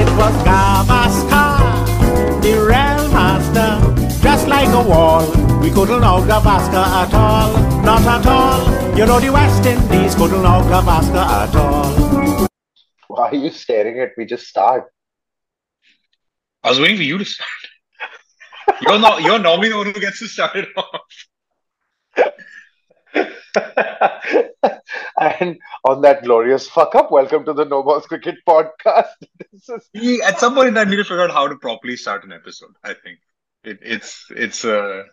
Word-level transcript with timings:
It 0.00 0.08
was 0.18 0.34
Gavaskar, 0.42 1.52
the 2.42 2.52
real 2.70 3.02
master, 3.14 3.70
just 4.22 4.48
like 4.48 4.68
a 4.68 4.82
wall. 4.82 5.24
We 5.60 5.70
couldn't 5.70 6.02
out 6.02 6.26
Gavaskar 6.28 6.86
at 7.02 7.14
all, 7.14 7.52
not 7.82 8.02
at 8.02 8.26
all. 8.26 8.98
You 8.98 9.06
know 9.06 9.20
the 9.20 9.30
West 9.30 9.64
Indies 9.64 10.16
couldn't 10.16 10.44
out 10.44 10.64
Gavaskar 10.64 11.26
at 11.42 11.54
all. 11.54 12.48
Why 13.06 13.28
are 13.28 13.34
you 13.36 13.50
staring 13.50 14.00
at 14.00 14.18
me? 14.18 14.24
Just 14.24 14.48
start. 14.48 14.90
I 16.64 16.70
was 16.70 16.80
waiting 16.80 16.96
for 16.96 17.04
you 17.04 17.18
to 17.18 17.24
start. 17.24 17.48
You're 18.82 18.98
not. 18.98 19.22
You're 19.22 19.38
normally 19.38 19.68
the 19.68 19.76
one 19.76 19.86
who 19.86 19.92
gets 20.00 20.18
to 20.18 20.26
start 20.26 20.56
it 20.56 20.68
off. 20.76 21.02
and 25.20 25.58
on 25.84 26.00
that 26.02 26.22
glorious 26.24 26.68
fuck 26.68 26.94
up, 26.94 27.10
welcome 27.10 27.44
to 27.44 27.52
the 27.52 27.64
No 27.64 27.82
Balls 27.82 28.06
Cricket 28.06 28.36
Podcast. 28.46 29.10
This 29.52 29.68
is 29.68 30.20
At 30.22 30.40
some 30.40 30.54
point, 30.54 30.76
I 30.76 30.84
need 30.84 30.96
to 30.96 31.04
figure 31.04 31.22
out 31.22 31.30
how 31.30 31.48
to 31.48 31.56
properly 31.56 31.96
start 31.96 32.24
an 32.24 32.32
episode. 32.32 32.74
I 32.82 32.94
think 32.94 33.18
it, 33.62 33.78
it's 33.82 34.26
it's 34.30 34.64
uh 34.64 35.04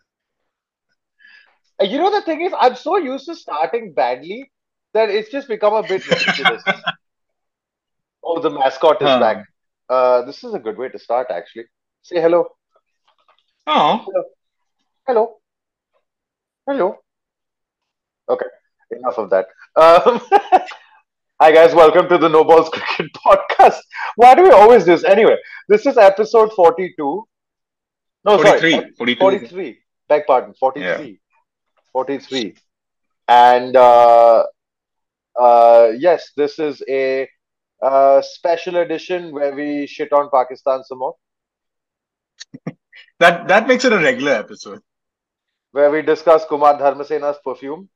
you 1.81 1.97
know 1.97 2.11
the 2.11 2.21
thing 2.21 2.41
is, 2.41 2.53
I'm 2.57 2.75
so 2.75 2.97
used 2.97 3.25
to 3.25 3.35
starting 3.35 3.93
badly 3.93 4.51
that 4.93 5.09
it's 5.09 5.31
just 5.31 5.47
become 5.47 5.73
a 5.73 5.83
bit 5.83 6.07
ridiculous. 6.07 6.63
oh, 8.23 8.39
the 8.41 8.49
mascot 8.49 9.01
is 9.01 9.07
Huh. 9.07 9.20
back. 9.20 9.45
Uh, 9.89 10.23
this 10.25 10.43
is 10.43 10.53
a 10.53 10.59
good 10.59 10.77
way 10.77 10.89
to 10.89 10.99
start, 10.99 11.27
actually. 11.29 11.65
Say 12.03 12.21
hello. 12.21 12.45
oh 13.67 14.05
Hello. 15.07 15.35
Hello. 16.67 17.00
Okay, 18.31 18.45
enough 18.91 19.17
of 19.17 19.30
that. 19.31 19.48
Um, 19.76 20.21
hi, 21.41 21.52
guys. 21.52 21.76
Welcome 21.76 22.08
to 22.08 22.17
the 22.17 22.30
No 22.30 22.45
Balls 22.45 22.70
Cricket 22.70 23.12
Podcast. 23.26 23.80
Why 24.16 24.35
do 24.35 24.44
we 24.44 24.52
always 24.52 24.85
do 24.85 24.91
this? 24.91 25.04
Anyway, 25.04 25.35
this 25.67 25.85
is 25.85 25.98
episode 25.98 26.54
42. 26.54 27.27
No, 28.23 28.38
43, 28.38 28.71
sorry. 28.71 28.91
42. 28.98 29.20
43. 29.20 29.79
Beg 30.07 30.23
pardon. 30.27 30.54
43. 30.54 31.20
43. 31.91 32.55
And 33.27 33.76
uh, 33.76 34.45
uh, 35.38 35.91
yes, 35.98 36.32
this 36.38 36.57
is 36.57 36.82
a 36.88 37.27
uh, 37.82 38.21
special 38.21 38.77
edition 38.77 39.34
where 39.34 39.54
we 39.54 39.88
shit 39.88 40.13
on 40.13 40.29
Pakistan 40.34 40.84
some 40.85 40.99
more, 40.99 41.16
that 43.20 43.48
that 43.49 43.68
makes 43.68 43.84
it 43.84 43.91
a 43.91 43.98
regular 43.98 44.34
episode. 44.34 44.79
where 45.71 45.91
we 45.91 46.01
discuss 46.01 46.45
Kumar 46.45 46.77
Dharmasena's 46.77 47.40
perfume. 47.43 47.90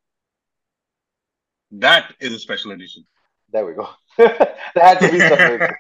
That 1.80 2.14
is 2.22 2.32
a 2.32 2.40
special 2.40 2.72
edition. 2.72 3.06
There 3.52 3.66
we 3.66 3.74
go. 3.74 3.90
there 4.18 4.58
had 4.76 5.00
to 5.00 5.12
be 5.12 5.20
something. 5.20 5.60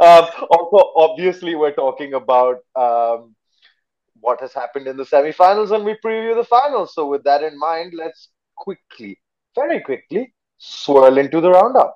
Um, 0.00 0.24
also, 0.50 0.92
obviously, 0.96 1.54
we're 1.54 1.72
talking 1.72 2.14
about 2.14 2.56
um, 2.74 3.36
what 4.18 4.40
has 4.40 4.52
happened 4.52 4.88
in 4.88 4.96
the 4.96 5.04
semifinals 5.04 5.70
and 5.70 5.84
we 5.84 5.94
preview 6.04 6.34
the 6.34 6.42
finals. 6.42 6.94
So, 6.94 7.06
with 7.06 7.22
that 7.24 7.44
in 7.44 7.56
mind, 7.56 7.92
let's 7.96 8.28
quickly, 8.56 9.20
very 9.54 9.80
quickly, 9.80 10.34
swirl 10.58 11.16
into 11.16 11.40
the 11.40 11.52
roundup. 11.52 11.94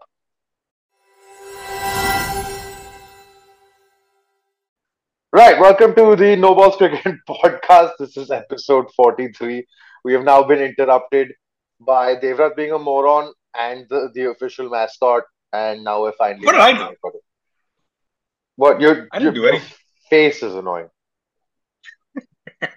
Right, 5.32 5.58
welcome 5.58 5.92
to 5.96 6.14
the 6.14 6.36
No 6.36 6.54
Balls 6.54 6.76
Cricket 6.76 7.16
Podcast. 7.28 7.94
This 7.98 8.16
is 8.16 8.30
episode 8.30 8.92
43. 8.94 9.66
We 10.04 10.12
have 10.12 10.22
now 10.22 10.44
been 10.44 10.60
interrupted 10.60 11.32
by 11.86 12.16
Devrat 12.16 12.56
being 12.56 12.72
a 12.72 12.78
moron 12.78 13.32
and 13.58 13.86
the, 13.88 14.10
the 14.14 14.30
official 14.30 14.68
mascot, 14.70 15.24
and 15.52 15.84
now 15.84 16.02
we're 16.02 16.12
finally. 16.12 16.44
What 16.46 16.52
did 16.52 16.60
I 16.60 16.72
do? 16.72 16.96
What 18.56 18.80
your, 18.80 19.08
I 19.12 19.18
didn't 19.18 19.34
your 19.36 19.44
do 19.44 19.48
anything. 19.48 19.76
face 20.10 20.42
is 20.42 20.54
annoying. 20.54 20.88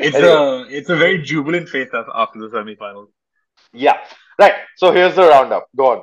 It's 0.00 0.16
Anyway. 0.16 0.30
a 0.32 0.76
it's 0.78 0.88
a 0.90 0.96
very 0.96 1.22
jubilant 1.22 1.68
face 1.68 1.90
after 1.94 2.40
the 2.40 2.50
semi-final. 2.50 3.10
Yeah, 3.72 3.98
right. 4.38 4.54
So 4.76 4.92
here's 4.92 5.14
the 5.14 5.22
roundup. 5.28 5.68
Go 5.76 5.86
on. 5.92 6.02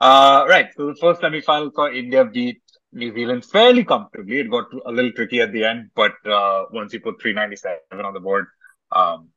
Uh, 0.00 0.46
right. 0.48 0.68
So 0.76 0.86
the 0.86 0.94
first 0.94 1.20
semi-final 1.20 1.72
saw 1.74 1.88
India 1.88 2.24
beat 2.24 2.62
New 2.92 3.12
Zealand 3.14 3.44
fairly 3.44 3.84
comfortably. 3.84 4.38
It 4.40 4.50
got 4.50 4.66
a 4.86 4.92
little 4.92 5.12
tricky 5.12 5.40
at 5.40 5.52
the 5.52 5.64
end, 5.64 5.90
but 5.94 6.12
uh, 6.26 6.66
once 6.72 6.92
you 6.92 7.00
put 7.00 7.20
397 7.20 8.04
on 8.04 8.14
the 8.14 8.20
board, 8.20 8.46
um, 8.92 9.28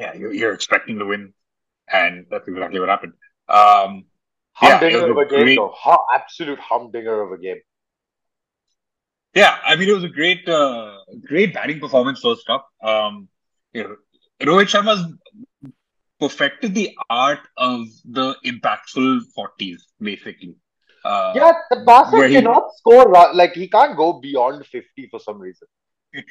yeah, 0.00 0.14
you're, 0.14 0.32
you're 0.32 0.52
expecting 0.54 0.98
to 0.98 1.04
win, 1.06 1.32
and 1.92 2.26
that's 2.30 2.48
exactly 2.48 2.80
what 2.80 2.88
happened. 2.88 3.12
Um, 3.48 4.04
Humdinger 4.54 5.02
was 5.02 5.10
of 5.10 5.16
a 5.16 5.20
a 5.20 5.28
game, 5.28 5.44
great- 5.44 5.56
though. 5.58 5.74
Absolute 6.14 6.58
humdinger 6.58 7.22
of 7.22 7.32
a 7.32 7.38
game. 7.38 7.60
yeah, 9.34 9.58
I 9.64 9.76
mean, 9.76 9.88
it 9.88 9.92
was 9.94 10.04
a 10.04 10.08
great, 10.08 10.48
uh, 10.48 10.96
great 11.26 11.54
batting 11.54 11.80
performance 11.80 12.20
first 12.20 12.48
up. 12.50 12.66
Um, 12.82 13.28
you 13.72 13.84
know, 13.84 13.96
Rohit 14.42 14.68
Sharma's 14.72 15.04
perfected 16.18 16.74
the 16.74 16.96
art 17.08 17.40
of 17.56 17.86
the 18.04 18.34
impactful 18.44 19.20
40s, 19.36 19.78
basically. 20.00 20.56
Uh, 21.04 21.32
Yeah, 21.34 21.52
the 21.70 21.78
bastard 21.86 22.18
where 22.18 22.28
he- 22.28 22.34
cannot 22.34 22.64
score. 22.76 23.06
Like 23.34 23.54
he 23.54 23.68
can't 23.68 23.96
go 23.96 24.20
beyond 24.20 24.66
fifty 24.66 25.08
for 25.10 25.18
some 25.20 25.38
reason. 25.38 25.66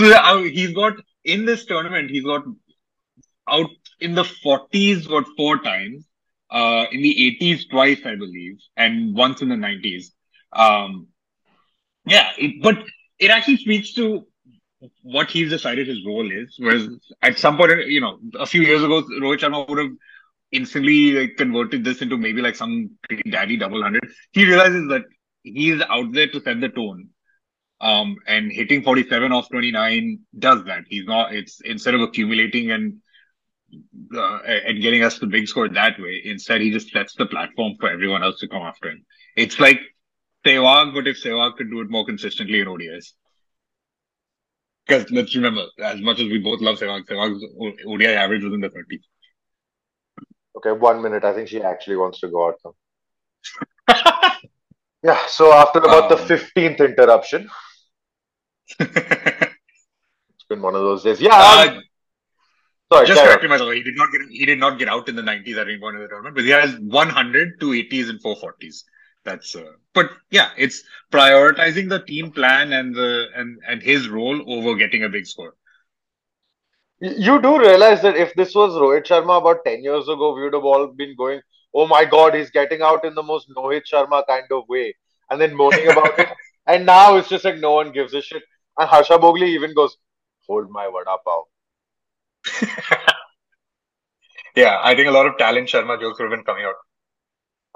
So 0.00 0.12
uh, 0.12 0.42
he's 0.42 0.72
got 0.72 0.94
in 1.24 1.44
this 1.44 1.64
tournament, 1.66 2.10
he's 2.10 2.22
got 2.24 2.44
out 3.50 3.70
in 4.00 4.14
the 4.14 4.24
40s, 4.24 5.08
got 5.08 5.24
four 5.36 5.58
times, 5.58 6.06
uh, 6.50 6.86
in 6.90 7.02
the 7.02 7.38
80s 7.40 7.68
twice, 7.70 8.00
I 8.04 8.16
believe, 8.16 8.58
and 8.76 9.14
once 9.14 9.42
in 9.42 9.48
the 9.48 9.56
90s. 9.56 10.06
Um, 10.52 11.08
yeah, 12.06 12.30
it, 12.38 12.62
but 12.62 12.78
it 13.18 13.30
actually 13.30 13.58
speaks 13.58 13.92
to 13.94 14.26
what 15.02 15.30
he's 15.30 15.50
decided 15.50 15.86
his 15.86 16.04
role 16.04 16.30
is. 16.30 16.56
Whereas 16.58 16.88
at 17.22 17.38
some 17.38 17.56
point, 17.56 17.86
you 17.86 18.00
know, 18.00 18.18
a 18.38 18.46
few 18.46 18.62
years 18.62 18.82
ago, 18.82 19.02
Rohit 19.02 19.38
Sharma 19.38 19.68
would 19.68 19.78
have 19.78 19.92
instantly 20.52 21.12
like, 21.12 21.36
converted 21.36 21.84
this 21.84 22.02
into 22.02 22.16
maybe 22.16 22.40
like 22.40 22.56
some 22.56 22.90
daddy 23.30 23.56
double 23.56 23.82
hundred. 23.82 24.08
He 24.32 24.44
realizes 24.44 24.88
that 24.88 25.02
he's 25.42 25.80
out 25.82 26.12
there 26.12 26.28
to 26.28 26.40
set 26.40 26.60
the 26.60 26.68
tone. 26.68 27.10
Um, 27.82 28.16
and 28.26 28.52
hitting 28.52 28.82
47 28.82 29.32
off 29.32 29.48
29 29.48 30.18
does 30.38 30.64
that. 30.64 30.82
He's 30.88 31.06
not, 31.06 31.34
it's 31.34 31.60
instead 31.62 31.94
of 31.94 32.02
accumulating 32.02 32.70
and, 32.72 32.98
uh, 34.16 34.38
and 34.42 34.80
getting 34.82 35.02
us 35.02 35.18
the 35.18 35.26
big 35.26 35.48
score 35.48 35.68
that 35.68 35.98
way, 36.00 36.22
instead 36.24 36.60
he 36.60 36.70
just 36.70 36.90
sets 36.90 37.14
the 37.14 37.26
platform 37.26 37.76
for 37.78 37.90
everyone 37.90 38.22
else 38.22 38.40
to 38.40 38.48
come 38.48 38.62
after 38.62 38.90
him. 38.90 39.04
It's 39.36 39.60
like 39.60 39.80
Sehwag, 40.46 40.94
but 40.94 41.06
if 41.06 41.22
Sehwag 41.22 41.56
could 41.56 41.70
do 41.70 41.80
it 41.80 41.90
more 41.90 42.04
consistently 42.06 42.60
in 42.60 42.66
ODIs. 42.66 43.12
Because 44.86 45.10
let's 45.10 45.34
remember, 45.36 45.66
as 45.78 46.00
much 46.00 46.20
as 46.20 46.26
we 46.26 46.38
both 46.38 46.60
love 46.60 46.78
Sehwag, 46.78 47.06
Sehwag's 47.06 47.44
ODI 47.86 48.06
average 48.06 48.42
was 48.44 48.52
in 48.54 48.60
the 48.60 48.68
30s. 48.70 49.02
Okay, 50.56 50.72
one 50.72 51.00
minute. 51.02 51.24
I 51.24 51.32
think 51.32 51.48
she 51.48 51.62
actually 51.62 51.96
wants 51.96 52.20
to 52.20 52.28
go 52.28 52.48
out. 52.48 52.76
Yeah. 55.02 55.26
So 55.28 55.52
after 55.52 55.78
about 55.78 56.10
the 56.10 56.18
Um, 56.18 56.28
fifteenth 56.28 56.80
interruption, 56.80 57.48
it's 58.80 60.44
been 60.48 60.60
one 60.60 60.74
of 60.74 60.82
those 60.82 61.02
days. 61.02 61.20
Yeah. 61.20 61.30
Uh, 61.32 61.68
um, 61.76 61.82
sorry. 62.92 63.06
Just 63.06 63.20
on. 63.20 63.26
correcting 63.26 63.50
myself. 63.50 63.72
He 63.72 63.82
did 63.82 63.96
not 63.96 64.10
get 64.12 64.22
he 64.30 64.46
did 64.46 64.58
not 64.58 64.78
get 64.78 64.88
out 64.88 65.08
in 65.08 65.16
the 65.16 65.22
90s 65.22 65.56
at 65.56 65.68
any 65.68 65.78
point 65.78 65.96
in 65.96 66.02
the 66.02 66.08
tournament, 66.08 66.34
but 66.34 66.44
he 66.44 66.50
has 66.50 66.76
100, 66.78 67.60
280s, 67.60 68.08
and 68.10 68.22
440s. 68.22 68.84
That's 69.24 69.54
uh, 69.54 69.72
but 69.92 70.10
yeah, 70.30 70.50
it's 70.56 70.82
prioritizing 71.12 71.88
the 71.88 72.00
team 72.00 72.30
plan 72.30 72.72
and 72.72 72.94
the 72.94 73.26
and 73.36 73.58
and 73.68 73.82
his 73.82 74.08
role 74.08 74.42
over 74.50 74.76
getting 74.76 75.04
a 75.04 75.08
big 75.08 75.26
score. 75.26 75.54
You 77.00 77.40
do 77.40 77.58
realize 77.58 78.02
that 78.02 78.16
if 78.16 78.34
this 78.34 78.54
was 78.54 78.72
Rohit 78.74 79.06
Sharma 79.06 79.40
about 79.40 79.64
10 79.64 79.82
years 79.82 80.04
ago, 80.04 80.34
we 80.34 80.42
would 80.42 80.52
have 80.52 80.64
all 80.64 80.86
been 80.88 81.16
going, 81.16 81.40
oh 81.74 81.86
my 81.86 82.04
God, 82.04 82.34
he's 82.34 82.50
getting 82.50 82.82
out 82.82 83.06
in 83.06 83.14
the 83.14 83.22
most 83.22 83.48
Rohit 83.56 83.82
Sharma 83.90 84.26
kind 84.26 84.44
of 84.50 84.68
way, 84.68 84.94
and 85.30 85.40
then 85.40 85.56
moaning 85.56 85.88
about 85.90 86.18
it. 86.18 86.28
And 86.66 86.86
now 86.86 87.16
it's 87.16 87.28
just 87.28 87.44
like 87.44 87.56
no 87.58 87.72
one 87.72 87.90
gives 87.90 88.14
a 88.14 88.20
shit. 88.22 88.42
And 88.78 88.88
Harsha 88.88 89.14
Bhogle 89.14 89.48
even 89.48 89.74
goes, 89.74 89.96
hold 90.46 90.70
my 90.70 90.84
vada 90.86 91.16
pav. 91.24 91.44
Yeah, 94.56 94.80
I 94.82 94.94
think 94.94 95.08
a 95.08 95.12
lot 95.12 95.26
of 95.26 95.36
talent 95.38 95.68
Sharma 95.68 96.00
jokes 96.00 96.18
would 96.18 96.30
have 96.30 96.36
been 96.38 96.44
coming 96.44 96.64
out. 96.64 96.74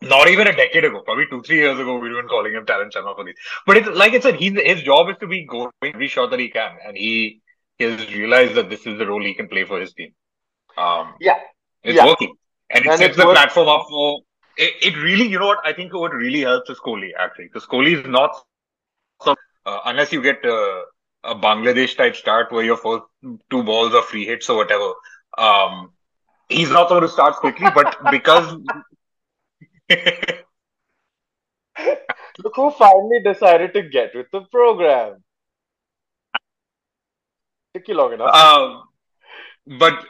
Not 0.02 0.28
even 0.28 0.48
a 0.48 0.52
decade 0.56 0.84
ago, 0.84 1.02
probably 1.04 1.26
two, 1.30 1.42
three 1.42 1.56
years 1.58 1.78
ago, 1.78 1.94
we 1.94 2.00
would 2.08 2.12
have 2.16 2.22
been 2.24 2.28
calling 2.28 2.52
him 2.52 2.66
talent 2.66 2.92
Sharma 2.94 3.14
for 3.14 3.24
these. 3.24 3.36
But 3.66 3.76
it's 3.76 3.88
like 3.88 4.12
I 4.12 4.20
said, 4.20 4.36
he's 4.36 4.58
his 4.60 4.82
job 4.82 5.08
is 5.08 5.16
to 5.20 5.26
be 5.26 5.44
going 5.46 5.70
every 5.82 6.08
shot 6.08 6.30
that 6.30 6.40
he 6.40 6.48
can, 6.50 6.72
and 6.86 6.96
he, 6.96 7.40
he 7.78 7.84
has 7.84 8.12
realized 8.12 8.54
that 8.54 8.70
this 8.70 8.86
is 8.86 8.98
the 8.98 9.06
role 9.06 9.22
he 9.22 9.34
can 9.34 9.48
play 9.48 9.64
for 9.64 9.80
his 9.80 9.92
team. 9.92 10.12
Um, 10.76 11.14
Yeah. 11.20 11.38
It's 11.82 11.96
Yeah. 11.96 12.06
working. 12.06 12.34
And 12.70 12.84
it 12.84 12.90
And 12.90 12.98
sets 12.98 13.16
the 13.16 13.26
work- 13.26 13.36
platform 13.36 13.68
up 13.68 13.86
for 13.88 14.20
it, 14.56 14.74
it 14.82 14.96
really, 15.02 15.26
you 15.26 15.38
know 15.38 15.46
what, 15.46 15.58
I 15.64 15.72
think 15.72 15.92
what 15.92 16.12
really 16.14 16.40
helps 16.40 16.70
is 16.70 16.78
Kohli, 16.78 17.10
actually. 17.18 17.46
Because 17.46 17.66
Kohli 17.66 17.98
is 18.00 18.06
not 18.06 18.34
some, 19.22 19.36
uh, 19.66 19.80
unless 19.84 20.12
you 20.12 20.22
get 20.22 20.44
uh, 20.44 20.82
a 21.24 21.34
Bangladesh 21.34 21.96
type 21.96 22.16
start 22.16 22.52
where 22.52 22.64
your 22.64 22.76
first 22.76 23.04
two 23.50 23.62
balls 23.62 23.94
are 23.94 24.02
free 24.02 24.26
hits 24.26 24.48
or 24.48 24.56
whatever. 24.56 24.92
Um, 25.36 25.92
he's 26.48 26.70
not 26.70 26.88
going 26.88 27.02
to 27.02 27.08
start 27.08 27.36
quickly, 27.36 27.68
but 27.74 27.96
because 28.10 28.56
Look 32.42 32.56
who 32.56 32.70
finally 32.72 33.22
decided 33.22 33.72
to 33.74 33.82
get 33.82 34.14
with 34.14 34.26
the 34.32 34.42
program. 34.42 35.22
Took 37.74 37.88
you 37.88 37.94
long 37.94 38.12
enough. 38.12 38.34
Um, 38.34 38.82
but 39.78 40.04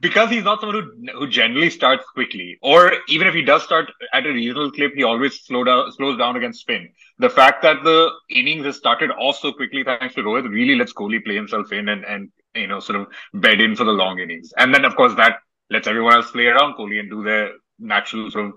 because 0.00 0.30
he's 0.30 0.44
not 0.44 0.60
someone 0.60 0.82
who, 0.82 1.18
who 1.18 1.28
generally 1.28 1.70
starts 1.70 2.04
quickly, 2.14 2.58
or 2.62 2.92
even 3.08 3.26
if 3.26 3.34
he 3.34 3.42
does 3.42 3.62
start 3.62 3.90
at 4.12 4.26
a 4.26 4.30
reasonable 4.30 4.70
clip, 4.70 4.94
he 4.94 5.02
always 5.02 5.40
slow 5.44 5.62
down, 5.62 5.92
slows 5.92 6.18
down 6.18 6.36
against 6.36 6.60
spin. 6.60 6.88
The 7.18 7.28
fact 7.28 7.62
that 7.62 7.84
the 7.84 8.10
innings 8.30 8.64
has 8.64 8.76
started 8.76 9.10
off 9.10 9.36
so 9.36 9.52
quickly 9.52 9.84
thanks 9.84 10.14
to 10.14 10.22
Rohit 10.22 10.50
really 10.50 10.74
lets 10.74 10.94
Kohli 10.94 11.22
play 11.22 11.34
himself 11.34 11.70
in 11.72 11.88
and, 11.90 12.04
and 12.04 12.30
you 12.54 12.66
know 12.66 12.80
sort 12.80 13.00
of 13.00 13.08
bed 13.34 13.60
in 13.60 13.76
for 13.76 13.84
the 13.84 13.92
long 13.92 14.18
innings. 14.18 14.52
And 14.56 14.74
then 14.74 14.84
of 14.84 14.96
course 14.96 15.14
that 15.16 15.38
lets 15.68 15.86
everyone 15.86 16.14
else 16.14 16.30
play 16.30 16.46
around 16.46 16.74
Kohli 16.74 16.98
and 16.98 17.10
do 17.10 17.22
their 17.22 17.52
natural 17.78 18.30
sort 18.30 18.46
of 18.46 18.52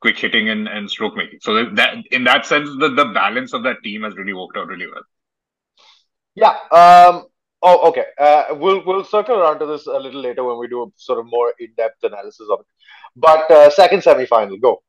quick 0.00 0.18
hitting 0.18 0.48
and, 0.48 0.66
and 0.66 0.90
stroke 0.90 1.14
making. 1.14 1.40
So 1.42 1.70
that 1.74 1.96
in 2.10 2.24
that 2.24 2.46
sense, 2.46 2.70
the, 2.78 2.88
the 2.88 3.06
balance 3.14 3.52
of 3.52 3.64
that 3.64 3.82
team 3.82 4.02
has 4.02 4.16
really 4.16 4.32
worked 4.32 4.56
out 4.56 4.68
really 4.68 4.86
well. 4.86 5.02
Yeah. 6.34 6.56
Um, 6.70 7.26
oh, 7.62 7.88
okay. 7.88 8.04
Uh, 8.18 8.44
we'll 8.52 8.84
we'll 8.84 9.04
circle 9.04 9.36
around 9.36 9.58
to 9.60 9.66
this 9.66 9.86
a 9.86 9.98
little 9.98 10.20
later 10.20 10.44
when 10.44 10.58
we 10.58 10.68
do 10.68 10.82
a 10.82 10.86
sort 10.96 11.18
of 11.18 11.26
more 11.26 11.52
in 11.58 11.68
depth 11.76 12.02
analysis 12.02 12.46
of 12.50 12.60
it. 12.60 12.66
But 13.16 13.50
uh, 13.50 13.70
second 13.70 14.02
semi 14.02 14.26
final, 14.26 14.56
go. 14.58 14.82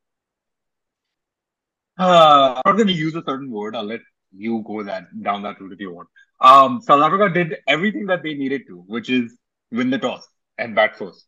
Uh, 1.98 2.54
I'm 2.56 2.62
not 2.70 2.76
going 2.76 2.88
to 2.88 2.92
use 2.92 3.14
a 3.14 3.22
certain 3.24 3.50
word. 3.50 3.76
I'll 3.76 3.84
let 3.84 4.00
you 4.34 4.64
go 4.66 4.82
that 4.82 5.04
down 5.22 5.42
that 5.42 5.60
route 5.60 5.72
if 5.72 5.80
you 5.80 5.92
want. 5.92 6.08
Um, 6.40 6.80
South 6.82 7.02
Africa 7.02 7.32
did 7.32 7.58
everything 7.68 8.06
that 8.06 8.22
they 8.22 8.34
needed 8.34 8.62
to, 8.68 8.82
which 8.86 9.10
is 9.10 9.36
win 9.70 9.90
the 9.90 9.98
toss 9.98 10.26
and 10.58 10.74
bat 10.74 10.96
first. 10.96 11.26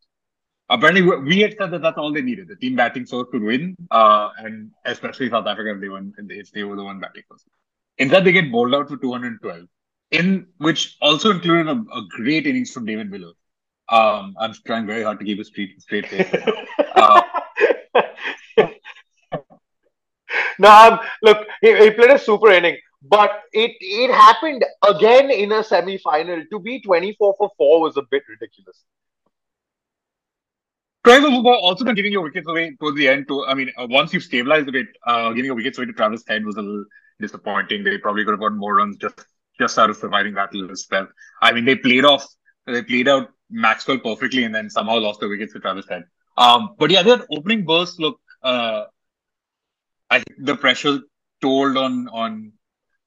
Apparently, 0.70 1.02
we 1.02 1.40
had 1.40 1.55
said 1.58 1.70
that 1.73 1.82
that's 1.82 1.99
all 1.99 2.12
they 2.12 2.23
needed. 2.23 2.49
The 2.49 2.56
team 2.56 2.76
batting 2.76 3.05
first 3.05 3.31
could 3.31 3.43
win, 3.43 3.76
uh, 3.90 4.31
and 4.38 4.70
especially 4.87 5.29
South 5.29 5.47
Africa 5.47 5.75
if 5.75 5.81
they 5.81 5.88
won, 5.88 6.12
if 6.31 6.50
they 6.52 6.64
were 6.64 6.76
the 6.76 6.85
one 6.85 7.00
batting 7.00 7.23
first. 7.31 7.44
Instead, 7.99 8.25
they 8.25 8.32
get 8.32 8.50
bowled 8.50 8.75
out 8.75 8.88
for 8.88 8.97
212, 8.97 9.67
in 10.14 10.46
which 10.58 10.96
also 11.00 11.31
included 11.31 11.69
a, 11.69 11.72
a 11.72 12.06
great 12.11 12.46
innings 12.46 12.70
from 12.70 12.87
David 12.87 13.11
Miller. 13.11 13.32
Um, 13.88 14.34
I'm 14.38 14.55
trying 14.66 14.87
very 14.87 15.02
hard 15.02 15.19
to 15.19 15.25
keep 15.25 15.40
a 15.40 15.44
straight 15.44 15.81
straight 15.81 16.06
face. 16.08 16.32
uh, 16.96 17.22
no, 20.58 20.99
look, 21.22 21.46
he, 21.61 21.76
he 21.76 21.90
played 21.90 22.11
a 22.11 22.19
super 22.19 22.50
inning, 22.50 22.78
but 23.02 23.43
it 23.52 23.72
it 23.81 24.11
happened 24.11 24.64
again 24.88 25.31
in 25.31 25.52
a 25.52 25.62
semi 25.62 25.99
final. 25.99 26.43
To 26.50 26.61
be 26.61 26.81
24 26.81 27.34
for 27.37 27.50
4 27.58 27.81
was 27.82 27.96
a 27.96 28.02
bit 28.11 28.22
ridiculous. 28.28 28.84
Travis 31.05 31.31
also 31.44 31.84
been 31.84 31.94
giving 31.94 32.12
your 32.12 32.22
wickets 32.22 32.49
away 32.49 32.75
towards 32.81 32.96
the 32.96 33.08
end. 33.08 33.28
To 33.28 33.44
I 33.44 33.52
mean, 33.52 33.70
uh, 33.76 33.87
once 33.90 34.14
you've 34.14 34.22
stabilized 34.22 34.69
a 34.69 34.72
bit, 34.72 34.87
uh, 35.06 35.28
giving 35.31 35.46
your 35.46 35.55
wickets 35.55 35.76
away 35.76 35.87
to 35.87 35.93
Travis 35.93 36.25
Head 36.26 36.46
was 36.46 36.56
a 36.56 36.62
little 36.62 36.87
disappointing. 37.20 37.84
They 37.84 37.99
probably 37.99 38.25
could 38.25 38.31
have 38.31 38.40
gotten 38.40 38.56
more 38.56 38.76
runs 38.76 38.96
just 38.96 39.26
just 39.58 39.78
out 39.78 39.90
of 39.90 39.96
surviving 39.96 40.34
that 40.34 40.54
little 40.54 40.76
spell. 40.76 41.08
I 41.40 41.52
mean, 41.52 41.64
they 41.64 41.76
played 41.76 42.04
off, 42.04 42.26
they 42.66 42.82
played 42.82 43.08
out 43.08 43.28
Maxwell 43.50 43.98
perfectly, 43.98 44.44
and 44.44 44.54
then 44.54 44.70
somehow 44.70 44.98
lost 44.98 45.20
the 45.20 45.28
wickets 45.28 45.52
to 45.52 45.60
Travis 45.60 45.88
Head. 45.88 46.04
Um, 46.36 46.74
but 46.78 46.90
yeah, 46.90 47.02
their 47.02 47.20
opening 47.30 47.64
burst 47.64 48.00
look. 48.00 48.20
Uh, 48.42 48.84
I 50.10 50.18
think 50.18 50.44
the 50.44 50.56
pressure 50.56 51.00
told 51.40 51.76
on 51.76 52.08
on 52.08 52.52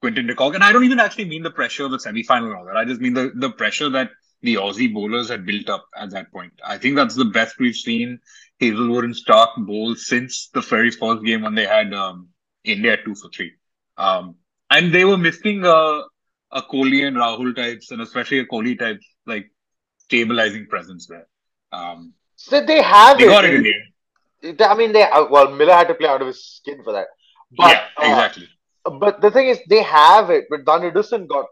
Quinton 0.01 0.27
de 0.27 0.35
Kock, 0.35 0.55
and 0.55 0.63
I 0.63 0.71
don't 0.71 0.85
even 0.85 0.99
actually 0.99 1.25
mean 1.25 1.43
the 1.43 1.51
pressure 1.51 1.85
of 1.85 1.91
the 1.91 1.99
semi 1.99 2.23
final 2.23 2.49
and 2.49 2.57
all 2.57 2.65
that. 2.65 2.77
I 2.77 2.85
just 2.85 3.01
mean 3.01 3.13
the 3.13 3.31
the 3.35 3.51
pressure 3.51 3.89
that 3.89 4.11
the 4.41 4.55
Aussie 4.55 4.93
bowlers 4.93 5.29
had 5.29 5.45
built 5.45 5.69
up 5.69 5.85
at 5.95 6.11
that 6.11 6.31
point. 6.31 6.53
I 6.63 6.77
think 6.77 6.95
that's 6.95 7.15
the 7.15 7.25
best 7.25 7.59
we've 7.59 7.75
seen 7.75 8.19
Hazlewood 8.59 9.03
and 9.03 9.15
Starc 9.15 9.49
bowl 9.65 9.95
since 9.95 10.49
the 10.53 10.61
very 10.61 10.91
first 10.91 11.23
game 11.23 11.41
when 11.41 11.55
they 11.55 11.65
had 11.65 11.93
um, 11.93 12.29
India 12.63 12.97
two 13.03 13.15
for 13.15 13.29
three. 13.29 13.53
Um, 13.97 14.35
and 14.69 14.93
they 14.93 15.05
were 15.05 15.17
missing 15.17 15.65
a, 15.65 16.03
a 16.51 16.61
Kohli 16.61 17.05
and 17.05 17.17
Rahul 17.17 17.55
types, 17.55 17.91
and 17.91 18.01
especially 18.01 18.39
a 18.39 18.45
Kohli 18.45 18.77
type, 18.77 18.99
like 19.25 19.51
stabilizing 19.97 20.67
presence 20.67 21.07
there. 21.07 21.27
Um, 21.71 22.13
so 22.35 22.63
they 22.63 22.81
have 22.81 23.17
they 23.17 23.25
it. 23.25 23.27
got 23.27 23.45
it 23.45 23.53
in 23.55 23.63
the 23.63 23.73
end. 23.73 24.61
I 24.61 24.75
mean, 24.75 24.93
they 24.93 25.03
uh, 25.03 25.25
well, 25.29 25.51
Miller 25.51 25.73
had 25.73 25.87
to 25.87 25.95
play 25.95 26.07
out 26.07 26.21
of 26.21 26.27
his 26.27 26.43
skin 26.43 26.83
for 26.83 26.93
that. 26.93 27.07
But, 27.55 27.71
yeah, 27.71 28.09
exactly. 28.09 28.49
Uh, 28.85 28.91
but 28.91 29.21
the 29.21 29.31
thing 29.31 29.47
is, 29.47 29.59
they 29.69 29.83
have 29.83 30.29
it, 30.29 30.45
but 30.49 30.65
Van 30.65 30.81
der 30.81 30.91
Dussen 30.91 31.27
got 31.27 31.45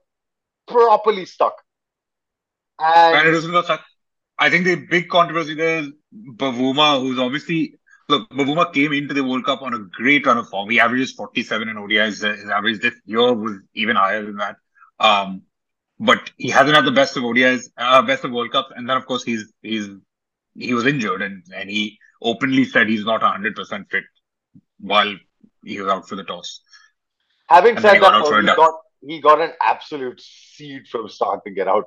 properly 0.68 1.26
stuck. 1.26 1.56
And, 2.80 3.28
it 3.28 3.32
doesn't. 3.32 3.80
I 4.38 4.50
think 4.50 4.66
the 4.66 4.76
big 4.76 5.10
controversy 5.10 5.56
there 5.56 5.80
is 5.80 5.92
Bavuma, 6.14 7.00
who's 7.00 7.20
obviously 7.20 7.76
look. 8.10 8.30
Bavuma 8.30 8.74
came 8.74 8.94
into 8.94 9.14
the 9.14 9.24
World 9.24 9.46
Cup 9.46 9.62
on 9.62 9.74
a 9.74 9.80
great 9.80 10.26
run 10.26 10.38
of 10.38 10.50
form. 10.50 10.70
He 10.70 10.80
averages 10.80 11.14
47 11.14 11.70
in 11.70 11.78
ODIs. 11.78 12.38
His 12.38 12.50
average 12.50 12.82
this 12.82 12.96
year 13.06 13.34
was 13.34 13.60
even 13.74 13.96
higher 13.96 14.26
than 14.26 14.36
that. 14.38 14.58
Um, 15.00 15.44
but 16.00 16.32
he 16.38 16.50
hasn't 16.50 16.76
had 16.76 16.86
the 16.86 16.92
best 16.92 17.16
of 17.18 17.24
ODIs, 17.24 17.70
uh, 17.78 18.02
best 18.02 18.24
of 18.24 18.32
World 18.32 18.52
Cups, 18.52 18.72
and 18.76 18.90
then 18.90 18.98
of 18.98 19.06
course 19.06 19.24
he's 19.24 19.54
he's 19.62 19.90
he 20.58 20.74
was 20.74 20.86
injured 20.86 21.22
and 21.22 21.44
and 21.56 21.70
he 21.70 21.98
openly 22.22 22.66
said 22.66 22.88
he's 22.88 23.06
not 23.06 23.22
100 23.22 23.56
percent 23.56 23.88
fit 23.90 24.04
while 24.80 25.14
he 25.64 25.80
was 25.80 25.90
out 25.90 26.08
for 26.08 26.16
the 26.16 26.24
toss. 26.24 26.62
having 27.48 27.76
And 27.76 27.82
said 27.82 28.02
that, 28.02 28.24
though, 28.24 28.40
he 28.40 28.46
got 28.46 28.74
he 29.02 29.22
got 29.22 29.42
an 29.42 29.52
absolute 29.66 30.22
seed 30.22 30.88
from 30.88 31.08
start 31.10 31.44
to 31.46 31.52
get 31.52 31.68
out. 31.68 31.86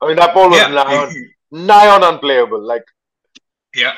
I 0.00 0.08
mean, 0.08 0.16
that 0.16 0.34
ball 0.34 0.50
was 0.50 0.60
nigh, 0.60 0.96
on, 0.96 1.66
nigh 1.66 1.88
on 1.88 2.02
unplayable. 2.02 2.60
Like 2.60 2.84
yeah, 3.74 3.94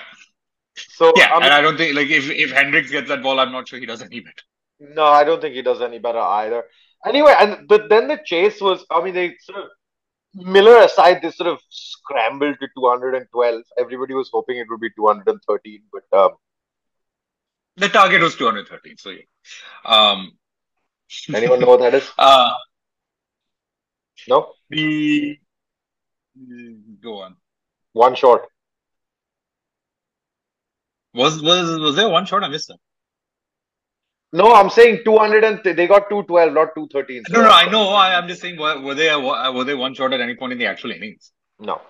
so. 0.76 1.12
yeah. 1.16 1.30
I 1.32 1.34
mean, 1.34 1.44
and 1.44 1.54
I 1.54 1.60
don't 1.60 1.76
think 1.76 1.94
like 1.94 2.08
if 2.08 2.30
if 2.30 2.52
Hendricks 2.52 2.90
gets 2.90 3.08
that 3.08 3.22
ball, 3.22 3.38
I'm 3.40 3.52
not 3.52 3.68
sure 3.68 3.78
he 3.78 3.86
does 3.86 4.02
any 4.02 4.20
better. 4.20 4.42
No, 4.78 5.04
I 5.04 5.24
don't 5.24 5.40
think 5.40 5.54
he 5.54 5.62
does 5.62 5.80
any 5.80 5.98
better 5.98 6.18
either. 6.18 6.64
Anyway, 7.04 7.34
and 7.38 7.69
but 7.69 7.88
then 7.88 8.08
the 8.08 8.19
chase 8.25 8.60
was, 8.60 8.84
I 8.90 9.02
mean, 9.02 9.14
they 9.14 9.37
sort 9.40 9.58
of 9.64 9.69
Miller 10.34 10.78
aside, 10.78 11.20
they 11.22 11.31
sort 11.31 11.48
of 11.48 11.60
scrambled 11.70 12.56
to 12.60 12.69
212. 12.76 13.62
Everybody 13.78 14.14
was 14.14 14.31
hoping 14.32 14.58
it 14.58 14.66
would 14.69 14.81
be 14.81 14.90
213, 14.90 15.82
but 15.93 16.19
um, 16.19 16.31
The 17.76 17.88
target 17.88 18.20
was 18.22 18.34
213. 18.37 18.96
So 18.98 19.10
yeah. 19.10 19.22
Um, 19.84 20.37
anyone 21.32 21.60
know 21.60 21.69
what 21.69 21.81
that 21.81 21.94
is? 21.94 22.10
uh, 22.19 22.52
No, 24.28 24.52
the 24.70 25.38
go 27.00 27.20
on. 27.22 27.37
one 27.93 28.14
short. 28.14 28.43
Was 31.14 31.40
was 31.40 31.78
was 31.81 31.96
there 31.96 32.08
one 32.08 32.26
shot 32.26 32.44
I 32.44 32.48
missed? 32.48 32.69
That? 32.69 32.78
No, 34.32 34.52
I'm 34.52 34.70
saying 34.70 35.02
200 35.05 35.44
and 35.44 35.62
th- 35.62 35.76
they 35.76 35.87
got 35.87 36.10
212, 36.10 36.53
not 36.53 36.74
213. 36.74 37.22
No, 37.31 37.43
no, 37.43 37.50
I 37.50 37.70
know. 37.70 37.89
I, 37.91 38.17
I'm 38.19 38.29
just 38.29 38.41
saying, 38.41 38.58
were, 38.58 38.81
were 38.81 38.94
they 38.94 39.15
were 39.15 39.65
they 39.65 39.74
one 39.74 39.94
shot 39.94 40.12
at 40.12 40.20
any 40.20 40.34
point 40.34 40.53
in 40.53 40.58
the 40.58 40.67
actual 40.67 40.91
innings? 40.91 41.32
No. 41.58 41.81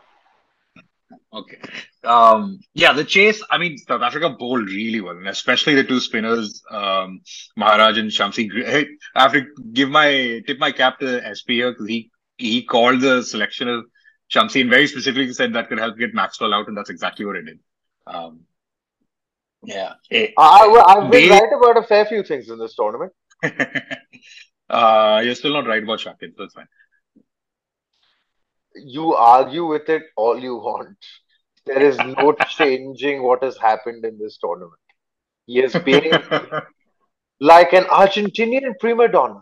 Okay. 1.32 1.58
Um, 2.04 2.60
yeah, 2.74 2.92
the 2.92 3.04
chase. 3.04 3.42
I 3.50 3.58
mean, 3.58 3.78
South 3.78 4.02
Africa 4.02 4.30
bowled 4.30 4.68
really 4.68 5.00
well, 5.00 5.16
and 5.16 5.28
especially 5.28 5.74
the 5.74 5.84
two 5.84 6.00
spinners, 6.00 6.62
um, 6.70 7.20
Maharaj 7.56 7.98
and 7.98 8.10
Shamsi. 8.10 8.48
Hey, 8.64 8.86
I 9.14 9.22
have 9.22 9.32
to 9.32 9.46
give 9.72 9.90
my 9.90 10.42
tip 10.46 10.58
my 10.58 10.72
cap 10.72 10.98
to 11.00 11.20
SP 11.28 11.60
here 11.60 11.72
because 11.72 11.88
he 11.88 12.10
he 12.38 12.62
called 12.62 13.00
the 13.00 13.22
selection 13.22 13.68
of 13.68 13.84
Shamsi 14.32 14.60
and 14.60 14.70
very 14.70 14.86
specifically 14.86 15.32
said 15.32 15.52
that 15.54 15.68
could 15.68 15.78
help 15.78 15.98
get 15.98 16.14
Maxwell 16.14 16.54
out, 16.54 16.68
and 16.68 16.76
that's 16.76 16.90
exactly 16.90 17.26
what 17.26 17.36
it 17.36 17.44
did. 17.44 17.58
Um, 18.06 18.40
yeah. 19.66 19.94
Eh, 20.10 20.28
I, 20.38 20.66
I, 20.66 20.94
I've 20.94 21.10
been 21.10 21.28
They- 21.28 21.30
right 21.30 21.52
about 21.52 21.76
a 21.76 21.86
fair 21.86 22.04
few 22.06 22.22
things 22.22 22.48
in 22.48 22.58
this 22.58 22.74
tournament. 22.74 23.12
uh, 24.70 25.20
you're 25.24 25.34
still 25.34 25.52
not 25.52 25.66
right 25.66 25.82
about 25.82 25.98
Shakib. 25.98 26.32
That's 26.38 26.54
fine. 26.54 26.68
You 28.74 29.14
argue 29.14 29.66
with 29.66 29.88
it 29.88 30.04
all 30.16 30.38
you 30.38 30.56
want. 30.56 30.96
There 31.66 31.82
is 31.82 31.98
no 31.98 32.32
changing 32.48 33.22
what 33.22 33.42
has 33.42 33.56
happened 33.58 34.04
in 34.04 34.18
this 34.18 34.38
tournament. 34.38 34.80
He 35.46 35.58
has 35.58 35.72
been 35.84 36.10
like 37.40 37.72
an 37.72 37.84
Argentinian 37.84 38.78
prima 38.78 39.08
donna. 39.08 39.40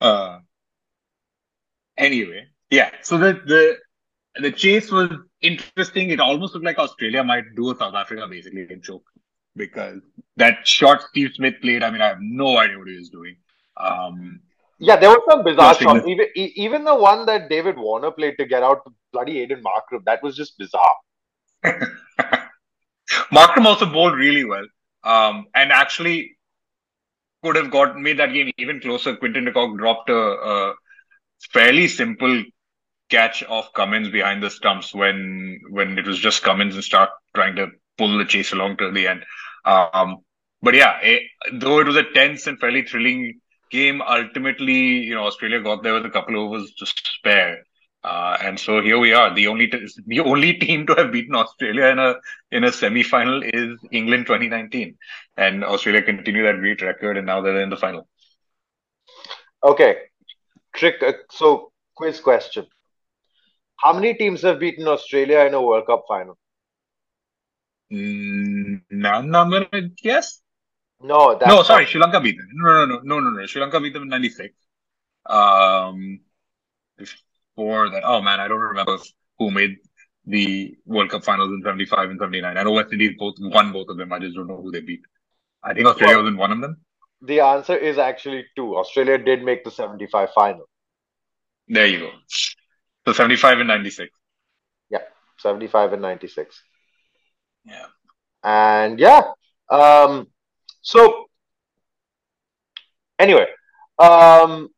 Uh, 0.00 0.38
anyway, 1.96 2.46
yeah. 2.70 2.90
So 3.02 3.18
the 3.18 3.40
the 3.46 3.78
the 4.40 4.50
chase 4.52 4.90
was 4.90 5.10
interesting. 5.42 6.10
It 6.10 6.20
almost 6.20 6.54
looked 6.54 6.66
like 6.66 6.78
Australia 6.78 7.24
might 7.24 7.54
do 7.56 7.70
a 7.72 7.76
South 7.76 7.94
Africa 7.94 8.26
basically 8.28 8.66
in 8.70 8.82
choke 8.82 9.04
because 9.56 10.00
that 10.36 10.66
shot 10.66 11.02
Steve 11.02 11.30
Smith 11.34 11.54
played. 11.60 11.82
I 11.82 11.90
mean, 11.90 12.00
I 12.00 12.08
have 12.08 12.18
no 12.20 12.58
idea 12.58 12.78
what 12.78 12.88
he 12.88 12.96
was 12.96 13.10
doing. 13.10 13.36
Um, 13.76 14.40
Yeah, 14.78 14.96
there 14.96 15.10
were 15.10 15.22
some 15.30 15.44
bizarre 15.44 15.74
shots. 15.74 16.06
Even 16.06 16.26
even 16.34 16.84
the 16.84 16.94
one 16.94 17.26
that 17.26 17.48
David 17.48 17.76
Warner 17.76 18.10
played 18.10 18.36
to 18.38 18.46
get 18.46 18.62
out 18.62 18.84
to 18.84 18.92
bloody 19.12 19.34
Aiden 19.46 19.62
Markram, 19.62 20.04
that 20.06 20.22
was 20.22 20.36
just 20.36 20.58
bizarre. 20.58 20.96
Markram 23.32 23.66
also 23.66 23.86
bowled 23.86 24.14
really 24.14 24.44
well, 24.44 24.66
um, 25.04 25.46
and 25.54 25.70
actually 25.70 26.36
could 27.44 27.56
have 27.56 27.70
got 27.70 27.98
made 27.98 28.18
that 28.18 28.32
game 28.32 28.50
even 28.58 28.80
closer. 28.80 29.14
Quinton 29.16 29.44
de 29.44 29.52
Kock 29.52 29.76
dropped 29.78 30.10
a, 30.10 30.22
a 30.54 30.74
fairly 31.52 31.86
simple 31.88 32.42
catch 33.12 33.44
off 33.44 33.72
Cummins 33.74 34.08
behind 34.08 34.42
the 34.42 34.50
stumps 34.50 34.94
when 34.94 35.60
when 35.70 35.98
it 35.98 36.06
was 36.06 36.18
just 36.18 36.42
Cummins 36.42 36.74
and 36.74 36.84
Starc 36.84 37.08
trying 37.34 37.56
to 37.56 37.68
pull 37.98 38.16
the 38.18 38.24
chase 38.24 38.52
along 38.52 38.78
to 38.78 38.90
the 38.90 39.06
end. 39.06 39.24
Um, 39.64 40.18
but 40.62 40.74
yeah, 40.74 40.98
it, 41.02 41.22
though 41.52 41.80
it 41.80 41.86
was 41.86 41.96
a 41.96 42.10
tense 42.14 42.46
and 42.46 42.58
fairly 42.58 42.82
thrilling 42.82 43.40
game, 43.70 44.00
ultimately, 44.00 44.80
you 45.08 45.14
know, 45.14 45.26
Australia 45.26 45.60
got 45.60 45.82
there 45.82 45.94
with 45.94 46.06
a 46.06 46.10
couple 46.10 46.38
overs 46.38 46.72
to 46.78 46.86
spare. 46.86 47.64
Uh, 48.04 48.36
and 48.42 48.58
so 48.58 48.80
here 48.80 48.98
we 48.98 49.12
are. 49.12 49.32
The 49.34 49.46
only 49.46 49.68
t- 49.68 49.86
the 50.06 50.20
only 50.20 50.54
team 50.64 50.86
to 50.86 50.94
have 50.94 51.12
beaten 51.12 51.34
Australia 51.34 51.86
in 51.86 51.98
a 51.98 52.14
in 52.50 52.64
a 52.64 52.72
semi 52.72 53.02
final 53.02 53.42
is 53.42 53.78
England 53.92 54.26
2019, 54.26 54.96
and 55.36 55.64
Australia 55.64 56.02
continue 56.02 56.42
that 56.44 56.58
great 56.58 56.82
record, 56.82 57.16
and 57.16 57.26
now 57.26 57.40
they're 57.40 57.60
in 57.60 57.70
the 57.70 57.76
final. 57.76 58.08
Okay, 59.62 59.96
trick. 60.74 60.96
Uh, 61.00 61.12
so 61.30 61.70
quiz 61.94 62.18
question: 62.20 62.66
How 63.82 63.92
many 63.92 64.14
teams 64.14 64.42
have 64.42 64.60
beaten 64.60 64.86
Australia 64.86 65.40
in 65.40 65.54
a 65.54 65.62
World 65.62 65.86
Cup 65.86 66.04
final? 66.06 66.38
Mm, 67.92 68.82
none. 68.90 69.34
I'm 69.34 69.50
gonna 69.50 69.88
guess. 70.02 70.40
No, 71.00 71.36
that's 71.36 71.48
No, 71.48 71.62
sorry, 71.62 71.86
Sri 71.86 72.00
Lanka 72.00 72.20
beat 72.20 72.38
them. 72.38 72.48
No, 72.52 72.86
no, 72.86 72.86
no, 72.86 73.00
no, 73.02 73.20
no, 73.20 73.30
no. 73.30 73.46
Sri 73.46 73.60
Lanka 73.60 73.80
beat 73.80 73.92
them 73.92 74.04
in 74.04 74.08
'96. 74.08 74.54
Um, 75.26 76.20
before 76.96 77.90
that, 77.90 78.02
oh 78.04 78.22
man, 78.22 78.40
I 78.40 78.48
don't 78.48 78.60
remember 78.60 78.98
who 79.38 79.50
made 79.50 79.78
the 80.24 80.76
World 80.86 81.10
Cup 81.10 81.24
finals 81.24 81.50
in 81.50 81.62
'75 81.62 82.10
and 82.10 82.20
'79. 82.20 82.56
I 82.56 82.62
know 82.62 82.72
West 82.72 82.92
Indies 82.92 83.16
both 83.18 83.34
won 83.40 83.72
both 83.72 83.88
of 83.88 83.96
them. 83.96 84.12
I 84.12 84.20
just 84.20 84.36
don't 84.36 84.46
know 84.46 84.62
who 84.62 84.70
they 84.70 84.80
beat. 84.80 85.02
I 85.62 85.74
think 85.74 85.86
Australia 85.86 86.16
Well- 86.16 86.24
was 86.24 86.32
in 86.32 86.38
one 86.38 86.52
of 86.52 86.60
them. 86.60 86.80
The 87.24 87.40
answer 87.40 87.76
is 87.76 87.98
actually 87.98 88.46
two. 88.56 88.76
Australia 88.76 89.16
did 89.16 89.44
make 89.44 89.62
the 89.62 89.70
75 89.70 90.32
final. 90.32 90.68
There 91.68 91.86
you 91.86 92.00
go. 92.00 92.10
So 93.06 93.12
'75 93.12 93.58
and 93.58 93.68
'96. 93.68 94.10
Yeah, 94.90 94.98
75 95.38 95.94
and 95.94 96.02
96. 96.02 96.62
Yeah. 97.64 97.86
And 98.44 98.98
yeah, 98.98 99.22
um, 99.70 100.28
so 100.82 101.26
anyway, 103.18 103.46
um, 103.98 104.68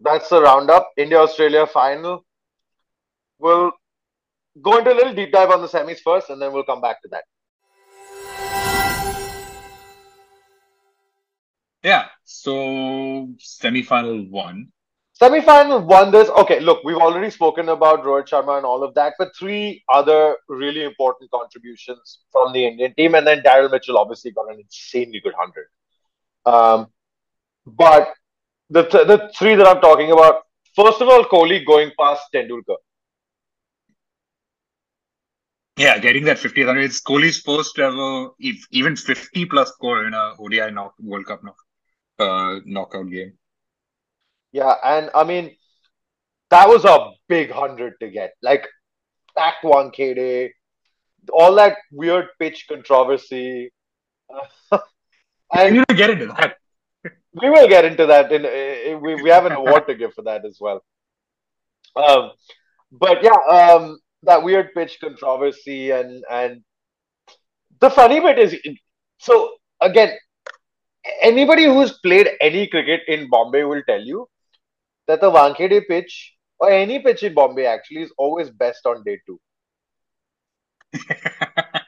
that's 0.00 0.28
the 0.28 0.40
roundup. 0.40 0.90
India 0.96 1.18
Australia 1.18 1.66
final. 1.66 2.24
We'll 3.38 3.72
go 4.60 4.78
into 4.78 4.92
a 4.92 4.94
little 4.94 5.14
deep 5.14 5.32
dive 5.32 5.50
on 5.50 5.62
the 5.62 5.68
semis 5.68 6.00
first, 6.00 6.30
and 6.30 6.40
then 6.40 6.52
we'll 6.52 6.64
come 6.64 6.80
back 6.80 7.02
to 7.02 7.08
that. 7.08 7.24
Yeah. 11.82 12.06
So 12.24 13.28
semi-final 13.38 14.30
one. 14.30 14.72
Semi-final 15.16 15.80
wonders. 15.82 16.28
Okay, 16.28 16.58
look, 16.58 16.82
we've 16.82 16.96
already 16.96 17.30
spoken 17.30 17.68
about 17.68 18.02
Rohit 18.02 18.28
Sharma 18.28 18.56
and 18.56 18.66
all 18.66 18.82
of 18.82 18.94
that, 18.94 19.14
but 19.16 19.30
three 19.38 19.84
other 19.88 20.36
really 20.48 20.82
important 20.82 21.30
contributions 21.30 22.18
from 22.32 22.52
the 22.52 22.66
Indian 22.66 22.92
team, 22.94 23.14
and 23.14 23.24
then 23.24 23.40
Daryl 23.40 23.70
Mitchell 23.70 23.96
obviously 23.96 24.32
got 24.32 24.52
an 24.52 24.58
insanely 24.58 25.20
good 25.20 25.34
hundred. 25.38 25.68
Um, 26.44 26.88
but 27.64 28.12
the 28.70 28.82
th- 28.82 29.06
the 29.06 29.30
three 29.38 29.54
that 29.54 29.68
I'm 29.68 29.80
talking 29.80 30.10
about, 30.10 30.42
first 30.74 31.00
of 31.00 31.08
all, 31.08 31.24
Kohli 31.24 31.64
going 31.64 31.92
past 31.98 32.24
Tendulkar. 32.34 32.78
Yeah, 35.76 35.98
getting 35.98 36.24
that 36.24 36.38
50th 36.38 36.66
hundred. 36.66 36.86
It's 36.86 37.00
Kohli's 37.00 37.38
first 37.38 37.78
ever, 37.78 38.30
even 38.72 38.96
50 38.96 39.46
plus 39.46 39.68
score 39.70 40.06
in 40.06 40.14
a 40.14 40.32
ODI 40.40 40.72
knock, 40.72 40.94
World 40.98 41.26
Cup 41.26 41.44
knock, 41.44 41.56
uh, 42.18 42.58
knockout 42.64 43.08
game. 43.10 43.34
Yeah, 44.54 44.76
and 44.84 45.10
I 45.16 45.24
mean, 45.24 45.56
that 46.50 46.68
was 46.68 46.84
a 46.84 47.10
big 47.28 47.50
hundred 47.50 47.94
to 47.98 48.08
get. 48.08 48.34
Like, 48.40 48.68
at 49.36 49.54
Wankhede, 49.64 50.50
all 51.32 51.56
that 51.56 51.78
weird 51.90 52.28
pitch 52.38 52.66
controversy. 52.68 53.72
We 55.56 55.70
need 55.70 55.84
to 55.88 55.94
get 55.94 56.10
into 56.10 56.26
that. 56.26 56.56
we 57.40 57.48
will 57.48 57.68
get 57.68 57.84
into 57.84 58.06
that. 58.06 58.32
In, 58.32 58.44
in 58.44 59.00
we 59.00 59.14
we 59.22 59.30
have 59.30 59.46
an 59.46 59.52
award 59.52 59.86
to 59.86 59.94
give 59.94 60.12
for 60.14 60.22
that 60.22 60.44
as 60.44 60.58
well. 60.60 60.82
Um, 61.94 62.32
but 62.90 63.22
yeah, 63.22 63.38
um, 63.58 64.00
that 64.24 64.42
weird 64.42 64.74
pitch 64.74 64.98
controversy 65.00 65.92
and 65.92 66.24
and 66.28 66.64
the 67.80 67.90
funny 67.90 68.18
bit 68.18 68.40
is, 68.40 68.56
so 69.18 69.52
again, 69.80 70.10
anybody 71.22 71.66
who's 71.66 71.92
played 71.98 72.30
any 72.40 72.66
cricket 72.66 73.02
in 73.06 73.30
Bombay 73.30 73.62
will 73.62 73.82
tell 73.86 74.00
you 74.00 74.26
that 75.06 75.20
the 75.20 75.30
Wankhede 75.30 75.86
pitch 75.86 76.34
or 76.58 76.70
any 76.70 77.00
pitch 77.00 77.22
in 77.22 77.34
Bombay 77.34 77.66
actually 77.66 78.02
is 78.02 78.12
always 78.16 78.50
best 78.50 78.86
on 78.86 79.02
day 79.04 79.20
two. 79.26 79.40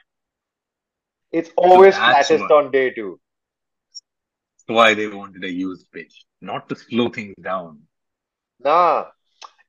It's 1.31 1.51
always 1.57 1.95
That's 1.95 2.27
flattest 2.29 2.49
why. 2.49 2.57
on 2.57 2.71
day 2.71 2.91
two. 2.91 3.19
That's 3.91 4.75
why 4.75 4.93
they 4.93 5.07
wanted 5.07 5.43
a 5.43 5.51
used 5.51 5.91
pitch, 5.91 6.25
not 6.41 6.69
to 6.69 6.75
slow 6.75 7.09
things 7.09 7.35
down. 7.41 7.81
Nah, 8.59 9.05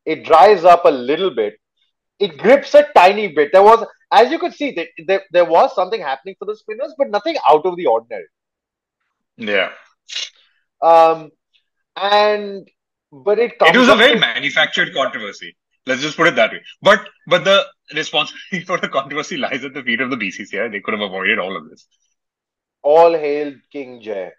it 0.04 0.24
dries 0.24 0.64
up 0.64 0.84
a 0.84 0.90
little 0.90 1.30
bit. 1.30 1.58
It 2.18 2.38
grips 2.38 2.74
a 2.74 2.86
tiny 2.94 3.28
bit. 3.28 3.50
There 3.52 3.62
was, 3.62 3.86
as 4.12 4.30
you 4.30 4.38
could 4.38 4.54
see, 4.54 4.72
there, 4.72 4.88
there, 5.06 5.22
there 5.30 5.44
was 5.44 5.74
something 5.74 6.00
happening 6.00 6.36
for 6.38 6.46
the 6.46 6.56
spinners, 6.56 6.94
but 6.96 7.10
nothing 7.10 7.36
out 7.50 7.66
of 7.66 7.76
the 7.76 7.86
ordinary. 7.86 8.26
Yeah. 9.36 9.70
Um, 10.80 11.30
and 11.96 12.68
but 13.12 13.38
it 13.38 13.52
It 13.62 13.76
was 13.76 13.88
a 13.88 13.94
very 13.96 14.18
manufactured 14.18 14.92
controversy. 14.94 15.56
Let's 15.86 16.02
just 16.02 16.16
put 16.16 16.26
it 16.26 16.36
that 16.36 16.50
way. 16.52 16.62
But 16.82 17.08
but 17.26 17.44
the 17.44 17.64
responsibility 17.94 18.64
for 18.66 18.78
the 18.78 18.88
controversy 18.88 19.36
lies 19.36 19.64
at 19.64 19.74
the 19.74 19.82
feet 19.82 20.00
of 20.00 20.10
the 20.10 20.16
BCCI. 20.16 20.68
They 20.68 20.80
could 20.80 20.94
have 20.94 21.00
avoided 21.02 21.38
all 21.38 21.56
of 21.56 21.68
this. 21.70 21.86
all 22.82 23.12
hail 23.16 23.54
King 23.72 24.00
Jay. 24.02 24.30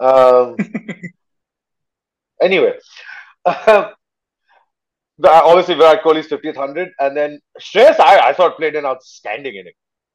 Um, 0.00 0.56
anyway, 2.40 2.74
um, 3.44 3.92
the- 5.18 5.30
obviously 5.30 5.74
Virat 5.74 6.02
Kohli's 6.02 6.28
50th 6.28 6.56
hundred, 6.56 6.90
and 6.98 7.16
then 7.16 7.40
Shreyas, 7.60 7.98
I, 8.00 8.28
I 8.28 8.32
thought 8.32 8.56
played 8.56 8.76
an 8.76 8.84
outstanding 8.84 9.54
inning. 9.56 9.72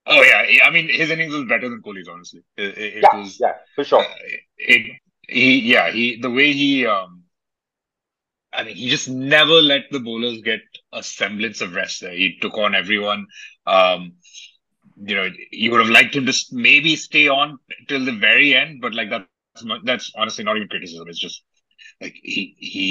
Oh 0.08 0.22
yeah, 0.24 0.64
I 0.66 0.72
mean 0.72 0.90
his 0.90 1.12
innings 1.12 1.34
was 1.34 1.46
better 1.46 1.70
than 1.70 1.82
Kohli's. 1.82 2.08
Honestly, 2.08 2.42
it, 2.58 2.78
it, 2.78 2.94
it 2.98 3.04
Yeah, 3.04 3.10
was. 3.14 3.38
yeah, 3.40 3.54
for 3.76 3.84
sure. 3.84 4.02
uh, 4.02 4.16
it 4.58 5.00
he 5.28 5.60
yeah 5.60 5.92
he 5.92 6.20
the 6.20 6.30
way 6.30 6.52
he 6.54 6.86
um 6.88 7.21
I 8.54 8.64
mean 8.64 8.76
he 8.76 8.90
just 8.90 9.10
never 9.10 9.54
let 9.62 9.84
the 9.92 10.00
bowlers 10.00 10.42
get 10.42 10.62
a 10.94 11.04
semblance 11.04 11.62
of 11.62 11.74
rest 11.76 12.02
there. 12.02 12.12
He 12.14 12.38
took 12.42 12.58
on 12.58 12.76
everyone. 12.76 13.28
Um 13.66 14.14
you 15.04 15.16
know 15.16 15.30
you 15.52 15.72
would 15.72 15.80
have 15.80 15.90
liked 15.90 16.16
him 16.16 16.26
to 16.26 16.34
maybe 16.52 16.96
stay 16.96 17.28
on 17.28 17.60
till 17.88 18.06
the 18.06 18.12
very 18.18 18.56
end, 18.56 18.82
but 18.82 18.94
like 18.94 19.10
that's 19.10 19.38
that's 19.50 19.78
honestly 19.82 20.10
not 20.10 20.28
even 20.28 20.38
criticism. 20.38 20.78
It's 20.80 20.88
just 20.92 21.10
like 21.76 21.90
he 21.96 22.34
he 22.38 22.88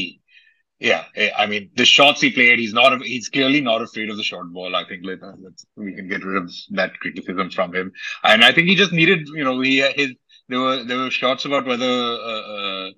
yeah 0.78 1.04
eh, 1.16 1.30
I 1.36 1.46
mean 1.46 1.70
the 1.74 1.84
shots 1.84 2.20
he 2.20 2.30
played 2.30 2.58
he's 2.58 2.72
not 2.72 3.00
he's 3.02 3.28
clearly 3.28 3.60
not 3.60 3.82
afraid 3.82 4.10
of 4.10 4.16
the 4.16 4.22
short 4.22 4.52
ball. 4.52 4.74
I 4.74 4.84
think 4.86 5.04
like, 5.04 5.20
we 5.76 5.94
can 5.94 6.08
get 6.08 6.24
rid 6.24 6.36
of 6.42 6.50
that 6.70 6.98
criticism 7.00 7.50
from 7.50 7.74
him. 7.74 7.92
And 8.24 8.44
I 8.44 8.52
think 8.52 8.68
he 8.68 8.74
just 8.76 8.92
needed 8.92 9.28
you 9.34 9.44
know 9.44 9.60
he 9.60 9.80
his 9.80 10.12
there 10.48 10.60
were 10.60 10.84
there 10.84 10.98
were 10.98 11.10
shots 11.10 11.44
about 11.44 11.66
whether 11.66 11.86
uh, 11.86 12.42
uh, 12.86 12.90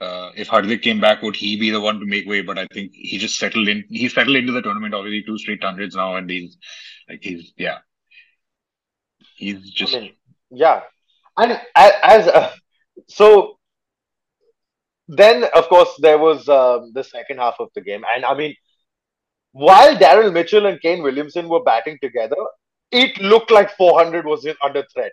uh, 0.00 0.30
if 0.36 0.48
Hardik 0.48 0.82
came 0.82 1.00
back, 1.00 1.22
would 1.22 1.36
he 1.36 1.56
be 1.58 1.70
the 1.70 1.80
one 1.80 2.00
to 2.00 2.06
make 2.06 2.26
way? 2.26 2.42
But 2.42 2.58
I 2.58 2.66
think 2.72 2.92
he 2.94 3.18
just 3.18 3.38
settled 3.38 3.68
in. 3.68 3.84
He 3.88 4.08
settled 4.08 4.36
into 4.36 4.52
the 4.52 4.62
tournament. 4.62 4.94
already 4.94 5.22
two 5.22 5.38
straight 5.38 5.62
hundreds 5.62 5.96
now, 5.96 6.16
and 6.16 6.28
he's 6.28 6.58
like 7.08 7.22
he's 7.22 7.52
yeah, 7.56 7.78
he's 9.36 9.70
just 9.70 9.94
I 9.94 10.00
mean, 10.00 10.12
yeah, 10.50 10.82
and 11.36 11.60
as, 11.74 11.92
as 12.02 12.28
uh, 12.28 12.52
so, 13.08 13.58
then 15.08 15.44
of 15.54 15.68
course 15.68 15.90
there 15.98 16.18
was 16.18 16.48
um, 16.48 16.92
the 16.94 17.04
second 17.04 17.38
half 17.38 17.56
of 17.58 17.68
the 17.74 17.80
game, 17.80 18.02
and 18.14 18.24
I 18.24 18.34
mean, 18.34 18.54
while 19.52 19.96
Daryl 19.96 20.32
Mitchell 20.32 20.66
and 20.66 20.80
Kane 20.80 21.02
Williamson 21.02 21.48
were 21.48 21.62
batting 21.62 21.98
together, 22.02 22.36
it 22.90 23.18
looked 23.18 23.50
like 23.50 23.70
400 23.76 24.26
was 24.26 24.44
in, 24.44 24.54
under 24.62 24.84
threat. 24.92 25.12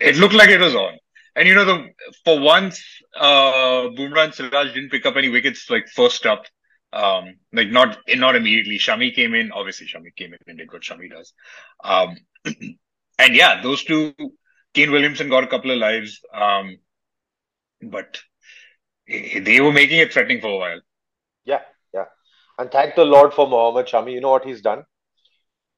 it 0.00 0.16
looked 0.16 0.34
like 0.34 0.48
it 0.48 0.60
was 0.60 0.74
on. 0.74 0.98
And 1.36 1.48
you 1.48 1.54
know, 1.54 1.64
the 1.64 1.88
for 2.24 2.38
once, 2.40 2.82
uh, 3.18 3.88
Bumrah 3.96 4.26
and 4.26 4.34
Siraj 4.34 4.72
didn't 4.72 4.90
pick 4.90 5.04
up 5.04 5.16
any 5.16 5.28
wickets 5.28 5.68
like 5.68 5.88
first 5.88 6.26
up. 6.26 6.44
Um, 6.92 7.34
like 7.52 7.70
not 7.70 7.98
not 8.14 8.36
immediately. 8.36 8.78
Shami 8.78 9.12
came 9.14 9.34
in. 9.34 9.50
Obviously, 9.50 9.86
Shami 9.86 10.14
came 10.14 10.32
in 10.32 10.38
and 10.46 10.58
did 10.58 10.72
what 10.72 10.82
Shami 10.82 11.10
does. 11.10 11.32
Um, 11.82 12.16
and 13.18 13.34
yeah, 13.34 13.62
those 13.62 13.82
two, 13.82 14.14
Kane 14.74 14.92
Williamson 14.92 15.28
got 15.28 15.42
a 15.42 15.48
couple 15.48 15.72
of 15.72 15.78
lives. 15.78 16.20
Um, 16.32 16.78
but 17.82 18.20
they 19.08 19.60
were 19.60 19.72
making 19.72 19.98
it 19.98 20.12
threatening 20.12 20.40
for 20.40 20.48
a 20.48 20.56
while. 20.56 20.80
Yeah, 21.44 21.62
yeah, 21.92 22.04
and 22.58 22.70
thank 22.70 22.94
the 22.94 23.04
Lord 23.04 23.34
for 23.34 23.48
Mohammad 23.48 23.86
Shami. 23.86 24.12
You 24.12 24.20
know 24.20 24.30
what 24.30 24.44
he's 24.44 24.62
done? 24.62 24.84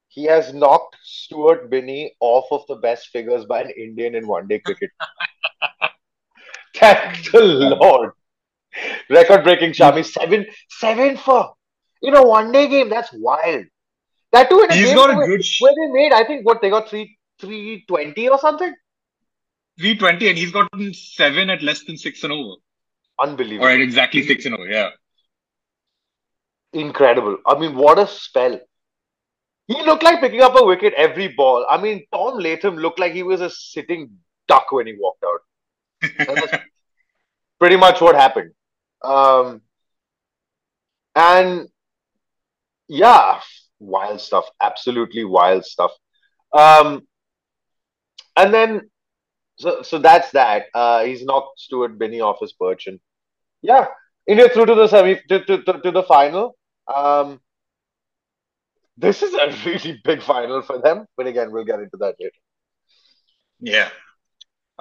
He 0.09 0.25
has 0.25 0.55
knocked 0.55 0.97
Stuart 1.03 1.69
Binny 1.71 2.15
off 2.21 2.47
of 2.51 2.67
the 2.69 2.77
best 2.77 3.09
figures 3.09 3.45
by 3.45 3.63
an 3.63 3.71
Indian 3.71 4.15
in 4.15 4.27
one-day 4.27 4.61
cricket. 4.61 4.91
Thank 6.75 7.31
the 7.31 7.77
Lord. 7.81 8.13
Record-breaking 9.09 9.73
Shami 9.73 10.05
seven 10.05 10.47
seven 10.69 11.17
for 11.17 11.55
you 12.03 12.11
know 12.11 12.23
one-day 12.23 12.69
game. 12.69 12.91
That's 12.91 13.11
wild. 13.13 13.65
That 14.33 14.51
too 14.51 14.61
in 14.63 14.71
a 14.71 14.75
He's 14.75 14.87
game 14.89 14.97
got 14.97 15.11
a 15.11 15.17
where, 15.17 15.27
good. 15.27 15.45
Sh- 15.45 15.61
where 15.63 15.73
they 15.73 15.93
made 15.93 16.13
I 16.13 16.25
think 16.25 16.45
what 16.45 16.61
they 16.61 16.69
got 16.69 16.89
three 16.89 17.17
three 17.41 17.85
twenty 17.89 18.29
or 18.29 18.39
something. 18.39 18.75
320 19.79 20.29
and 20.31 20.39
he's 20.39 20.53
gotten 20.53 20.95
seven 20.95 21.51
at 21.51 21.63
less 21.63 21.85
than 21.85 21.99
six 21.99 22.25
and 22.25 22.33
over. 22.33 22.55
Unbelievable. 23.21 23.67
Or 23.67 23.71
at 23.71 23.81
exactly 23.81 24.27
six 24.27 24.47
and 24.47 24.55
over, 24.55 24.67
yeah. 24.67 24.89
Incredible. 26.73 27.39
I 27.47 27.59
mean, 27.59 27.75
what 27.75 27.99
a 27.99 28.07
spell. 28.07 28.59
He 29.67 29.83
looked 29.83 30.03
like 30.03 30.21
picking 30.21 30.43
up 30.43 30.59
a 30.59 30.65
wicket 30.65 30.95
every 30.95 31.29
ball. 31.29 31.67
I 31.69 31.81
mean, 31.81 32.07
Tom 32.13 32.39
Latham 32.39 32.77
looked 32.77 32.99
like 32.99 33.13
he 33.13 33.23
was 33.23 33.41
a 33.41 33.51
sitting 33.51 34.19
duck 34.49 34.73
when 34.73 34.87
he 34.87 34.95
walked 34.99 35.25
out. 35.25 36.61
Pretty 37.59 37.77
much 37.77 38.01
what 38.01 38.15
happened. 38.15 38.53
Um, 39.03 39.63
and 41.15 41.69
yeah, 42.89 43.41
wild 43.79 44.21
stuff. 44.21 44.47
Absolutely 44.61 45.25
wild 45.25 45.65
stuff. 45.65 45.93
Um, 46.53 47.07
and 48.37 48.53
then, 48.53 48.91
so 49.59 49.83
so 49.83 49.99
that's 49.99 50.31
that. 50.33 50.67
Uh, 50.75 51.05
he's 51.05 51.25
knocked 51.25 51.61
Stuart 51.61 51.99
Binny 51.99 52.21
off 52.21 52.41
his 52.41 52.53
perch, 52.53 52.87
and 52.87 53.01
yeah, 53.63 53.87
India 54.27 54.49
through 54.49 54.67
to 54.67 54.75
the 54.75 54.89
semi 54.89 55.17
to, 55.29 55.45
to, 55.45 55.63
to, 55.63 55.81
to 55.81 55.91
the 55.91 56.03
final. 56.03 56.57
Um, 56.95 57.41
this 58.97 59.23
is 59.23 59.35
a 59.35 59.55
really 59.67 60.01
big 60.05 60.23
final 60.23 60.63
for 60.63 60.79
them, 60.79 61.07
but 61.17 61.27
again, 61.27 61.51
we'll 61.51 61.65
get 61.65 61.81
into 61.81 61.97
that 61.99 62.17
later. 62.21 62.33
Yeah. 63.61 63.89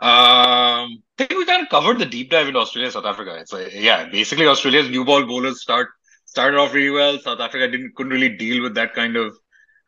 Um, 0.01 1.01
I 1.17 1.27
think 1.27 1.31
we 1.31 1.45
kind 1.45 1.63
of 1.63 1.69
covered 1.69 1.99
the 1.99 2.05
deep 2.05 2.29
dive 2.29 2.47
in 2.47 2.55
Australia, 2.55 2.91
South 2.91 3.05
Africa. 3.05 3.35
It's 3.39 3.53
like, 3.53 3.73
yeah, 3.73 4.09
basically 4.09 4.47
Australia's 4.47 4.89
new 4.89 5.05
ball 5.05 5.25
bowlers 5.25 5.61
start 5.61 5.89
started 6.25 6.57
off 6.57 6.73
really 6.73 6.89
well. 6.89 7.17
South 7.19 7.39
Africa 7.39 7.69
didn't 7.69 7.95
couldn't 7.95 8.11
really 8.11 8.35
deal 8.35 8.61
with 8.61 8.75
that 8.75 8.93
kind 8.93 9.15
of 9.15 9.37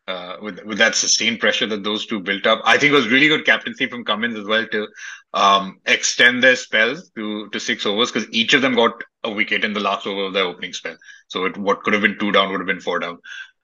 uh, 0.07 0.37
with 0.41 0.63
with 0.63 0.77
that 0.77 0.95
sustained 0.95 1.39
pressure 1.41 1.67
that 1.67 1.83
those 1.83 2.05
two 2.05 2.21
built 2.21 2.47
up. 2.47 2.61
I 2.63 2.77
think 2.77 2.93
it 2.93 2.95
was 2.95 3.09
really 3.09 3.27
good 3.27 3.45
captaincy 3.45 3.87
from 3.87 4.05
Cummins 4.05 4.37
as 4.37 4.45
well 4.45 4.65
to 4.65 4.87
um, 5.33 5.79
extend 5.85 6.41
their 6.41 6.55
spells 6.55 7.11
to 7.17 7.49
to 7.49 7.59
six 7.59 7.85
overs 7.85 8.11
because 8.11 8.29
each 8.31 8.53
of 8.53 8.61
them 8.61 8.75
got 8.75 8.93
a 9.25 9.31
wicket 9.31 9.65
in 9.65 9.73
the 9.73 9.81
last 9.81 10.07
over 10.07 10.27
of 10.27 10.33
their 10.33 10.45
opening 10.45 10.71
spell. 10.71 10.95
So 11.27 11.45
it, 11.45 11.57
what 11.57 11.83
could 11.83 11.93
have 11.93 12.01
been 12.01 12.17
two 12.17 12.31
down 12.31 12.49
would 12.51 12.61
have 12.61 12.67
been 12.67 12.79
four 12.79 12.99
down. 12.99 13.17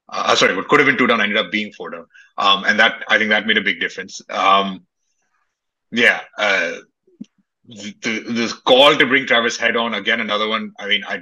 Uh, 0.09 0.35
sorry, 0.35 0.55
what 0.55 0.67
could 0.67 0.81
have 0.81 0.87
been 0.87 0.97
two 0.97 1.07
down 1.07 1.21
ended 1.21 1.37
up 1.37 1.51
being 1.51 1.71
four 1.71 1.89
down. 1.91 2.05
Um, 2.37 2.65
and 2.65 2.77
that 2.79 3.05
I 3.07 3.17
think 3.17 3.29
that 3.29 3.47
made 3.47 3.57
a 3.57 3.61
big 3.61 3.79
difference. 3.79 4.21
Um, 4.29 4.85
yeah, 5.93 6.21
uh, 6.37 6.73
the 7.67 8.19
the 8.39 8.53
call 8.65 8.95
to 8.97 9.05
bring 9.07 9.25
Travis 9.27 9.57
Head 9.57 9.75
on 9.77 9.93
again, 9.93 10.21
another 10.21 10.47
one. 10.47 10.71
I 10.79 10.87
mean, 10.87 11.03
I 11.07 11.19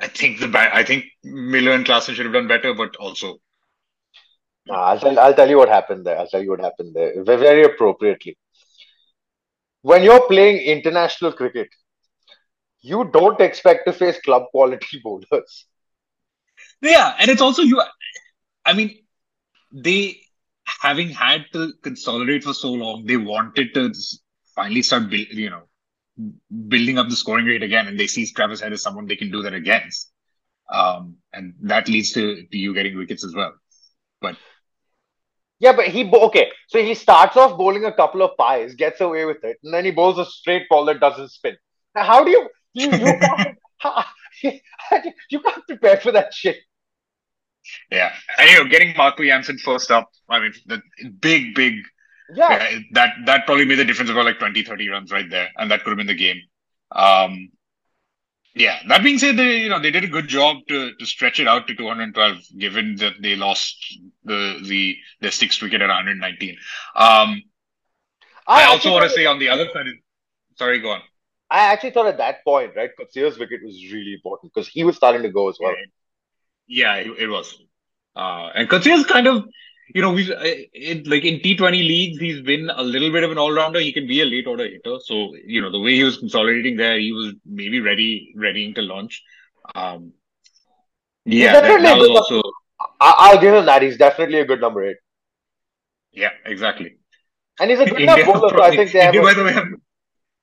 I 0.00 0.08
think 0.08 0.40
the 0.40 0.50
I 0.58 0.84
think 0.84 1.06
Miller 1.24 1.72
and 1.72 1.86
Klaasen 1.86 2.14
should 2.14 2.26
have 2.26 2.34
done 2.34 2.48
better, 2.48 2.74
but 2.74 2.96
also 2.96 3.40
Uh, 4.70 4.74
I'll 4.74 4.98
tell 5.00 5.18
I'll 5.20 5.34
tell 5.34 5.48
you 5.48 5.58
what 5.58 5.68
happened 5.68 6.04
there. 6.04 6.18
I'll 6.18 6.28
tell 6.28 6.42
you 6.42 6.50
what 6.50 6.60
happened 6.60 6.94
there 6.94 7.22
very 7.24 7.64
appropriately. 7.64 8.36
When 9.82 10.02
you're 10.02 10.26
playing 10.26 10.58
international 10.62 11.32
cricket, 11.32 11.68
you 12.82 13.04
don't 13.12 13.40
expect 13.40 13.86
to 13.86 13.92
face 13.94 14.20
club 14.20 14.44
quality 14.50 15.00
bowlers. 15.04 15.66
Yeah, 16.80 17.14
and 17.18 17.30
it's 17.30 17.42
also 17.42 17.62
you. 17.62 17.82
I 18.64 18.74
mean, 18.74 18.98
they 19.72 20.21
having 20.82 21.10
had 21.10 21.46
to 21.52 21.72
consolidate 21.80 22.42
for 22.42 22.52
so 22.52 22.72
long, 22.72 23.06
they 23.06 23.16
wanted 23.16 23.72
to 23.72 23.94
finally 24.56 24.82
start 24.82 25.08
build, 25.08 25.28
you 25.30 25.48
know, 25.48 25.62
building 26.68 26.98
up 26.98 27.08
the 27.08 27.14
scoring 27.14 27.46
rate 27.46 27.62
again, 27.62 27.86
and 27.86 27.98
they 27.98 28.08
see 28.08 28.26
Travis 28.32 28.60
Head 28.60 28.72
as 28.72 28.82
someone 28.82 29.06
they 29.06 29.14
can 29.14 29.30
do 29.30 29.42
that 29.42 29.54
against, 29.54 30.10
um, 30.68 31.18
and 31.32 31.54
that 31.62 31.88
leads 31.88 32.12
to, 32.14 32.44
to 32.50 32.58
you 32.58 32.74
getting 32.74 32.98
wickets 32.98 33.24
as 33.24 33.32
well. 33.32 33.54
But 34.20 34.36
Yeah, 35.60 35.76
but 35.76 35.86
he 35.86 36.04
okay. 36.12 36.50
So 36.66 36.82
he 36.82 36.94
starts 36.94 37.36
off 37.36 37.56
bowling 37.56 37.84
a 37.84 37.92
couple 37.92 38.22
of 38.22 38.36
pies, 38.36 38.74
gets 38.74 39.00
away 39.00 39.24
with 39.24 39.44
it, 39.44 39.58
and 39.62 39.72
then 39.72 39.84
he 39.84 39.92
bowls 39.92 40.18
a 40.18 40.26
straight 40.26 40.68
ball 40.68 40.84
that 40.86 40.98
doesn't 40.98 41.28
spin. 41.28 41.56
Now, 41.94 42.02
how 42.02 42.24
do 42.24 42.32
you 42.32 42.48
you 42.74 42.90
you 42.90 43.20
can't, 43.82 44.06
you 45.30 45.40
can't 45.40 45.66
prepare 45.68 45.98
for 45.98 46.10
that 46.10 46.34
shit? 46.34 46.56
Yeah, 47.90 48.12
and 48.38 48.50
you 48.50 48.58
know, 48.58 48.68
getting 48.68 48.96
Marco 48.96 49.22
Jansen 49.22 49.58
first 49.58 49.90
up, 49.90 50.10
I 50.28 50.40
mean, 50.40 50.52
the 50.66 50.82
big, 51.20 51.54
big 51.54 51.74
Yeah, 52.34 52.70
Yeah, 52.70 52.78
that 52.92 53.14
that 53.26 53.46
probably 53.46 53.64
made 53.64 53.78
the 53.78 53.84
difference 53.84 54.10
about 54.10 54.24
like 54.24 54.38
20, 54.38 54.62
30 54.62 54.88
runs 54.88 55.12
right 55.12 55.28
there, 55.28 55.48
and 55.56 55.70
that 55.70 55.84
could 55.84 55.90
have 55.90 55.98
been 55.98 56.06
the 56.06 56.14
game. 56.14 56.40
Um, 56.90 57.50
yeah. 58.54 58.80
That 58.88 59.02
being 59.02 59.18
said, 59.18 59.36
they 59.36 59.58
you 59.58 59.68
know 59.68 59.80
they 59.80 59.90
did 59.90 60.04
a 60.04 60.08
good 60.08 60.28
job 60.28 60.58
to 60.68 60.94
to 60.94 61.06
stretch 61.06 61.40
it 61.40 61.48
out 61.48 61.66
to 61.68 61.74
212, 61.74 62.36
given 62.58 62.96
that 62.96 63.14
they 63.20 63.36
lost 63.36 63.76
the 64.24 64.58
the 64.62 64.96
their 65.20 65.30
sixth 65.30 65.62
wicket 65.62 65.82
at 65.82 65.88
119. 65.88 66.56
Um, 66.94 67.42
I, 68.46 68.62
actually 68.62 68.72
also 68.72 68.92
want 68.92 69.04
to 69.04 69.10
say 69.10 69.26
on 69.26 69.38
the 69.38 69.48
other 69.48 69.68
side, 69.72 69.86
sorry, 70.56 70.80
go 70.80 70.90
on. 70.90 71.02
I 71.50 71.72
actually 71.72 71.90
thought 71.90 72.06
at 72.06 72.16
that 72.18 72.44
point, 72.44 72.72
right, 72.74 72.90
Coetzee's 72.98 73.38
wicket 73.38 73.60
was 73.62 73.76
really 73.92 74.14
important 74.14 74.52
because 74.54 74.68
he 74.68 74.84
was 74.84 74.96
starting 74.96 75.22
to 75.22 75.28
go 75.28 75.50
as 75.50 75.58
well. 75.60 75.74
Yeah, 76.72 76.94
it, 76.96 77.10
it 77.18 77.28
was. 77.28 77.58
Uh, 78.16 78.48
and 78.54 78.68
Coetzee's 78.68 79.04
kind 79.04 79.26
of, 79.26 79.44
you 79.94 80.00
know, 80.00 80.12
we 80.12 80.22
it, 80.32 81.06
like 81.06 81.24
in 81.24 81.40
T20 81.40 81.72
leagues, 81.72 82.18
he's 82.18 82.40
been 82.40 82.70
a 82.70 82.82
little 82.82 83.12
bit 83.12 83.24
of 83.24 83.30
an 83.30 83.36
all 83.36 83.52
rounder. 83.52 83.78
He 83.78 83.92
can 83.92 84.06
be 84.06 84.22
a 84.22 84.24
late 84.24 84.46
order 84.46 84.64
hitter. 84.64 84.96
So, 85.04 85.34
you 85.46 85.60
know, 85.60 85.70
the 85.70 85.80
way 85.80 85.94
he 85.96 86.02
was 86.02 86.16
consolidating 86.16 86.78
there, 86.78 86.98
he 86.98 87.12
was 87.12 87.34
maybe 87.44 87.80
ready, 87.80 88.32
readying 88.34 88.72
to 88.74 88.82
launch. 88.82 89.22
Um, 89.74 90.12
yeah, 91.26 91.52
that, 91.52 91.60
definitely 91.62 91.88
that 91.88 91.98
was 91.98 92.08
also, 92.08 92.42
I- 93.00 93.16
I'll 93.18 93.40
give 93.40 93.54
him 93.54 93.66
that. 93.66 93.82
He's 93.82 93.98
definitely 93.98 94.40
a 94.40 94.46
good 94.46 94.60
number 94.62 94.82
eight, 94.88 94.96
yeah, 96.12 96.30
exactly. 96.46 96.96
and 97.60 97.70
he's 97.70 97.80
a 97.80 97.84
good 97.84 98.00
India, 98.00 98.24
enough 98.24 98.40
bowler. 98.40 98.48
So 98.48 98.62
I 98.62 98.70
think 98.74 98.92
they 98.92 99.00
have. 99.00 99.14
India, 99.14 99.22
by 99.22 99.32
A, 99.32 99.34
the 99.34 99.44
way, 99.44 99.56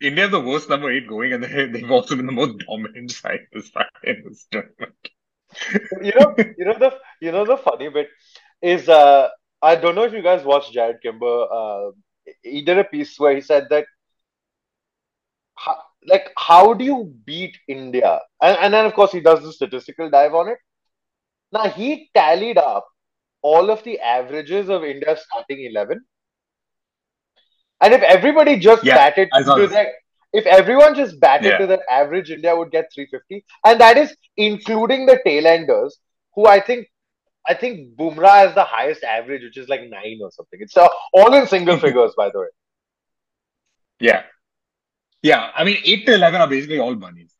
India 0.02 0.24
have 0.26 0.32
the 0.32 0.42
worst 0.42 0.70
number 0.70 0.92
eight 0.92 1.08
going, 1.08 1.34
and 1.34 1.44
they, 1.44 1.66
they've 1.66 1.92
also 1.92 2.16
been 2.16 2.28
the 2.28 2.32
most 2.32 2.60
dominant 2.60 3.12
side 3.20 3.48
this 3.52 3.72
in 4.04 4.24
this 4.28 4.48
tournament. 4.52 4.94
You 6.02 6.12
know, 6.16 6.36
you 6.58 6.66
know 6.66 6.78
the 6.80 6.92
you 7.22 7.32
know 7.32 7.46
the 7.46 7.58
funny 7.58 7.90
bit 7.90 8.10
is 8.62 8.88
uh 8.90 9.30
I 9.62 9.76
don't 9.76 9.96
know 9.96 10.04
if 10.04 10.14
you 10.14 10.22
guys 10.22 10.44
watched 10.44 10.74
Jarrod 10.74 11.02
Kimber. 11.02 11.46
Uh, 11.52 11.92
he 12.44 12.62
did 12.64 12.78
a 12.78 12.84
piece 12.84 13.20
where 13.20 13.34
he 13.36 13.42
said 13.42 13.68
that, 13.70 13.86
ho- 15.58 15.82
like, 16.08 16.32
how 16.38 16.74
do 16.74 16.84
you 16.84 17.14
beat 17.26 17.58
India? 17.68 18.20
And, 18.42 18.58
and 18.58 18.74
then 18.74 18.86
of 18.86 18.94
course 18.94 19.12
he 19.12 19.22
does 19.22 19.42
the 19.44 19.52
statistical 19.54 20.10
dive 20.10 20.34
on 20.34 20.48
it. 20.50 20.58
Now 21.52 21.70
he 21.70 22.10
tallied 22.14 22.58
up 22.58 22.88
all 23.42 23.70
of 23.70 23.84
the 23.84 24.00
averages 24.00 24.70
of 24.70 24.84
India's 24.84 25.24
starting 25.30 25.66
eleven, 25.66 26.06
and 27.82 27.94
if 27.94 28.02
everybody 28.02 28.58
just 28.58 28.84
Yeah, 28.84 28.94
batted 28.94 29.30
to 29.56 29.68
their, 29.68 29.94
if 30.34 30.46
everyone 30.46 30.96
just 30.96 31.20
batted 31.20 31.52
Yeah. 31.52 31.58
to 31.60 31.68
their 31.68 31.92
average, 31.92 32.30
India 32.32 32.56
would 32.56 32.72
get 32.72 32.92
350, 32.94 33.46
and 33.66 33.80
that 33.82 33.98
is 33.98 34.16
including 34.38 35.06
the 35.06 35.20
tailenders, 35.26 35.94
who 36.36 36.46
I 36.48 36.60
think 36.60 36.88
I 37.48 37.54
think 37.56 37.96
Bumrah 37.98 38.36
has 38.46 38.54
the 38.54 38.64
highest 38.64 39.04
average, 39.04 39.42
which 39.44 39.58
is 39.58 39.70
like 39.70 39.82
nine 39.90 40.20
or 40.22 40.30
something. 40.32 40.60
It's 40.62 40.78
all 40.78 41.34
in 41.34 41.48
single 41.48 41.78
figures, 41.86 42.14
by 42.16 42.30
the 42.30 42.40
way. 42.42 42.48
Yeah. 44.00 44.24
Yeah. 45.22 45.50
I 45.56 45.64
mean, 45.64 45.78
8 45.84 46.06
to 46.06 46.14
11 46.16 46.42
are 46.42 46.48
basically 46.48 46.80
all 46.80 46.96
bunnies. 46.96 47.34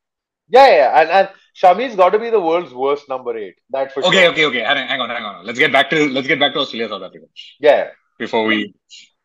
Yeah, 0.52 0.68
yeah, 0.68 1.00
and 1.02 1.10
and 1.12 1.30
Shami's 1.56 1.96
got 1.96 2.10
to 2.14 2.18
be 2.18 2.32
the 2.32 2.40
world's 2.40 2.74
worst 2.74 3.08
number 3.08 3.38
eight. 3.38 3.54
That 3.70 3.92
for 3.94 4.04
Okay, 4.04 4.22
sure. 4.24 4.32
okay, 4.32 4.46
okay. 4.46 4.62
Hang 4.62 4.88
hang 4.88 5.00
on, 5.00 5.10
hang 5.12 5.24
on. 5.24 5.46
Let's 5.46 5.60
get 5.60 5.72
back 5.72 5.92
to 5.92 6.10
let's 6.10 6.28
get 6.28 6.40
back 6.40 6.54
to 6.54 6.60
Australia, 6.62 6.90
South 6.90 7.04
Africa 7.04 7.28
Yeah, 7.60 7.90
before 8.18 8.46
we. 8.46 8.74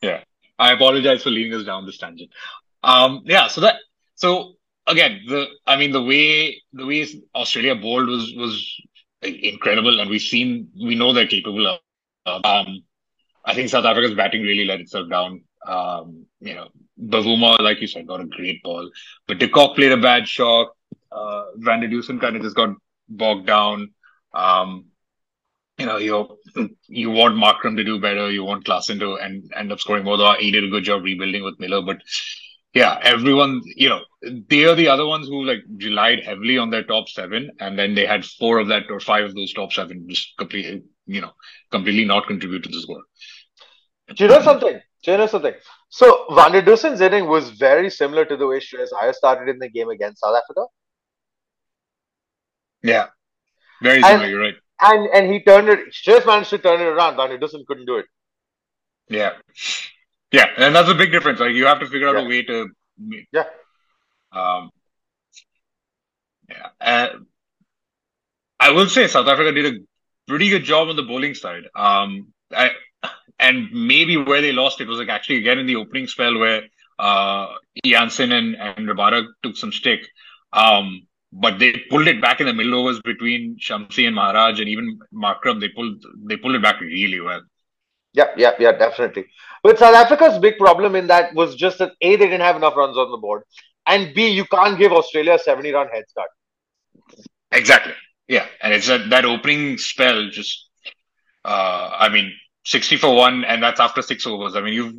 Yeah, 0.03 0.23
I 0.59 0.73
apologize 0.73 1.23
for 1.23 1.31
leading 1.31 1.55
us 1.59 1.65
down 1.65 1.87
this 1.87 1.97
tangent. 1.97 2.31
Um, 2.85 3.23
yeah. 3.25 3.49
So 3.49 3.63
that 3.63 3.77
so 4.15 4.55
again, 4.87 5.21
the 5.27 5.47
I 5.67 5.77
mean 5.77 5.93
the 5.93 6.03
way 6.03 6.61
the 6.73 6.87
way 6.87 7.07
Australia 7.35 7.75
bowled 7.75 8.09
was 8.09 8.33
was 8.37 8.81
incredible, 9.23 10.01
and 10.01 10.11
we've 10.11 10.21
seen 10.21 10.69
we 10.77 10.95
know 10.95 11.13
they're 11.13 11.27
capable 11.27 11.67
of. 11.67 11.81
Um, 12.45 12.85
I 13.45 13.55
think 13.55 13.69
South 13.69 13.85
Africa's 13.85 14.15
batting 14.15 14.43
really 14.43 14.65
let 14.65 14.81
itself 14.81 15.09
down. 15.11 15.45
Um, 15.67 16.27
you 16.41 16.55
know, 16.55 16.69
Bavuma, 17.01 17.59
like 17.61 17.81
you 17.81 17.87
said, 17.87 18.07
got 18.07 18.21
a 18.21 18.27
great 18.27 18.63
ball, 18.63 18.91
but 19.27 19.39
De 19.39 19.49
Kock 19.49 19.77
played 19.77 19.93
a 19.93 19.97
bad 19.97 20.29
shot. 20.29 20.69
Uh, 21.11 21.45
Van 21.57 21.81
der 21.81 21.89
Dussen 21.89 22.21
kind 22.21 22.37
of 22.37 22.43
just 22.43 22.57
got 22.57 22.71
bogged 23.09 23.47
down. 23.47 23.93
Um, 24.35 24.87
you 25.79 25.87
know, 25.87 25.97
you 25.99 26.29
you 26.87 27.11
want 27.11 27.37
Markram 27.37 27.77
to 27.77 27.85
do 27.85 28.01
better. 28.01 28.31
You 28.31 28.45
want 28.45 28.65
Klaasen 28.65 28.99
to 29.01 29.15
and 29.17 29.51
end 29.57 29.73
up 29.73 29.81
scoring 29.81 30.05
more. 30.05 30.17
Though 30.17 30.35
he 30.39 30.51
did 30.51 30.65
a 30.65 30.69
good 30.69 30.85
job 30.85 31.03
rebuilding 31.03 31.43
with 31.45 31.59
Miller, 31.59 31.83
but 31.83 31.99
yeah, 32.75 32.99
everyone, 33.03 33.61
you 33.77 33.89
know, 33.89 34.01
they 34.49 34.65
are 34.65 34.75
the 34.75 34.89
other 34.89 35.07
ones 35.07 35.29
who 35.29 35.45
like 35.45 35.61
relied 35.83 36.23
heavily 36.25 36.59
on 36.59 36.71
their 36.71 36.83
top 36.85 37.09
seven, 37.09 37.51
and 37.61 37.79
then 37.79 37.95
they 37.95 38.07
had 38.07 38.25
four 38.25 38.59
of 38.59 38.69
that 38.69 38.91
or 38.91 39.01
five 39.01 39.25
of 39.25 39.35
those 39.35 39.53
top 39.53 39.73
seven 39.73 40.07
just 40.09 40.37
completely, 40.37 40.83
you 41.07 41.21
know, 41.21 41.33
completely 41.71 42.05
not 42.05 42.27
contribute 42.27 42.63
to 42.65 42.69
the 42.71 42.81
score. 42.81 43.03
Do 44.15 44.25
you 44.25 44.29
know 44.31 44.43
something? 44.43 44.81
Do 45.05 45.11
you 45.13 45.19
know 45.19 45.27
something? 45.27 45.55
So 45.89 46.27
Van 46.35 46.53
der 46.53 46.63
Dussen's 46.63 47.01
inning 47.01 47.29
was 47.29 47.51
very 47.51 47.91
similar 47.91 48.25
to 48.25 48.37
the 48.37 48.47
way 48.47 48.59
Shreyas 48.59 48.89
Iyer 49.01 49.13
started 49.13 49.49
in 49.49 49.59
the 49.59 49.69
game 49.69 49.89
against 49.91 50.21
South 50.21 50.37
Africa, 50.43 50.65
Yeah, 52.83 53.07
very 53.83 53.97
And- 53.99 54.07
similar. 54.07 54.29
You're 54.29 54.41
right. 54.41 54.55
and 54.81 55.09
and 55.15 55.33
he 55.33 55.43
turned 55.45 55.69
it. 55.69 55.81
Shreyas 55.93 56.27
managed 56.27 56.51
to 56.51 56.59
turn 56.59 56.81
it 56.81 56.85
around. 56.85 57.17
Van 57.17 57.31
der 57.31 57.39
Dusen 57.39 57.65
couldn't 57.67 57.87
do 57.87 57.97
it. 57.99 58.07
Yeah. 59.09 59.35
Yeah, 60.37 60.47
and 60.57 60.75
that's 60.75 60.89
a 60.89 60.95
big 60.95 61.13
difference. 61.13 61.41
Like 61.41 61.55
you 61.55 61.67
have 61.67 61.81
to 61.81 61.87
figure 61.87 62.09
out 62.09 62.17
Yeah. 62.17 62.25
a 62.25 62.29
way 62.33 62.43
to. 62.51 62.57
Yeah. 63.33 63.45
Um. 64.33 64.71
Yeah. 66.49 66.69
Uh, 66.81 67.09
I 68.61 68.71
will 68.71 68.89
say 68.89 69.07
South 69.07 69.29
Africa 69.29 69.53
did 69.53 69.67
a 69.75 69.79
pretty 70.27 70.49
good 70.49 70.65
job 70.65 70.89
on 70.89 70.97
the 70.97 71.03
bowling 71.03 71.35
side. 71.35 71.65
Um. 71.75 72.33
I, 72.53 72.71
and 73.39 73.69
maybe 73.73 74.17
where 74.17 74.41
they 74.41 74.53
lost 74.53 74.81
it 74.81 74.89
was 74.89 74.99
like 74.99 75.09
actually 75.09 75.39
again 75.39 75.59
in 75.59 75.67
the 75.67 75.77
opening 75.77 76.07
spell 76.07 76.39
where 76.39 76.63
uh 76.99 77.47
Jansen 77.85 78.33
and 78.33 78.57
and 78.57 78.89
Rabada 78.89 79.27
took 79.43 79.57
some 79.57 79.73
stick. 79.73 80.01
Um. 80.53 81.07
But 81.45 81.59
they 81.59 81.71
pulled 81.91 82.07
it 82.07 82.21
back 82.23 82.41
in 82.41 82.47
the 82.47 82.53
middle 82.55 82.75
overs 82.81 83.01
between 83.05 83.57
Shamsi 83.59 84.07
and 84.07 84.15
Maharaj 84.15 84.61
and 84.61 84.69
even 84.69 85.01
Markram. 85.13 85.61
They 85.61 85.69
pulled 85.69 86.05
they 86.29 86.37
pulled 86.37 86.55
it 86.55 86.63
back 86.63 86.81
really 86.81 87.21
well. 87.21 87.43
Yeah, 88.15 88.29
yeah, 88.37 88.53
yeah, 88.59 88.73
definitely. 88.73 89.27
But 89.63 89.79
South 89.79 89.95
Africa's 89.95 90.39
big 90.39 90.57
problem 90.57 90.95
in 90.95 91.09
that 91.09 91.35
was 91.35 91.55
just 91.57 91.79
that 91.79 91.93
A, 92.01 92.17
they 92.17 92.27
didn't 92.27 92.41
have 92.41 92.57
enough 92.57 92.77
runs 92.77 92.97
on 92.97 93.11
the 93.11 93.19
board, 93.19 93.43
and 93.87 94.15
B, 94.15 94.29
you 94.29 94.45
can't 94.47 94.79
give 94.79 94.93
Australia 94.93 95.35
a 95.35 95.39
70 95.39 95.73
run 95.73 95.89
head 95.89 96.05
start. 96.09 96.31
Exactly. 97.51 97.93
Yeah, 98.29 98.47
and 98.63 98.73
it's 98.73 98.87
that 98.87 99.11
that 99.11 99.25
opening 99.25 99.77
spell 99.79 100.31
just. 100.31 100.71
Uh, 101.45 101.91
I 101.99 102.09
mean, 102.09 102.33
sixty 102.65 102.97
for 102.97 103.15
one, 103.15 103.45
and 103.45 103.63
that's 103.63 103.81
after 103.81 104.01
six 104.01 104.27
overs. 104.27 104.57
I 104.57 104.63
mean, 104.63 104.73
you've 104.73 104.95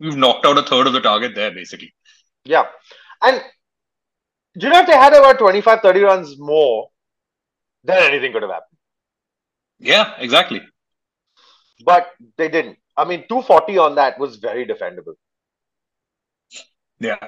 you've 0.00 0.16
knocked 0.16 0.46
out 0.46 0.56
a 0.56 0.62
third 0.62 0.86
of 0.86 0.94
the 0.94 1.00
target 1.00 1.34
there, 1.34 1.50
basically. 1.50 1.92
Yeah. 2.44 2.64
And 3.22 3.42
do 4.58 4.66
you 4.66 4.72
know 4.72 4.80
if 4.80 4.86
they 4.86 4.94
had 4.96 5.12
about 5.12 5.38
25, 5.38 5.80
30 5.80 6.00
runs 6.00 6.38
more, 6.38 6.88
then 7.84 8.02
anything 8.02 8.32
could 8.32 8.42
have 8.42 8.50
happened. 8.50 8.78
Yeah, 9.78 10.14
exactly. 10.18 10.62
But 11.84 12.10
they 12.36 12.48
didn't. 12.48 12.78
I 12.96 13.04
mean, 13.04 13.26
240 13.28 13.78
on 13.78 13.94
that 13.96 14.18
was 14.18 14.36
very 14.36 14.66
defendable. 14.66 15.14
Yeah. 16.98 17.18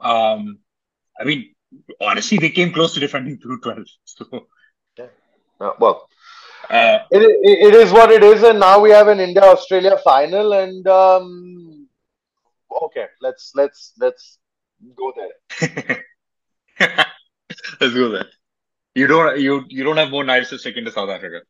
Um, 0.00 0.58
I 1.20 1.24
mean, 1.24 1.54
honestly, 2.00 2.38
they 2.38 2.50
came 2.50 2.72
close 2.72 2.94
to 2.94 3.00
defending 3.00 3.38
through 3.38 3.60
twelve. 3.60 3.86
So, 4.04 4.46
Uh, 5.60 5.72
well, 5.78 6.08
uh, 6.70 7.00
it, 7.10 7.22
it, 7.22 7.68
it 7.68 7.74
is 7.74 7.92
what 7.92 8.10
it 8.10 8.22
is, 8.24 8.42
and 8.42 8.58
now 8.60 8.80
we 8.80 8.90
have 8.90 9.08
an 9.08 9.20
India 9.20 9.42
Australia 9.42 9.96
final, 10.02 10.52
and 10.54 10.86
um, 10.88 11.88
okay, 12.84 13.06
let's 13.20 13.52
let's 13.54 13.92
let's 13.98 14.38
go 14.96 15.12
there. 15.16 16.04
let's 17.80 17.94
go 17.94 18.10
there. 18.10 18.26
You 18.94 19.06
don't 19.06 19.40
you 19.40 19.64
you 19.68 19.84
don't 19.84 19.96
have 19.98 20.10
more 20.10 20.24
knives 20.24 20.50
to 20.50 20.58
stick 20.58 20.76
into 20.76 20.90
South 20.92 21.10
Africa. 21.10 21.42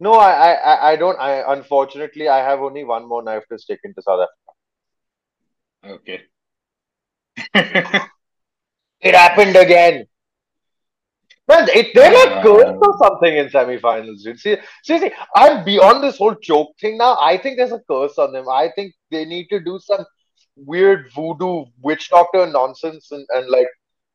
No, 0.00 0.14
I, 0.14 0.52
I 0.52 0.92
I- 0.92 0.96
don't. 0.96 1.18
I 1.20 1.52
unfortunately 1.52 2.28
I 2.28 2.38
have 2.38 2.60
only 2.60 2.84
one 2.84 3.06
more 3.08 3.22
knife 3.22 3.44
to 3.50 3.58
stick 3.58 3.80
into 3.84 4.02
South 4.02 4.26
Africa. 5.84 5.96
Okay. 5.96 6.20
It 9.00 9.14
happened 9.14 9.56
again. 9.56 10.06
Man, 11.48 11.68
it, 11.70 11.88
they're 11.94 12.12
like 12.12 12.44
Uh, 12.44 12.74
for 12.78 12.96
something 13.02 13.36
in 13.36 13.48
semifinals, 13.48 14.22
dude. 14.22 14.38
See, 14.38 14.56
seriously, 14.84 15.12
I'm 15.34 15.64
beyond 15.64 16.02
this 16.02 16.18
whole 16.18 16.34
choke 16.36 16.76
thing 16.80 16.98
now. 16.98 17.16
I 17.20 17.38
think 17.38 17.56
there's 17.56 17.72
a 17.72 17.80
curse 17.90 18.18
on 18.18 18.32
them. 18.32 18.48
I 18.48 18.70
think 18.76 18.94
they 19.10 19.24
need 19.24 19.48
to 19.48 19.58
do 19.58 19.78
some 19.80 20.04
weird 20.56 21.10
voodoo 21.14 21.64
witch 21.82 22.10
doctor 22.10 22.46
nonsense 22.46 23.10
and, 23.10 23.26
and 23.30 23.48
like 23.48 23.66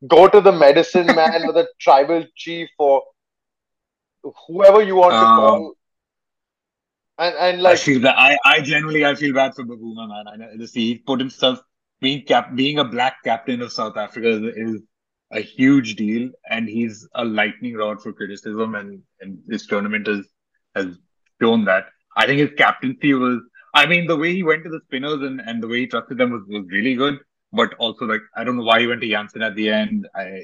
go 0.07 0.27
to 0.27 0.39
the 0.39 0.51
medicine 0.51 1.07
man 1.07 1.43
or 1.45 1.51
the 1.51 1.67
tribal 1.81 2.23
chief 2.35 2.69
or 2.79 3.03
whoever 4.47 4.81
you 4.81 4.95
want 4.95 5.13
to 5.13 5.17
Um, 5.17 5.37
call. 5.39 5.73
And 7.17 7.35
and 7.35 7.61
like 7.61 7.73
I 7.73 7.77
feel 7.77 8.01
that 8.01 8.17
I, 8.17 8.37
I 8.45 8.61
genuinely 8.61 9.05
I 9.05 9.15
feel 9.15 9.33
bad 9.33 9.55
for 9.55 9.63
Bavuma, 9.63 10.07
man. 10.09 10.27
I 10.27 10.35
know 10.35 10.57
this, 10.57 10.73
he 10.73 10.97
put 10.97 11.19
himself 11.19 11.59
being 12.01 12.23
cap 12.23 12.55
being 12.55 12.79
a 12.79 12.83
black 12.83 13.23
captain 13.23 13.61
of 13.61 13.71
South 13.71 13.95
Africa 13.95 14.27
is, 14.27 14.41
is 14.55 14.81
a 15.31 15.39
huge 15.39 15.95
deal, 15.95 16.29
and 16.49 16.67
he's 16.67 17.07
a 17.15 17.23
lightning 17.23 17.75
rod 17.75 18.01
for 18.01 18.11
criticism, 18.13 18.75
and 18.75 19.01
and 19.21 19.39
this 19.47 19.65
tournament 19.67 20.07
has 20.07 20.27
has 20.75 20.97
shown 21.41 21.65
that. 21.65 21.85
I 22.17 22.25
think 22.25 22.39
his 22.39 22.51
captaincy 22.57 23.13
was. 23.13 23.39
I 23.73 23.85
mean, 23.85 24.07
the 24.07 24.15
way 24.17 24.33
he 24.33 24.43
went 24.43 24.63
to 24.63 24.69
the 24.69 24.79
spinners 24.85 25.21
and, 25.21 25.41
and 25.41 25.61
the 25.61 25.67
way 25.67 25.81
he 25.81 25.87
trusted 25.87 26.17
them 26.17 26.31
was, 26.31 26.43
was 26.47 26.65
really 26.69 26.95
good. 26.95 27.19
But 27.55 27.73
also, 27.75 28.05
like, 28.05 28.21
I 28.35 28.43
don't 28.43 28.57
know 28.57 28.63
why 28.63 28.79
he 28.81 28.87
went 28.87 29.01
to 29.01 29.09
Jansen 29.09 29.41
at 29.41 29.55
the 29.55 29.69
end. 29.69 30.07
I 30.15 30.41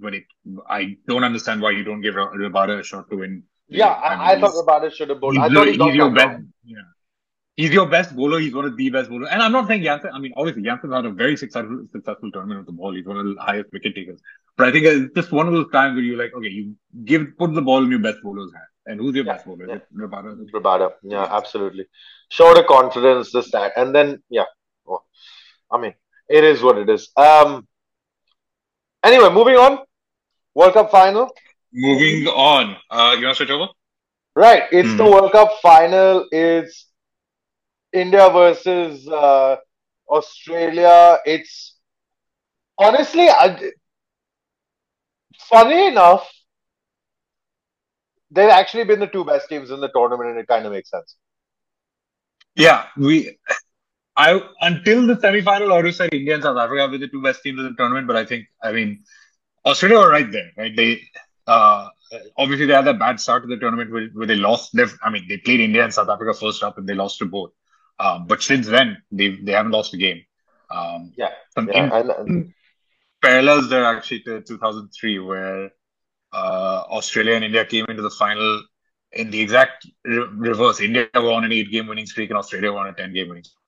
when 0.00 0.14
it, 0.14 0.24
I 0.68 0.96
don't 1.06 1.24
understand 1.24 1.60
why 1.62 1.70
you 1.70 1.84
don't 1.84 2.00
give 2.00 2.14
Rabada 2.14 2.80
a 2.80 2.84
shot 2.84 3.10
to 3.10 3.16
win. 3.16 3.44
yeah, 3.68 3.92
I 3.92 4.10
mean, 4.16 4.20
I, 4.28 4.40
thought 4.40 4.54
Rabada 4.66 4.92
should 4.92 5.10
have 5.10 5.20
bowled. 5.20 5.34
He's, 5.34 5.42
I 5.42 5.48
thought 5.54 5.68
he 5.68 5.76
got 5.76 5.88
he's 5.88 5.96
your 5.96 6.10
best. 6.10 6.42
Yeah. 6.64 6.78
He's 7.56 7.70
your 7.70 7.86
best 7.86 8.16
bowler. 8.16 8.40
He's 8.40 8.52
one 8.54 8.64
of 8.64 8.76
the 8.76 8.90
best 8.90 9.08
bowlers. 9.08 9.28
And 9.30 9.40
I'm 9.40 9.52
not 9.52 9.68
saying 9.68 9.84
Jansen. 9.84 10.10
I 10.12 10.18
mean, 10.18 10.32
obviously, 10.36 10.62
Jansen 10.62 10.90
had 10.90 11.04
a 11.06 11.10
very 11.10 11.36
successful, 11.36 11.86
successful 11.92 12.32
tournament 12.32 12.58
with 12.60 12.66
the 12.66 12.72
ball. 12.72 12.92
He's 12.94 13.06
one 13.06 13.16
of 13.16 13.26
the 13.26 13.40
highest 13.40 13.72
wicket 13.72 13.94
takers. 13.94 14.20
But 14.56 14.66
I 14.68 14.72
think 14.72 14.86
it's 14.86 15.14
just 15.14 15.30
one 15.30 15.46
of 15.46 15.52
those 15.52 15.70
times 15.70 15.94
where 15.94 16.02
you're 16.02 16.18
like, 16.18 16.32
okay, 16.34 16.48
you 16.48 16.74
give 17.04 17.38
put 17.38 17.54
the 17.54 17.62
ball 17.62 17.84
in 17.84 17.90
your 17.90 18.00
best 18.00 18.22
bowler's 18.24 18.52
hand. 18.52 18.64
And 18.86 19.00
who's 19.00 19.14
your 19.14 19.24
Yeah, 19.24 19.34
best 19.34 19.46
bowler? 19.46 19.66
yeah. 19.68 19.78
Rabada? 19.96 20.36
Rabada. 20.52 20.92
Yeah, 21.02 21.28
absolutely. 21.30 21.86
Showed 22.28 22.58
a 22.58 22.64
confidence, 22.64 23.30
this, 23.32 23.50
that. 23.52 23.72
And 23.76 23.94
then, 23.94 24.22
yeah. 24.28 24.44
Well, 24.84 25.04
I 25.70 25.78
mean, 25.78 25.94
it 26.28 26.44
is 26.44 26.62
what 26.62 26.78
it 26.78 26.88
is. 26.88 27.10
Um. 27.16 27.66
Anyway, 29.04 29.30
moving 29.30 29.56
on. 29.56 29.78
World 30.54 30.74
Cup 30.74 30.90
final. 30.90 31.30
Moving 31.72 32.26
on. 32.28 32.76
Uh, 32.90 33.16
you 33.18 33.24
want 33.26 33.36
to 33.36 33.44
switch 33.44 33.50
over? 33.50 33.68
Right. 34.34 34.64
It's 34.72 34.90
Hmm. 34.90 34.96
the 34.96 35.04
World 35.04 35.32
Cup 35.32 35.52
final. 35.60 36.26
It's 36.32 36.86
India 37.92 38.30
versus 38.30 39.06
uh, 39.08 39.56
Australia. 40.08 41.18
It's 41.26 41.76
honestly, 42.78 43.28
I, 43.28 43.70
funny 45.48 45.88
enough, 45.88 46.28
they've 48.30 48.48
actually 48.48 48.84
been 48.84 49.00
the 49.00 49.06
two 49.06 49.24
best 49.24 49.48
teams 49.48 49.70
in 49.70 49.80
the 49.80 49.88
tournament, 49.88 50.30
and 50.30 50.38
it 50.38 50.46
kind 50.48 50.64
of 50.66 50.72
makes 50.72 50.90
sense. 50.90 51.16
Yeah, 52.56 52.86
we. 52.96 53.36
I 54.16 54.40
until 54.60 55.06
the 55.06 55.18
semi-final, 55.20 55.72
I 55.72 55.76
would 55.76 55.86
have 55.86 55.94
said 55.94 56.14
India 56.14 56.34
and 56.34 56.42
South 56.42 56.56
Africa 56.56 56.88
were 56.88 56.98
the 56.98 57.08
two 57.08 57.22
best 57.22 57.42
teams 57.42 57.58
in 57.58 57.64
the 57.64 57.74
tournament. 57.74 58.06
But 58.06 58.16
I 58.16 58.24
think, 58.24 58.46
I 58.62 58.72
mean, 58.72 59.04
Australia 59.66 59.98
were 59.98 60.10
right 60.10 60.30
there, 60.30 60.50
right? 60.56 60.74
They 60.76 61.02
uh, 61.46 61.88
obviously 62.36 62.66
they 62.66 62.74
had 62.74 62.86
a 62.86 62.94
bad 62.94 63.20
start 63.20 63.42
to 63.42 63.48
the 63.48 63.56
tournament 63.56 63.90
where, 63.90 64.06
where 64.08 64.26
they 64.26 64.36
lost. 64.36 64.76
I 65.02 65.10
mean, 65.10 65.26
they 65.28 65.38
played 65.38 65.60
India 65.60 65.84
and 65.84 65.92
South 65.92 66.08
Africa 66.08 66.34
first 66.34 66.62
up, 66.62 66.78
and 66.78 66.88
they 66.88 66.94
lost 66.94 67.18
to 67.18 67.26
both. 67.26 67.52
Um, 67.98 68.26
but 68.26 68.42
since 68.42 68.66
then, 68.66 69.02
they 69.10 69.30
they 69.30 69.52
haven't 69.52 69.72
lost 69.72 69.94
a 69.94 69.96
game. 69.96 70.24
Um, 70.70 71.12
Yeah, 71.16 71.30
some 71.54 71.68
yeah, 71.68 71.90
and 72.18 72.54
parallels 73.22 73.68
there 73.68 73.84
actually 73.84 74.20
to 74.20 74.42
2003, 74.42 75.18
where 75.20 75.70
uh, 76.32 76.82
Australia 76.90 77.34
and 77.34 77.44
India 77.44 77.64
came 77.64 77.86
into 77.88 78.02
the 78.02 78.10
final 78.10 78.62
in 79.12 79.30
the 79.30 79.40
exact 79.40 79.86
re- 80.04 80.28
reverse. 80.32 80.80
India 80.80 81.08
were 81.14 81.32
on 81.32 81.44
an 81.44 81.52
eight-game 81.52 81.86
winning 81.86 82.06
streak, 82.06 82.30
and 82.30 82.38
Australia 82.38 82.72
were 82.72 82.80
on 82.80 82.88
a 82.88 82.92
ten-game 82.92 83.28
winning 83.28 83.44
streak. 83.44 83.63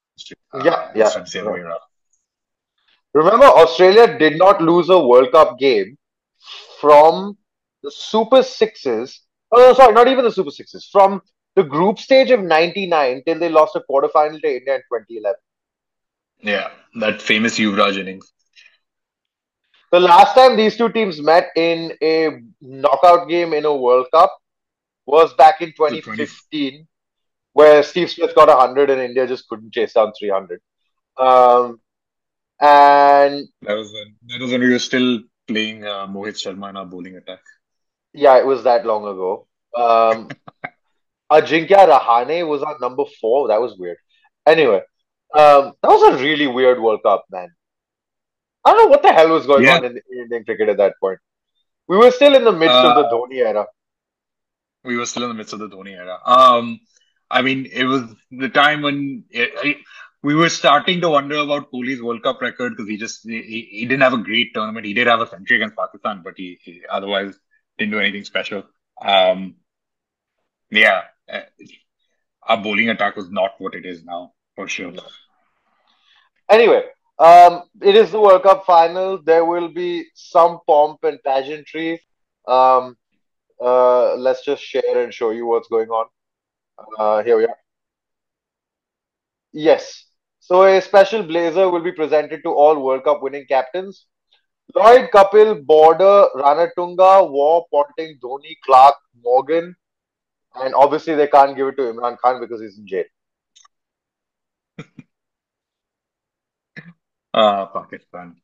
Uh, 0.52 0.62
Yeah, 0.64 0.90
yeah, 0.94 1.04
this 1.04 1.14
time's 1.14 1.32
the 1.32 1.40
other 1.40 1.52
way 1.52 1.60
around. 1.60 1.80
remember, 3.12 3.46
Australia 3.46 4.18
did 4.18 4.38
not 4.38 4.60
lose 4.62 4.88
a 4.88 4.98
World 4.98 5.32
Cup 5.32 5.58
game 5.58 5.96
from 6.80 7.36
the 7.82 7.90
Super 7.90 8.42
Sixes. 8.42 9.20
Oh, 9.52 9.58
no, 9.58 9.74
sorry, 9.74 9.94
not 9.94 10.08
even 10.08 10.24
the 10.24 10.32
Super 10.32 10.50
Sixes. 10.50 10.88
From 10.90 11.20
the 11.54 11.62
group 11.62 11.98
stage 11.98 12.30
of 12.30 12.42
'99 12.42 13.22
till 13.26 13.38
they 13.38 13.48
lost 13.48 13.76
a 13.76 13.82
quarterfinal 13.90 14.40
to 14.42 14.56
India 14.56 14.74
in 14.76 14.82
2011. 14.92 15.34
Yeah, 16.40 16.70
that 17.00 17.22
famous 17.22 17.58
Yuvraj 17.58 17.98
innings. 17.98 18.32
The 19.92 20.00
last 20.00 20.34
time 20.34 20.56
these 20.56 20.76
two 20.76 20.90
teams 20.90 21.22
met 21.22 21.50
in 21.56 21.92
a 22.02 22.40
knockout 22.60 23.28
game 23.28 23.54
in 23.54 23.64
a 23.64 23.74
World 23.74 24.06
Cup 24.12 24.36
was 25.06 25.32
back 25.34 25.62
in 25.62 25.72
2015, 25.72 26.86
where 27.58 27.82
Steve 27.82 28.10
Smith 28.10 28.34
got 28.34 28.48
100 28.48 28.90
and 28.90 29.00
India 29.00 29.26
just 29.26 29.48
couldn't 29.48 29.72
chase 29.72 29.94
down 29.94 30.12
300. 30.18 30.60
Um, 31.26 31.80
and 32.60 33.48
That 33.62 33.76
was 33.80 33.92
when 33.96 34.08
that 34.28 34.40
was 34.42 34.50
when 34.52 34.60
we 34.60 34.72
were 34.72 34.78
still 34.90 35.20
playing 35.48 35.84
uh, 35.84 36.06
Mohit 36.06 36.36
Sharma 36.42 36.68
in 36.70 36.76
our 36.76 36.84
bowling 36.94 37.16
attack. 37.16 37.40
yeah, 38.24 38.36
it 38.38 38.46
was 38.46 38.64
that 38.64 38.84
long 38.90 39.06
ago. 39.12 39.30
Um, 39.84 40.28
Ajinkya 41.36 41.82
Rahane 41.92 42.46
was 42.48 42.62
our 42.62 42.76
number 42.80 43.04
four. 43.20 43.48
That 43.48 43.60
was 43.60 43.76
weird. 43.78 43.96
Anyway, 44.54 44.80
um, 45.42 45.62
that 45.82 45.90
was 45.94 46.02
a 46.12 46.22
really 46.22 46.46
weird 46.46 46.80
World 46.80 47.02
Cup, 47.02 47.24
man. 47.36 47.48
I 48.64 48.72
don't 48.72 48.82
know 48.84 48.90
what 48.94 49.02
the 49.02 49.12
hell 49.12 49.30
was 49.38 49.46
going 49.46 49.64
Yeah. 49.64 49.76
on 49.78 49.84
in, 49.84 49.92
in 50.10 50.18
Indian 50.24 50.44
cricket 50.44 50.68
at 50.74 50.76
that 50.82 50.94
point. 51.00 51.18
We 51.88 51.96
were 51.96 52.10
still 52.10 52.34
in 52.34 52.44
the 52.44 52.52
midst 52.52 52.76
of 52.88 52.94
the 52.98 53.04
Uh, 53.06 53.12
Dhoni 53.12 53.36
era. 53.50 53.66
We 54.84 54.96
were 55.00 55.06
still 55.06 55.24
in 55.24 55.30
the 55.34 55.38
midst 55.42 55.52
of 55.52 55.60
the 55.64 55.68
Dhoni 55.68 55.92
era. 56.04 56.18
Um, 56.36 56.80
I 57.30 57.42
mean, 57.42 57.66
it 57.72 57.84
was 57.84 58.02
the 58.30 58.48
time 58.48 58.82
when 58.82 59.24
it, 59.30 59.52
it- 59.64 59.76
we 60.22 60.34
were 60.34 60.48
starting 60.48 61.00
to 61.02 61.08
wonder 61.10 61.36
about 61.36 61.70
Kohli's 61.70 62.02
World 62.02 62.22
Cup 62.22 62.40
record 62.40 62.72
because 62.76 62.88
he 62.88 62.96
just 62.96 63.22
he, 63.24 63.68
he 63.70 63.86
didn't 63.86 64.02
have 64.02 64.14
a 64.14 64.18
great 64.24 64.52
tournament. 64.54 64.84
He 64.84 64.92
did 64.94 65.06
have 65.06 65.20
a 65.20 65.26
century 65.28 65.58
against 65.58 65.76
Pakistan, 65.76 66.22
but 66.24 66.34
he, 66.36 66.58
he 66.62 66.82
otherwise 66.90 67.38
didn't 67.78 67.92
do 67.92 68.00
anything 68.00 68.24
special. 68.24 68.64
Um, 69.00 69.54
yeah, 70.70 71.02
uh, 71.32 71.40
our 72.42 72.56
bowling 72.62 72.88
attack 72.90 73.16
was 73.16 73.30
not 73.30 73.52
what 73.58 73.74
it 73.74 73.84
is 73.86 74.04
now 74.04 74.32
for 74.56 74.66
sure. 74.68 74.92
Anyway, 76.50 76.82
um, 77.18 77.62
it 77.82 77.94
is 77.96 78.10
the 78.10 78.20
World 78.20 78.42
Cup 78.42 78.64
final. 78.66 79.20
There 79.22 79.44
will 79.44 79.68
be 79.68 80.06
some 80.14 80.60
pomp 80.66 81.04
and 81.04 81.18
pageantry. 81.24 82.02
Um, 82.46 82.96
uh, 83.60 84.14
let's 84.16 84.44
just 84.44 84.62
share 84.62 85.02
and 85.02 85.12
show 85.12 85.30
you 85.30 85.46
what's 85.46 85.68
going 85.68 85.88
on. 85.88 86.06
Uh, 86.78 87.22
here 87.22 87.36
we 87.36 87.44
are. 87.44 87.56
Yes. 89.52 90.04
So 90.40 90.64
a 90.64 90.80
special 90.80 91.22
blazer 91.22 91.68
will 91.68 91.82
be 91.82 91.92
presented 91.92 92.42
to 92.44 92.50
all 92.50 92.82
World 92.82 93.04
Cup 93.04 93.22
winning 93.22 93.46
captains. 93.48 94.06
Lloyd, 94.74 95.10
Kapil, 95.12 95.64
Border, 95.64 96.26
Ranatunga, 96.34 97.30
Waugh, 97.30 97.62
Ponting, 97.70 98.18
Dhoni, 98.22 98.56
Clarke, 98.64 98.96
Morgan, 99.22 99.74
and 100.56 100.74
obviously 100.74 101.14
they 101.14 101.28
can't 101.28 101.56
give 101.56 101.68
it 101.68 101.76
to 101.76 101.82
Imran 101.82 102.18
Khan 102.18 102.40
because 102.40 102.60
he's 102.60 102.78
in 102.78 102.86
jail. 102.86 103.04
Ah, 107.38 107.66
Pakistan. 107.66 108.34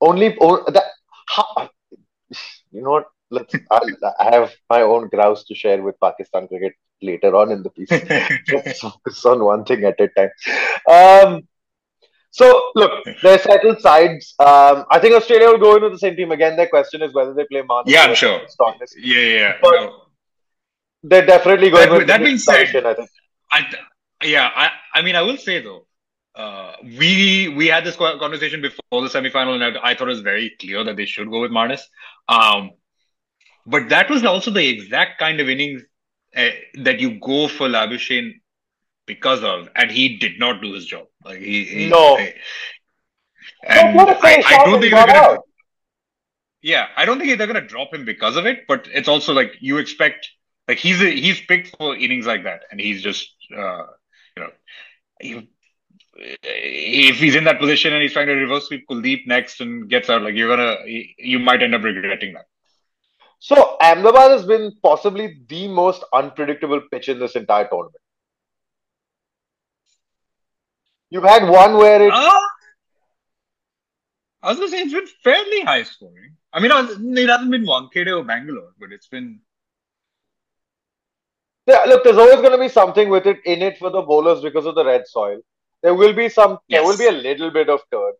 Only 0.00 0.34
oh, 0.40 0.64
that. 0.70 0.84
How, 1.26 1.68
you 2.70 2.80
know 2.80 2.92
what? 2.92 3.10
Let's. 3.30 3.54
I'll, 3.70 3.80
I 4.18 4.34
have 4.34 4.52
my 4.70 4.82
own 4.82 5.08
grouse 5.08 5.44
to 5.44 5.54
share 5.54 5.82
with 5.82 5.96
Pakistan 6.00 6.48
cricket 6.48 6.74
later 7.02 7.34
on 7.36 7.50
in 7.52 7.62
the 7.62 7.70
piece. 7.70 7.90
Let's 8.52 8.80
focus 8.80 9.24
on 9.26 9.44
one 9.44 9.64
thing 9.64 9.84
at 9.84 10.00
a 10.00 10.08
time. 10.08 10.30
Um, 10.90 11.48
so 12.30 12.70
look, 12.74 13.04
they're 13.22 13.38
settled 13.38 13.80
sides. 13.80 14.34
Um, 14.38 14.84
I 14.90 14.98
think 14.98 15.14
Australia 15.14 15.48
will 15.48 15.58
go 15.58 15.76
into 15.76 15.90
the 15.90 15.98
same 15.98 16.16
team 16.16 16.32
again. 16.32 16.56
Their 16.56 16.68
question 16.68 17.02
is 17.02 17.12
whether 17.14 17.34
they 17.34 17.44
play 17.44 17.62
Marnus. 17.62 17.84
Yeah, 17.86 18.02
I'm 18.02 18.14
sure. 18.14 18.40
Strongest. 18.48 18.96
Yeah, 18.98 19.20
yeah. 19.20 19.52
But- 19.62 19.70
No. 19.72 20.02
They're 21.04 21.24
definitely 21.24 21.70
going 21.70 21.88
That- 21.90 21.98
with 21.98 22.06
that 22.08 22.18
the 22.18 22.24
being 22.24 22.38
said- 22.38 22.74
I 22.84 22.94
think. 22.94 23.10
I, 23.52 23.64
yeah, 24.24 24.50
I, 24.54 24.70
I 24.94 25.02
mean, 25.02 25.14
I 25.16 25.22
will 25.22 25.36
say 25.36 25.62
though, 25.62 25.86
uh, 26.34 26.72
we 26.82 27.48
we 27.48 27.66
had 27.68 27.84
this 27.84 27.96
conversation 27.96 28.60
before 28.60 29.02
the 29.02 29.08
semifinal, 29.08 29.54
and 29.54 29.78
I, 29.78 29.90
I 29.90 29.94
thought 29.94 30.08
it 30.08 30.16
was 30.16 30.20
very 30.20 30.56
clear 30.60 30.82
that 30.84 30.96
they 30.96 31.06
should 31.06 31.30
go 31.30 31.40
with 31.40 31.50
Marnus. 31.52 31.82
Um, 32.28 32.72
but 33.66 33.88
that 33.90 34.08
was 34.10 34.24
also 34.24 34.50
the 34.50 34.66
exact 34.66 35.18
kind 35.18 35.40
of 35.40 35.48
innings 35.48 35.82
uh, 36.36 36.48
that 36.82 37.00
you 37.00 37.18
go 37.20 37.48
for 37.48 37.68
Labuschagne 37.68 38.34
because 39.06 39.42
of, 39.42 39.68
and 39.74 39.90
he 39.90 40.18
did 40.18 40.38
not 40.38 40.60
do 40.60 40.72
his 40.74 40.84
job. 40.86 41.06
Like 41.24 41.40
he, 41.40 41.64
he 41.64 41.88
No. 41.88 42.16
I- 42.16 42.34
and 43.64 43.98
I, 44.00 44.42
I 44.46 44.64
don't 44.64 44.80
think 44.80 44.92
they're 44.94 45.06
gonna. 45.06 45.12
out. 45.18 45.44
Yeah, 46.62 46.86
I 46.96 47.04
don't 47.04 47.18
think 47.18 47.36
they're 47.38 47.46
gonna 47.46 47.60
drop 47.66 47.94
him 47.94 48.04
because 48.04 48.36
of 48.36 48.46
it, 48.46 48.66
but 48.68 48.88
it's 48.92 49.08
also 49.08 49.32
like 49.32 49.52
you 49.60 49.78
expect 49.78 50.28
like 50.66 50.78
he's 50.78 51.00
a, 51.00 51.10
he's 51.10 51.40
picked 51.40 51.76
for 51.76 51.96
innings 51.96 52.26
like 52.26 52.44
that, 52.44 52.62
and 52.70 52.80
he's 52.80 53.02
just 53.02 53.32
uh, 53.56 53.84
you 54.36 54.42
know 54.42 54.50
he, 55.20 55.48
if 56.42 57.16
he's 57.16 57.34
in 57.36 57.44
that 57.44 57.58
position 57.60 57.92
and 57.92 58.02
he's 58.02 58.12
trying 58.12 58.26
to 58.26 58.34
reverse 58.34 58.66
sweep 58.66 58.86
Kuldeep 58.88 59.26
next 59.26 59.60
and 59.60 59.88
gets 59.88 60.10
out, 60.10 60.22
like 60.22 60.34
you're 60.34 60.48
gonna 60.54 60.76
you 60.86 61.38
might 61.38 61.62
end 61.62 61.74
up 61.74 61.82
regretting 61.82 62.34
that. 62.34 62.46
So 63.38 63.76
Ahmedabad 63.80 64.32
has 64.32 64.44
been 64.44 64.72
possibly 64.82 65.40
the 65.48 65.68
most 65.68 66.04
unpredictable 66.12 66.80
pitch 66.90 67.08
in 67.08 67.18
this 67.18 67.36
entire 67.36 67.68
tournament. 67.68 68.02
You've 71.10 71.24
had 71.24 71.48
one 71.48 71.74
where 71.74 72.02
it 72.02 72.12
Uh, 72.12 72.40
I 74.42 74.50
was 74.50 74.58
gonna 74.58 74.68
say 74.68 74.80
it's 74.80 74.92
been 74.92 75.06
fairly 75.24 75.62
high 75.62 75.82
scoring. 75.84 76.36
I 76.52 76.60
mean, 76.60 76.70
it 76.70 77.28
hasn't 77.28 77.50
been 77.50 77.66
one 77.66 77.88
Wankhede 77.88 78.16
or 78.16 78.24
Bangalore, 78.24 78.72
but 78.78 78.92
it's 78.92 79.08
been 79.08 79.40
Yeah, 81.66 81.84
look, 81.86 82.02
there's 82.02 82.16
always 82.16 82.36
going 82.36 82.52
to 82.52 82.58
be 82.58 82.68
something 82.68 83.10
with 83.10 83.26
it 83.26 83.40
in 83.44 83.60
it 83.60 83.76
for 83.78 83.90
the 83.90 84.00
bowlers 84.00 84.40
because 84.40 84.64
of 84.64 84.74
the 84.74 84.84
red 84.84 85.06
soil. 85.06 85.38
There 85.82 85.94
will 85.94 86.14
be 86.14 86.30
some, 86.30 86.58
there 86.70 86.82
will 86.82 86.96
be 86.96 87.06
a 87.06 87.12
little 87.12 87.50
bit 87.50 87.68
of 87.68 87.80
turn. 87.92 88.12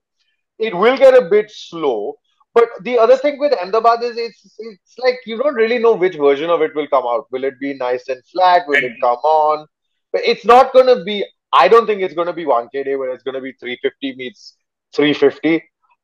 It 0.58 0.76
will 0.76 0.98
get 0.98 1.14
a 1.14 1.28
bit 1.30 1.50
slow. 1.50 2.18
But 2.58 2.70
the 2.82 2.98
other 2.98 3.16
thing 3.16 3.38
with 3.38 3.52
Ahmedabad 3.52 4.02
is 4.02 4.16
it's 4.16 4.56
it's 4.58 4.94
like 4.98 5.18
you 5.26 5.38
don't 5.38 5.54
really 5.54 5.78
know 5.78 5.94
which 5.94 6.16
version 6.16 6.50
of 6.50 6.62
it 6.66 6.74
will 6.74 6.88
come 6.88 7.04
out. 7.06 7.26
Will 7.30 7.44
it 7.44 7.60
be 7.60 7.74
nice 7.74 8.08
and 8.08 8.22
flat? 8.32 8.62
Will 8.66 8.84
it 8.84 8.94
come 9.00 9.22
on? 9.32 9.66
But 10.12 10.22
it's 10.24 10.44
not 10.44 10.72
going 10.72 10.86
to 10.86 11.04
be. 11.04 11.24
I 11.52 11.68
don't 11.68 11.86
think 11.86 12.02
it's 12.02 12.14
going 12.14 12.26
to 12.26 12.32
be 12.32 12.44
Wankhede 12.44 12.98
where 12.98 13.10
it's 13.10 13.22
going 13.22 13.36
to 13.36 13.40
be 13.40 13.52
350 13.52 14.16
meets 14.16 14.56
350. 14.94 15.62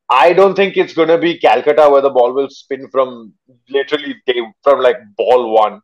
I 0.09 0.33
don't 0.33 0.55
think 0.55 0.77
it's 0.77 0.93
going 0.93 1.09
to 1.09 1.17
be 1.17 1.37
Calcutta 1.39 1.89
where 1.89 2.01
the 2.01 2.09
ball 2.09 2.31
will 2.33 2.49
spin 2.49 2.87
from 2.89 3.33
literally 3.69 4.15
day, 4.25 4.41
from 4.63 4.79
like 4.79 4.97
ball 5.17 5.51
one 5.53 5.81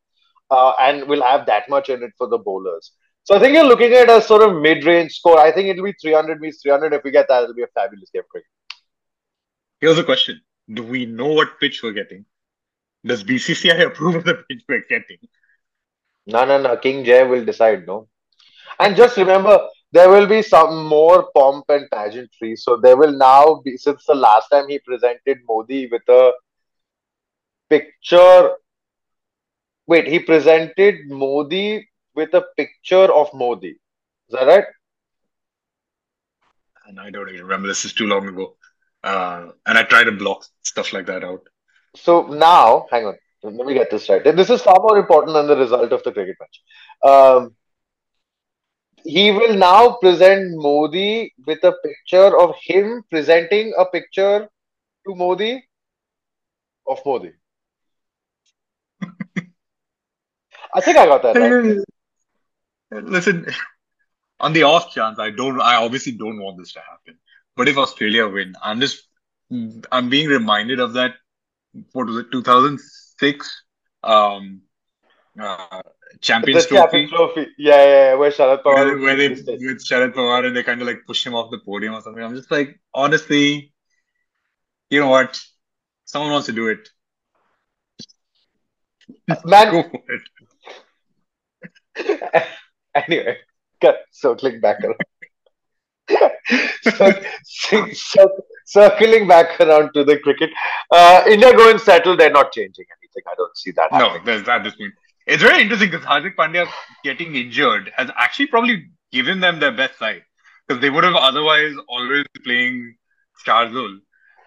uh, 0.52 0.74
and 0.80 1.08
will 1.08 1.24
have 1.24 1.46
that 1.48 1.68
much 1.70 1.90
in 1.90 2.04
it 2.04 2.12
for 2.18 2.28
the 2.28 2.38
bowlers. 2.38 2.92
So 3.24 3.36
I 3.36 3.40
think 3.40 3.56
you're 3.56 3.66
looking 3.66 3.92
at 3.94 4.10
a 4.10 4.22
sort 4.22 4.42
of 4.42 4.62
mid-range 4.62 5.12
score. 5.14 5.40
I 5.40 5.52
think 5.52 5.68
it'll 5.68 5.84
be 5.84 5.94
300 6.02 6.40
meets 6.40 6.62
300. 6.62 6.94
If 6.94 7.04
we 7.04 7.12
get 7.12 7.28
that, 7.28 7.44
it'll 7.44 7.56
be 7.56 7.64
a 7.64 7.74
fabulous 7.76 8.10
game 8.12 8.22
of 8.22 8.30
cricket. 8.30 8.48
here's 9.80 9.98
a 9.98 10.04
question: 10.04 10.42
Do 10.74 10.84
we 10.84 11.06
know 11.06 11.34
what 11.34 11.60
pitch 11.60 11.82
we're 11.84 11.92
getting? 11.92 12.26
Does 13.04 13.24
BCCI 13.24 13.88
approve 13.88 14.16
of 14.16 14.26
the 14.26 14.36
pitch 14.50 14.64
we're 14.70 14.84
getting? 14.88 15.18
No, 16.28 16.46
no, 16.46 16.62
no. 16.62 16.78
King 16.78 17.04
Jay 17.04 17.24
will 17.24 17.44
decide, 17.44 17.88
no. 17.88 18.08
And 18.80 18.96
just 18.96 19.18
remember, 19.18 19.60
there 19.92 20.10
will 20.10 20.28
be 20.28 20.42
some 20.42 20.86
more 20.88 21.30
pomp 21.36 21.66
and 21.70 21.90
pageantry. 21.92 22.56
So 22.56 22.78
there 22.78 22.96
will 22.96 23.12
now 23.12 23.62
be, 23.66 23.76
since 23.78 24.06
the 24.06 24.16
last 24.16 24.50
time 24.50 24.70
he 24.70 24.80
presented 24.80 25.40
Modi 25.48 25.88
with 25.92 26.08
a 26.08 26.32
picture. 27.70 28.52
Wait, 29.88 30.08
he 30.08 30.20
presented 30.20 31.08
Modi 31.08 31.90
with 32.16 32.34
a 32.34 32.46
picture 32.56 33.12
of 33.12 33.34
Modi. 33.34 33.72
Is 33.72 33.78
that 34.32 34.48
right? 34.48 34.66
And 36.88 37.00
I 37.00 37.10
don't 37.10 37.30
even 37.30 37.42
remember. 37.42 37.68
This 37.68 37.84
is 37.84 37.94
too 37.94 38.08
long 38.08 38.28
ago. 38.28 38.56
Uh, 39.04 39.50
and 39.66 39.78
I 39.78 39.84
try 39.84 40.04
to 40.04 40.12
block 40.12 40.46
stuff 40.62 40.94
like 40.94 41.08
that 41.08 41.24
out. 41.24 41.48
So 41.96 42.28
now, 42.28 42.86
hang 42.92 43.06
on, 43.06 43.18
let 43.44 43.66
me 43.66 43.74
get 43.74 43.90
this 43.90 44.08
right. 44.10 44.26
And 44.26 44.38
this 44.38 44.50
is 44.50 44.62
far 44.62 44.80
more 44.80 44.98
important 44.98 45.34
than 45.34 45.48
the 45.48 45.58
result 45.58 45.92
of 45.92 46.04
the 46.04 46.12
cricket 46.12 46.38
match. 46.40 46.62
Um, 47.04 47.56
he 49.04 49.32
will 49.32 49.56
now 49.56 49.98
present 50.00 50.52
Modi 50.54 51.34
with 51.46 51.64
a 51.64 51.74
picture 51.84 52.40
of 52.40 52.56
him 52.64 53.04
presenting 53.10 53.74
a 53.78 53.86
picture 53.86 54.48
to 55.08 55.16
Modi 55.16 55.64
of 56.88 57.00
Modi. 57.06 57.32
I 60.74 60.82
think 60.82 60.98
I 60.98 61.06
got 61.08 61.24
that 61.24 61.36
right. 61.36 63.04
Listen, 63.04 63.48
on 64.40 64.54
the 64.54 64.64
off 64.64 64.94
chance, 64.94 65.18
I 65.18 65.32
don't, 65.32 65.60
I 65.62 65.76
obviously 65.76 66.12
don't 66.14 66.40
want 66.40 66.58
this 66.58 66.74
to 66.74 66.80
happen. 66.80 67.18
But 67.56 67.68
if 67.68 67.78
Australia 67.78 68.28
win, 68.28 68.56
I'm 68.64 68.80
just, 68.80 69.08
I'm 69.92 70.10
being 70.10 70.28
reminded 70.28 70.80
of 70.80 70.94
that. 70.94 71.16
What 71.94 72.08
was 72.08 72.18
it, 72.18 72.32
2006 72.32 73.64
um, 74.04 74.62
uh, 75.40 75.82
The 76.12 76.18
Champions 76.20 76.66
Champions 76.66 77.10
Trophy, 77.10 77.34
Trophy. 77.36 77.52
Yeah, 77.58 77.76
yeah, 77.76 77.86
yeah, 77.86 78.14
where 78.16 78.32
Sharad 78.32 78.64
Pawar 78.64 78.76
where, 78.76 78.98
where 78.98 79.16
they 79.16 79.30
with 79.30 79.86
Sharad 79.86 80.14
Pawar 80.14 80.46
and 80.46 80.56
they 80.56 80.64
kind 80.64 80.82
of 80.82 80.88
like 80.88 81.02
push 81.08 81.26
him 81.26 81.34
off 81.34 81.52
the 81.52 81.60
podium 81.60 81.94
or 81.94 82.02
something. 82.02 82.24
I'm 82.24 82.36
just 82.36 82.52
like, 82.52 82.80
honestly, 82.94 83.74
you 84.90 85.00
know 85.00 85.10
what? 85.10 85.40
Someone 86.06 86.32
wants 86.32 86.48
to 86.48 86.54
do 86.54 86.68
it. 86.68 86.90
Man, 89.46 89.72
Go 89.72 89.84
for 89.84 90.02
it. 90.10 90.22
anyway, 92.96 93.38
cut- 93.80 94.06
circling 94.12 94.60
back 94.60 94.84
around. 94.84 94.96
Cir- 97.43 97.89
cir- 97.93 98.30
circling 98.65 99.28
back 99.28 99.60
around 99.60 99.91
to 99.93 100.04
the 100.04 100.17
cricket. 100.19 100.50
Uh, 100.91 101.24
India 101.28 101.54
going 101.54 101.78
settled, 101.78 102.19
they're 102.19 102.32
not 102.32 102.52
changing 102.52 102.86
anything. 103.02 103.24
I 103.32 103.36
don't 103.38 103.56
see 103.58 103.71
that 103.71 103.91
No, 103.91 103.97
happening. 104.10 104.26
there's 104.26 104.47
at 104.47 104.63
this 104.63 104.76
point. 104.76 104.93
It's 105.28 105.43
very 105.43 105.62
interesting 105.62 105.91
because 105.91 106.06
Hardik 106.06 106.36
Pandya 106.36 106.67
getting 107.04 107.36
injured 107.36 107.91
has 107.95 108.10
actually 108.15 108.47
probably 108.47 108.88
given 109.12 109.39
them 109.39 109.60
their 109.60 109.71
best 109.71 110.00
side 110.00 110.24
because 110.67 110.82
they 110.82 110.89
would 110.89 111.04
have 111.04 111.15
otherwise 111.15 111.76
always 111.88 112.26
playing 112.43 112.95
Shardul. 113.45 113.97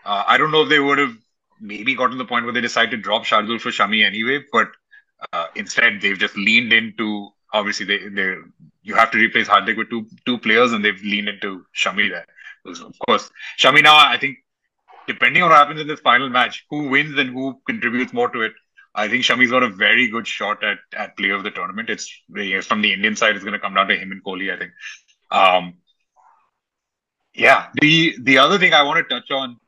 Uh, 0.04 0.24
I 0.26 0.36
don't 0.36 0.50
know 0.50 0.62
if 0.62 0.68
they 0.68 0.80
would 0.80 0.98
have 0.98 1.16
maybe 1.60 1.94
gotten 1.94 2.12
to 2.18 2.18
the 2.18 2.28
point 2.28 2.44
where 2.44 2.52
they 2.52 2.60
decide 2.60 2.90
to 2.90 2.96
drop 2.96 3.24
Shardul 3.24 3.60
for 3.60 3.70
Shami 3.70 4.04
anyway, 4.04 4.42
but 4.52 4.68
uh, 5.32 5.46
instead 5.54 6.00
they've 6.00 6.18
just 6.18 6.36
leaned 6.36 6.72
into 6.72 7.30
obviously 7.52 7.86
they 7.86 7.98
they 8.08 8.34
you 8.84 8.94
have 8.94 9.10
to 9.10 9.18
replace 9.18 9.48
Hardik 9.48 9.76
with 9.76 9.90
two 9.90 10.06
two 10.26 10.38
players 10.38 10.72
and 10.72 10.84
they've 10.84 11.02
leaned 11.02 11.28
into 11.28 11.64
Shami 11.74 12.08
there. 12.10 12.26
Because, 12.62 12.80
Of 12.82 12.94
course, 13.06 13.30
Shami 13.58 13.82
now 13.82 13.96
I 13.96 14.18
think 14.18 14.38
depending 15.06 15.42
on 15.42 15.50
what 15.50 15.58
happens 15.58 15.80
in 15.80 15.86
this 15.86 16.00
final 16.00 16.28
match, 16.30 16.64
who 16.70 16.88
wins 16.88 17.18
and 17.18 17.30
who 17.30 17.60
contributes 17.66 18.12
more 18.12 18.28
to 18.30 18.42
it, 18.42 18.52
I 18.94 19.08
think 19.08 19.24
Shami's 19.24 19.50
got 19.50 19.62
a 19.62 19.68
very 19.68 20.08
good 20.08 20.26
shot 20.26 20.62
at 20.62 20.78
at 20.96 21.16
player 21.16 21.34
of 21.34 21.42
the 21.42 21.50
tournament. 21.50 21.90
It's 21.90 22.08
from 22.66 22.82
the 22.82 22.92
Indian 22.92 23.16
side, 23.16 23.34
it's 23.34 23.44
going 23.44 23.54
to 23.54 23.60
come 23.60 23.74
down 23.74 23.88
to 23.88 23.96
him 23.96 24.12
and 24.12 24.22
Kohli, 24.24 24.52
I 24.54 24.58
think. 24.58 24.72
Um, 25.30 25.74
yeah, 27.34 27.68
the 27.80 28.16
the 28.20 28.38
other 28.38 28.58
thing 28.58 28.72
I 28.72 28.82
want 28.82 29.06
to 29.06 29.14
touch 29.14 29.30
on, 29.30 29.58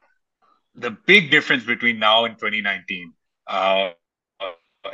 the 0.75 0.91
big 1.07 1.31
difference 1.31 1.65
between 1.65 1.99
now 1.99 2.25
and 2.25 2.39
2019. 2.39 3.13
Uh, 3.47 3.91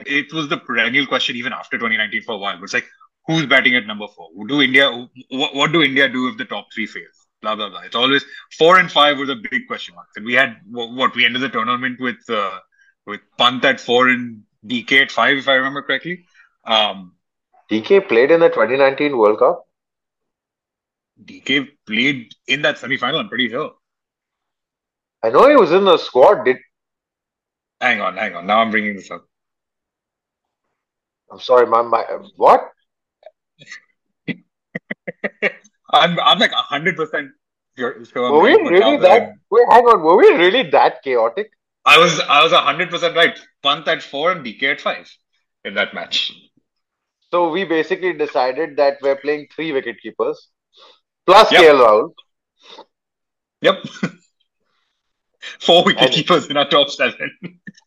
it 0.07 0.33
was 0.33 0.49
the 0.49 0.57
perennial 0.57 1.07
question 1.07 1.37
even 1.37 1.53
after 1.53 1.77
2019 1.77 2.23
for 2.23 2.35
a 2.35 2.39
while. 2.39 2.63
It's 2.63 2.73
like, 2.73 2.87
who's 3.27 3.47
batting 3.47 3.77
at 3.77 3.87
number 3.87 4.07
four? 4.09 4.29
Do 4.47 4.61
India? 4.61 4.91
What, 5.31 5.55
what 5.55 5.73
do 5.73 5.83
India 5.83 6.09
do 6.09 6.29
if 6.29 6.37
the 6.37 6.45
top 6.45 6.67
three 6.75 6.87
fails? 6.87 7.27
Blah 7.41 7.57
blah 7.57 7.71
blah. 7.71 7.81
It's 7.81 7.97
always 7.97 8.25
four 8.57 8.79
and 8.79 8.91
five 8.91 9.19
were 9.19 9.27
the 9.27 9.37
big 9.37 9.67
question 9.67 9.95
marks, 9.95 10.17
and 10.17 10.25
we 10.25 10.35
had 10.35 10.57
what 10.71 11.15
we 11.15 11.25
ended 11.25 11.43
the 11.43 11.49
tournament 11.49 12.01
with 12.01 12.29
uh, 12.29 12.59
with 13.07 13.21
Pant 13.39 13.65
at 13.65 13.81
four 13.81 14.09
and 14.09 14.43
DK 14.65 15.03
at 15.03 15.11
five, 15.11 15.37
if 15.37 15.49
I 15.49 15.55
remember 15.55 15.83
correctly. 15.83 16.25
Um, 16.65 17.15
DK 17.71 18.09
played 18.09 18.31
in 18.31 18.41
the 18.41 18.49
2019 18.49 19.17
World 19.17 19.39
Cup. 19.39 19.67
DK 21.25 21.69
played 21.87 22.33
in 22.47 22.63
that 22.63 22.79
semi-final. 22.79 23.21
I'm 23.21 23.29
pretty 23.29 23.49
sure. 23.49 23.73
I 25.23 25.31
know 25.31 25.49
he 25.49 25.57
was 25.57 25.73
in 25.73 25.85
the 25.85 25.99
squad. 25.99 26.45
Did 26.45 26.59
hang 27.81 28.01
on, 28.01 28.17
hang 28.17 28.35
on. 28.35 28.47
Now 28.47 28.61
I'm 28.61 28.71
bringing 28.71 28.97
this 28.97 29.11
up. 29.11 29.25
I'm 31.31 31.41
sorry, 31.41 31.67
my 31.67 31.83
my 31.83 32.05
what? 32.37 32.72
I'm 35.91 36.19
I'm 36.21 36.39
like 36.39 36.53
hundred 36.53 36.97
percent 36.97 37.31
sure. 37.77 38.03
Were 38.15 38.41
we 38.41 38.55
really 38.55 38.97
that? 38.99 39.35
Wait, 39.51 39.67
hang 39.71 39.85
on. 39.85 40.03
Were 40.03 40.17
we 40.17 40.33
really 40.33 40.71
that 40.71 41.03
chaotic? 41.03 41.51
I 41.85 41.99
was 41.99 42.21
I 42.21 42.43
was 42.43 42.53
hundred 42.53 42.91
percent 42.91 43.17
right. 43.17 43.39
Pant 43.63 43.87
at 43.89 44.03
four 44.03 44.33
and 44.33 44.45
DK 44.45 44.63
at 44.73 44.81
five 44.81 45.11
in 45.65 45.75
that 45.75 45.95
match. 45.95 46.33
So 47.31 47.51
we 47.51 47.65
basically 47.65 48.13
decided 48.13 48.77
that 48.77 48.99
we're 49.03 49.17
playing 49.17 49.49
three 49.55 49.73
wicket 49.73 50.01
keepers 50.03 50.49
plus 51.27 51.51
yep. 51.51 51.63
KL 51.63 51.87
Rahul. 51.87 52.13
Yep. 53.63 53.85
Four 55.61 55.85
wicket 55.85 56.13
keepers 56.13 56.47
in 56.47 56.57
our 56.57 56.69
top 56.69 56.89
seven. 56.91 57.31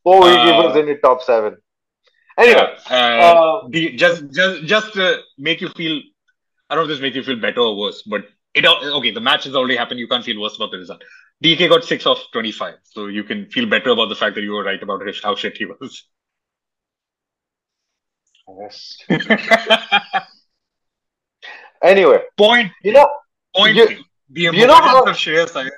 Four 0.04 0.22
wicket 0.22 0.42
keepers 0.46 0.76
uh, 0.76 0.80
in 0.80 0.86
the 0.88 0.96
top 0.96 1.22
seven. 1.22 1.58
Anyway, 2.38 2.76
uh, 2.90 2.94
uh, 2.94 3.68
the, 3.70 3.96
just 3.96 4.30
just 4.32 4.66
just 4.66 4.94
to 4.94 5.20
make 5.38 5.62
you 5.62 5.70
feel, 5.70 6.02
I 6.70 6.76
don't 6.76 6.86
know 6.86 6.92
if 6.92 6.98
this 6.98 7.02
makes 7.02 7.16
you 7.16 7.24
feel 7.24 7.40
better 7.40 7.62
or 7.62 7.78
worse, 7.78 8.02
but 8.02 8.26
it 8.54 8.66
okay. 8.66 9.12
The 9.12 9.22
match 9.22 9.46
has 9.46 9.56
already 9.56 9.78
happened. 9.78 10.00
You 10.00 10.08
can't 10.08 10.24
feel 10.24 10.42
worse 10.42 10.56
about 10.58 10.72
the 10.72 10.78
result. 10.78 11.02
DK 11.44 11.70
got 11.70 11.86
six 11.86 12.06
of 12.06 12.20
twenty-five, 12.34 12.76
so 12.84 13.08
you 13.08 13.24
can 13.24 13.46
feel 13.50 13.66
better 13.68 13.92
about 13.92 14.10
the 14.10 14.16
fact 14.16 14.36
that 14.36 14.42
you 14.42 14.52
were 14.52 14.64
right 14.64 14.82
about 14.82 15.02
how 15.24 15.36
shit 15.36 15.58
he 15.58 15.66
was. 15.66 16.08
Yes. 18.60 18.98
anyway, 21.84 22.20
point. 22.38 22.72
You 22.84 22.94
know, 22.94 23.10
point. 23.56 23.76
You, 23.76 23.88
the 24.30 24.42
you 24.42 24.68
know 24.68 24.76
how, 24.76 25.04
of 25.04 25.16
Shreyas 25.16 25.56
Iyer. 25.56 25.72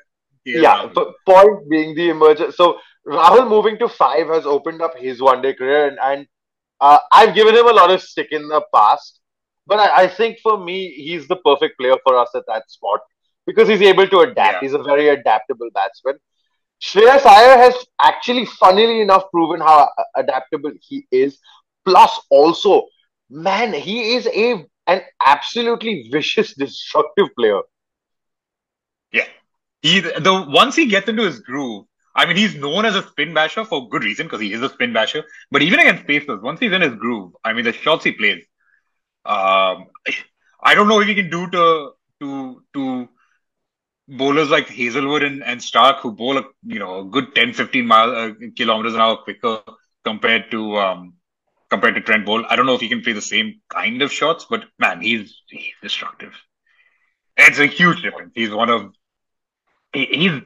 Yeah, 0.46 0.90
but 0.94 1.14
point 1.26 1.70
being 1.70 1.96
the 1.96 2.10
emergence. 2.10 2.56
So 2.56 2.80
Rahul 3.06 3.50
moving 3.50 3.78
to 3.80 3.88
five 3.88 4.28
has 4.28 4.46
opened 4.46 4.82
up 4.82 4.98
his 4.98 5.22
one-day 5.22 5.54
career, 5.54 5.88
and, 5.88 5.98
and 6.02 6.28
uh, 6.80 7.00
I've 7.12 7.34
given 7.36 7.56
him 7.56 7.68
a 7.68 7.72
lot 7.72 7.92
of 7.92 8.02
stick 8.02 8.30
in 8.32 8.48
the 8.48 8.62
past. 8.74 9.20
But 9.66 9.80
I, 9.80 10.04
I, 10.04 10.08
think 10.08 10.40
for 10.42 10.58
me, 10.58 10.94
he's 10.94 11.28
the 11.28 11.36
perfect 11.38 11.78
player 11.78 11.96
for 12.04 12.18
us 12.18 12.30
at 12.36 12.44
that 12.48 12.72
spot 12.72 13.02
because 13.46 13.68
he's 13.68 13.82
able 13.82 14.08
to 14.08 14.20
adapt. 14.20 14.54
Yeah. 14.54 14.60
He's 14.62 14.74
a 14.74 14.82
very 14.82 15.10
adaptable 15.10 15.70
batsman. 15.74 16.16
Shreyas 16.82 17.26
Iyer 17.26 17.58
has 17.58 17.76
actually, 18.02 18.46
funnily 18.46 19.02
enough, 19.02 19.26
proven 19.32 19.60
how 19.60 19.90
adaptable 20.16 20.72
he 20.82 21.06
is. 21.12 21.40
Plus, 21.86 22.20
also, 22.30 22.88
man, 23.30 23.74
he 23.74 24.16
is 24.16 24.28
a 24.28 24.66
an 24.88 25.02
absolutely 25.26 26.08
vicious, 26.12 26.54
destructive 26.54 27.28
player. 27.38 27.62
Yeah, 29.12 29.26
he 29.82 30.00
the 30.00 30.46
once 30.48 30.76
he 30.76 30.86
gets 30.86 31.10
into 31.10 31.24
his 31.24 31.40
groove. 31.40 31.86
I 32.18 32.26
mean, 32.26 32.36
he's 32.36 32.56
known 32.56 32.86
as 32.86 32.96
a 32.96 33.04
spin 33.04 33.34
basher 33.34 33.64
for 33.64 33.90
good 33.90 34.04
reason 34.04 34.26
because 34.26 34.42
he 34.42 34.52
is 34.52 34.64
a 34.64 34.70
spin 34.70 34.92
basher. 34.92 35.24
But 35.52 35.62
even 35.62 35.80
against 35.80 36.08
Pacers, 36.08 36.42
once 36.42 36.60
he's 36.60 36.74
in 36.74 36.82
his 36.82 36.96
groove, 36.96 37.34
I 37.44 37.54
mean, 37.54 37.64
the 37.64 37.74
shots 37.74 38.04
he 38.06 38.12
plays, 38.12 38.44
um, 39.26 39.86
I 40.64 40.76
don't 40.76 40.88
know 40.88 41.00
if 41.00 41.08
he 41.08 41.16
can 41.16 41.30
do 41.30 41.50
to 41.52 41.92
to 42.22 42.64
to 42.74 43.10
bowlers 44.08 44.50
like 44.50 44.68
Hazlewood 44.68 45.24
and, 45.24 45.44
and 45.44 45.60
Starc 45.60 46.00
who 46.00 46.12
bowl 46.12 46.38
a 46.38 46.44
you 46.64 46.80
know 46.80 47.02
a 47.02 47.06
good 47.06 47.36
10, 47.36 47.54
15 47.54 47.86
mile 47.86 48.12
uh, 48.16 48.32
kilometers 48.56 48.96
an 48.96 49.02
hour 49.02 49.18
quicker 49.18 49.62
compared 50.04 50.50
to 50.52 50.78
um, 50.78 51.14
compared 51.70 51.96
to 51.96 52.02
Trent 52.02 52.26
Boult. 52.26 52.46
I 52.50 52.56
don't 52.56 52.66
know 52.66 52.76
if 52.76 52.82
he 52.82 52.90
can 52.90 53.02
play 53.02 53.14
the 53.14 53.22
same 53.22 53.62
kind 53.70 54.02
of 54.02 54.12
shots, 54.12 54.48
but 54.50 54.66
man, 54.80 55.02
he's 55.02 55.42
he's 55.50 55.74
destructive. 55.84 56.34
It's 57.38 57.60
a 57.60 57.68
huge 57.68 58.02
difference. 58.02 58.32
He's 58.34 58.52
one 58.52 58.70
of 58.70 58.94
he's 59.94 60.42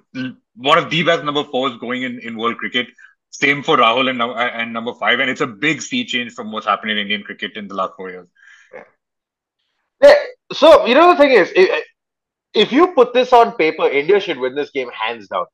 one 0.56 0.78
of 0.78 0.90
the 0.90 1.04
best 1.04 1.24
number 1.24 1.44
fours 1.44 1.78
going 1.78 2.04
in, 2.04 2.20
in 2.20 2.38
world 2.38 2.58
cricket. 2.58 2.88
Same 3.30 3.64
for 3.64 3.78
Rahul 3.78 4.10
and, 4.10 4.22
and 4.22 4.74
number 4.74 4.94
five, 4.94 5.20
and 5.20 5.30
it's 5.30 5.42
a 5.42 5.48
big 5.48 5.82
sea 5.82 6.06
change 6.06 6.34
from 6.34 6.52
what's 6.52 6.66
happened 6.66 6.92
in 6.92 6.98
Indian 6.98 7.24
cricket 7.24 7.56
in 7.56 7.68
the 7.68 7.76
last 7.76 7.94
four 7.96 8.10
years. 8.10 8.28
Yeah. 10.02 10.16
So 10.52 10.86
you 10.86 10.96
know 10.96 11.12
the 11.12 11.18
thing 11.18 11.32
is, 11.32 11.52
if, 11.56 11.86
if 12.54 12.72
you 12.74 12.88
put 12.88 13.14
this 13.14 13.32
on 13.32 13.54
paper, 13.54 13.88
India 13.88 14.20
should 14.20 14.38
win 14.38 14.54
this 14.56 14.72
game 14.72 14.90
hands 14.90 15.30
down. 15.30 15.46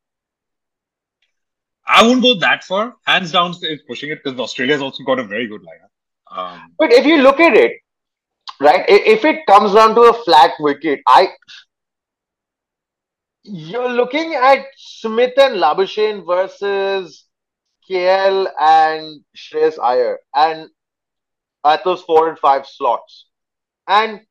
I 1.86 2.06
won't 2.06 2.22
go 2.22 2.34
that 2.40 2.64
far. 2.64 2.96
Hands 3.06 3.32
down 3.32 3.52
is 3.62 3.82
pushing 3.88 4.10
it 4.10 4.24
because 4.24 4.40
Australia's 4.40 4.82
also 4.82 5.04
got 5.04 5.20
a 5.20 5.24
very 5.24 5.48
good 5.48 5.62
lineup. 5.62 6.36
Um, 6.36 6.74
but 6.78 6.92
if 6.92 7.06
you 7.06 7.22
look 7.22 7.40
at 7.40 7.56
it, 7.56 7.74
right, 8.60 8.84
if 8.90 9.24
it 9.24 9.46
comes 9.48 9.74
down 9.74 9.96
to 9.96 10.02
a 10.02 10.14
flat 10.24 10.52
wicket, 10.60 11.00
I 11.08 11.30
you're 13.48 13.90
looking 13.90 14.34
at 14.36 14.66
Smith 14.78 15.34
and 15.38 15.56
Labuschagne 15.56 16.26
versus 16.26 17.26
KL 17.90 18.48
and 18.60 19.24
Shreyas 19.36 19.80
Iyer, 19.80 20.20
and 20.36 20.70
at 21.66 21.84
those 21.84 22.02
four 22.02 22.30
and 22.30 22.38
five 22.38 22.68
slots, 22.68 23.28
and 23.88 24.22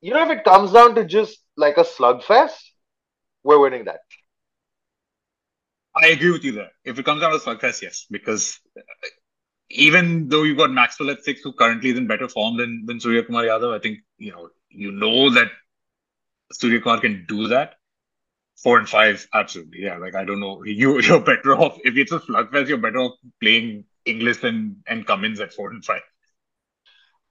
you 0.00 0.12
know 0.12 0.24
if 0.24 0.30
it 0.30 0.44
comes 0.44 0.72
down 0.72 0.94
to 0.94 1.04
just 1.04 1.38
like 1.56 1.76
a 1.76 1.84
slugfest, 1.84 2.58
we're 3.42 3.58
winning 3.58 3.84
that. 3.86 4.00
I 5.94 6.08
agree 6.08 6.30
with 6.30 6.44
you 6.44 6.52
there. 6.52 6.70
If 6.84 6.98
it 6.98 7.04
comes 7.04 7.22
down 7.22 7.32
to 7.32 7.38
slugfest, 7.38 7.82
yes, 7.82 8.06
because 8.10 8.60
uh, 8.76 8.82
even 9.70 10.28
though 10.28 10.42
you've 10.44 10.58
got 10.58 10.70
Maxwell 10.70 11.10
at 11.10 11.24
six, 11.24 11.40
who 11.42 11.52
currently 11.52 11.90
is 11.90 11.98
in 11.98 12.06
better 12.06 12.28
form 12.28 12.56
than 12.56 12.84
than 12.86 13.00
Surya 13.00 13.24
Kumar 13.24 13.44
Yadav, 13.44 13.74
I 13.74 13.80
think 13.80 13.98
you 14.18 14.32
know 14.32 14.50
you 14.68 14.92
know 14.92 15.30
that 15.30 15.50
Surya 16.52 16.80
Kumar 16.80 17.00
can 17.00 17.24
do 17.28 17.48
that. 17.48 17.74
Four 18.62 18.78
and 18.78 18.88
five, 18.88 19.26
absolutely, 19.34 19.82
yeah. 19.82 19.98
Like 19.98 20.14
I 20.14 20.24
don't 20.24 20.40
know, 20.40 20.62
you 20.64 21.00
you're 21.00 21.20
better 21.20 21.54
off 21.56 21.78
if 21.84 21.96
it's 21.96 22.12
a 22.12 22.20
slugfest. 22.20 22.68
You're 22.68 22.78
better 22.78 22.98
off 22.98 23.18
playing 23.40 23.84
Inglis 24.04 24.42
and 24.44 24.76
and 24.86 25.06
Cummins 25.06 25.40
at 25.40 25.52
four 25.52 25.70
and 25.70 25.84
five. 25.84 26.02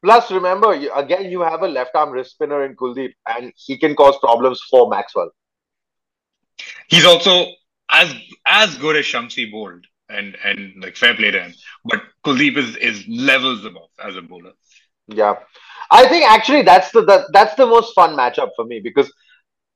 Plus, 0.04 0.30
remember 0.32 0.71
again, 0.95 1.32
you 1.32 1.41
have 1.41 1.63
a 1.63 1.67
left 1.67 1.95
arm 1.95 2.12
wrist 2.12 2.32
spinner 2.32 2.63
in 2.63 2.75
Kuldeep, 2.75 3.13
and 3.28 3.51
he 3.56 3.78
can 3.78 3.95
cause 3.95 4.17
problems 4.19 4.62
for 4.69 4.88
Maxwell. 4.88 5.32
He's 6.88 7.06
also 7.06 7.47
as 7.89 8.13
as 8.45 8.78
good 8.78 8.95
as 8.97 9.06
Shamsi 9.06 9.51
bowled, 9.51 9.88
and 10.10 10.38
and 10.43 10.73
like 10.84 10.95
fair 10.95 11.15
play 11.15 11.32
to 11.32 11.41
him. 11.45 11.54
But 11.84 12.04
Kuldeep 12.23 12.58
is 12.58 12.75
is 12.78 13.08
levels 13.08 13.65
above 13.65 13.89
as 13.99 14.15
a 14.15 14.21
bowler. 14.21 14.51
Yeah, 15.08 15.36
I 15.91 16.08
think 16.08 16.30
actually 16.30 16.63
that's 16.63 16.91
the, 16.91 17.02
the 17.02 17.30
that's 17.32 17.56
the 17.56 17.65
most 17.65 17.94
fun 17.94 18.15
matchup 18.15 18.50
for 18.56 18.65
me 18.65 18.80
because 18.80 19.12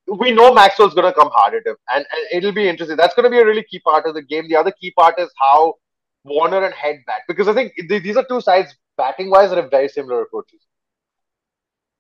we 0.08 0.32
know 0.32 0.54
Maxwell's 0.54 0.94
going 0.94 1.12
to 1.12 1.18
come 1.18 1.30
hard 1.34 1.54
at 1.54 1.66
him, 1.66 1.76
and, 1.94 2.06
and 2.12 2.38
it'll 2.38 2.52
be 2.52 2.68
interesting. 2.68 2.98
That's 2.98 3.14
going 3.14 3.26
to 3.26 3.30
be 3.30 3.40
a 3.40 3.46
really 3.46 3.64
key 3.64 3.80
part 3.80 4.06
of 4.06 4.16
the 4.16 4.24
game. 4.24 4.48
The 4.48 4.56
other 4.56 4.72
key 4.72 4.92
part 4.92 5.20
is 5.20 5.30
how 5.40 5.76
Warner 6.24 6.64
and 6.64 6.74
Head 6.74 6.98
bat 7.06 7.22
because 7.28 7.48
I 7.48 7.54
think 7.54 7.74
th- 7.76 8.04
these 8.04 8.18
are 8.18 8.26
two 8.28 8.42
sides 8.42 8.76
batting 8.98 9.30
wise 9.30 9.50
that 9.50 9.58
have 9.58 9.72
very 9.72 9.88
similar 9.88 10.22
approaches. 10.22 10.62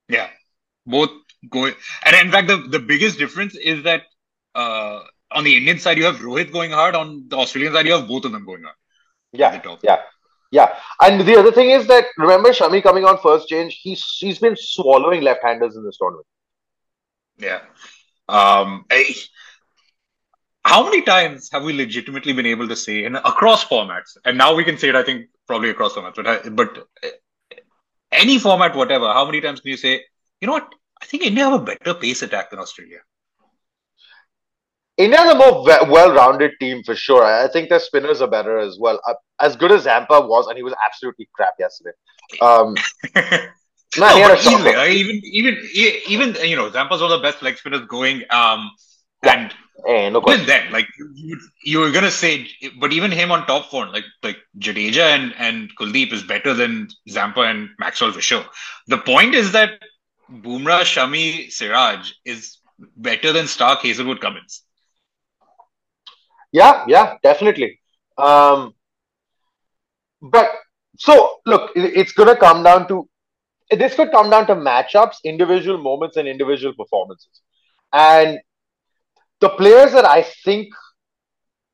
Yeah, 0.07 0.27
both 0.85 1.11
going, 1.49 1.75
and 2.03 2.15
in 2.15 2.31
fact, 2.31 2.47
the 2.47 2.57
the 2.57 2.79
biggest 2.79 3.19
difference 3.19 3.55
is 3.55 3.83
that 3.83 4.03
uh, 4.55 5.01
on 5.31 5.43
the 5.43 5.55
Indian 5.55 5.79
side, 5.79 5.97
you 5.97 6.05
have 6.05 6.17
Rohit 6.17 6.51
going 6.51 6.71
hard. 6.71 6.95
On 6.95 7.25
the 7.27 7.37
Australian 7.37 7.73
side, 7.73 7.85
you 7.85 7.93
have 7.93 8.07
both 8.07 8.25
of 8.25 8.31
them 8.31 8.45
going 8.45 8.63
hard. 8.63 8.75
Yeah, 9.31 9.61
yeah, 9.83 10.01
yeah. 10.51 10.75
And 11.01 11.21
the 11.21 11.37
other 11.37 11.51
thing 11.51 11.69
is 11.71 11.87
that 11.87 12.05
remember 12.17 12.49
Shami 12.49 12.81
coming 12.81 13.05
on 13.05 13.17
first 13.19 13.47
change. 13.47 13.79
He's 13.81 14.03
he's 14.19 14.39
been 14.39 14.55
swallowing 14.57 15.21
left-handers 15.21 15.75
in 15.75 15.83
this 15.85 15.97
tournament. 15.97 16.27
Yeah. 17.37 17.61
Um. 18.27 18.85
How 20.65 20.83
many 20.83 21.01
times 21.01 21.49
have 21.51 21.63
we 21.63 21.73
legitimately 21.73 22.33
been 22.33 22.45
able 22.45 22.67
to 22.67 22.75
say 22.75 23.03
in 23.05 23.15
across 23.15 23.65
formats? 23.65 24.17
And 24.25 24.37
now 24.37 24.53
we 24.53 24.63
can 24.63 24.77
say 24.77 24.89
it. 24.89 24.95
I 24.95 25.03
think 25.03 25.29
probably 25.47 25.69
across 25.69 25.93
formats, 25.93 26.15
but 26.15 26.55
but 26.55 26.87
any 28.11 28.37
format, 28.39 28.75
whatever. 28.75 29.07
How 29.07 29.25
many 29.25 29.41
times 29.41 29.61
can 29.61 29.71
you 29.71 29.77
say, 29.77 30.03
you 30.41 30.47
know 30.47 30.53
what? 30.53 30.73
I 31.01 31.05
think 31.05 31.23
India 31.23 31.45
have 31.45 31.61
a 31.61 31.63
better 31.63 31.93
pace 31.93 32.21
attack 32.21 32.49
than 32.49 32.59
Australia. 32.59 32.99
India's 34.99 35.31
a 35.31 35.35
more 35.35 35.63
well-rounded 35.63 36.51
team 36.59 36.83
for 36.83 36.95
sure. 36.95 37.23
I 37.23 37.47
think 37.47 37.69
their 37.69 37.79
spinners 37.79 38.21
are 38.21 38.27
better 38.27 38.59
as 38.59 38.77
well. 38.79 38.99
Uh, 39.07 39.13
as 39.39 39.55
good 39.55 39.71
as 39.71 39.83
Zampa 39.83 40.19
was, 40.21 40.47
and 40.47 40.57
he 40.57 40.63
was 40.63 40.73
absolutely 40.85 41.29
crap 41.33 41.53
yesterday. 41.57 41.95
Um, 42.41 42.75
no, 43.97 44.33
easily, 44.35 44.91
even 44.91 45.21
even 45.23 45.69
even 46.07 46.35
you 46.47 46.55
know 46.55 46.69
Zampa's 46.69 47.01
one 47.01 47.11
of 47.11 47.19
the 47.19 47.23
best 47.23 47.41
leg 47.41 47.57
spinners 47.57 47.85
going. 47.87 48.23
Um, 48.29 48.69
and 49.23 49.53
Eh, 49.87 50.09
no 50.09 50.21
Even 50.27 50.45
then, 50.45 50.71
like 50.71 50.87
you, 50.97 51.11
you, 51.15 51.39
you 51.63 51.79
were 51.79 51.91
gonna 51.91 52.11
say, 52.11 52.47
but 52.79 52.91
even 52.91 53.11
him 53.11 53.31
on 53.31 53.45
top 53.45 53.69
form, 53.69 53.91
like 53.91 54.03
like 54.23 54.37
Jadeja 54.57 55.15
and 55.15 55.33
and 55.37 55.69
Kuldeep 55.77 56.11
is 56.11 56.23
better 56.23 56.53
than 56.53 56.89
Zampa 57.09 57.41
and 57.41 57.69
Maxwell 57.79 58.11
for 58.11 58.21
sure. 58.21 58.43
The 58.87 58.97
point 58.97 59.35
is 59.35 59.53
that 59.53 59.81
Bumrah, 60.29 60.81
Shami, 60.81 61.51
Siraj 61.51 62.11
is 62.25 62.57
better 62.97 63.31
than 63.31 63.45
Starc, 63.45 63.77
Hazlewood, 63.77 64.19
Cummins. 64.19 64.63
Yeah, 66.51 66.83
yeah, 66.87 67.17
definitely. 67.23 67.79
Um, 68.17 68.73
but 70.21 70.49
so 70.97 71.39
look, 71.45 71.71
it- 71.75 71.93
it's 71.97 72.11
gonna 72.11 72.35
come 72.35 72.63
down 72.63 72.87
to 72.87 73.09
this 73.71 73.95
could 73.95 74.11
come 74.11 74.29
down 74.29 74.47
to 74.47 74.55
matchups, 74.55 75.17
individual 75.25 75.77
moments, 75.79 76.17
and 76.17 76.27
individual 76.27 76.73
performances. 76.75 77.41
And 77.93 78.39
the 79.39 79.49
players 79.49 79.91
that 79.93 80.05
I 80.05 80.23
think 80.23 80.69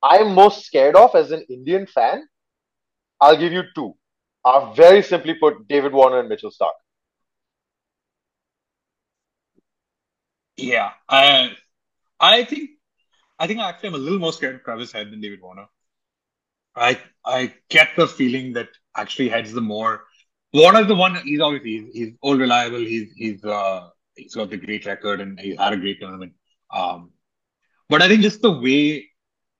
I'm 0.01 0.33
most 0.33 0.65
scared 0.65 0.95
of 0.95 1.15
as 1.15 1.31
an 1.31 1.45
Indian 1.49 1.85
fan, 1.85 2.29
I'll 3.21 3.37
give 3.37 3.53
you 3.53 3.63
two. 3.75 3.95
Are 4.45 4.73
very 4.75 5.01
simply 5.03 5.35
put, 5.35 5.67
David 5.67 5.93
Warner 5.93 6.19
and 6.21 6.29
Mitchell 6.29 6.51
Starc. 6.51 6.73
Yeah, 10.57 10.91
I 11.09 11.55
I 12.19 12.45
think 12.45 12.71
I 13.39 13.47
think 13.47 13.59
actually 13.59 13.89
I'm 13.89 13.95
a 13.95 13.99
little 13.99 14.19
more 14.19 14.33
scared 14.33 14.55
of 14.55 14.63
Travis 14.63 14.91
Head 14.91 15.11
than 15.11 15.21
David 15.21 15.41
Warner. 15.41 15.67
I 16.75 16.99
I 17.25 17.53
get 17.69 17.89
the 17.95 18.07
feeling 18.07 18.53
that 18.53 18.69
actually 18.95 19.29
Head's 19.29 19.53
the 19.53 19.61
more 19.61 20.03
Warner's 20.53 20.87
the 20.87 20.95
one. 20.95 21.15
He's 21.15 21.41
obviously 21.41 21.71
he's, 21.71 21.93
he's 21.93 22.13
all 22.21 22.37
reliable. 22.37 22.79
He's 22.79 23.11
he's 23.15 23.43
uh 23.43 23.89
he's 24.15 24.35
got 24.35 24.49
the 24.49 24.57
great 24.57 24.85
record 24.85 25.21
and 25.21 25.39
he 25.39 25.55
had 25.55 25.73
a 25.73 25.77
great 25.77 25.99
tournament. 25.99 26.33
Um, 26.71 27.11
but 27.89 28.01
I 28.01 28.07
think 28.07 28.21
just 28.21 28.41
the 28.41 28.51
way 28.51 29.09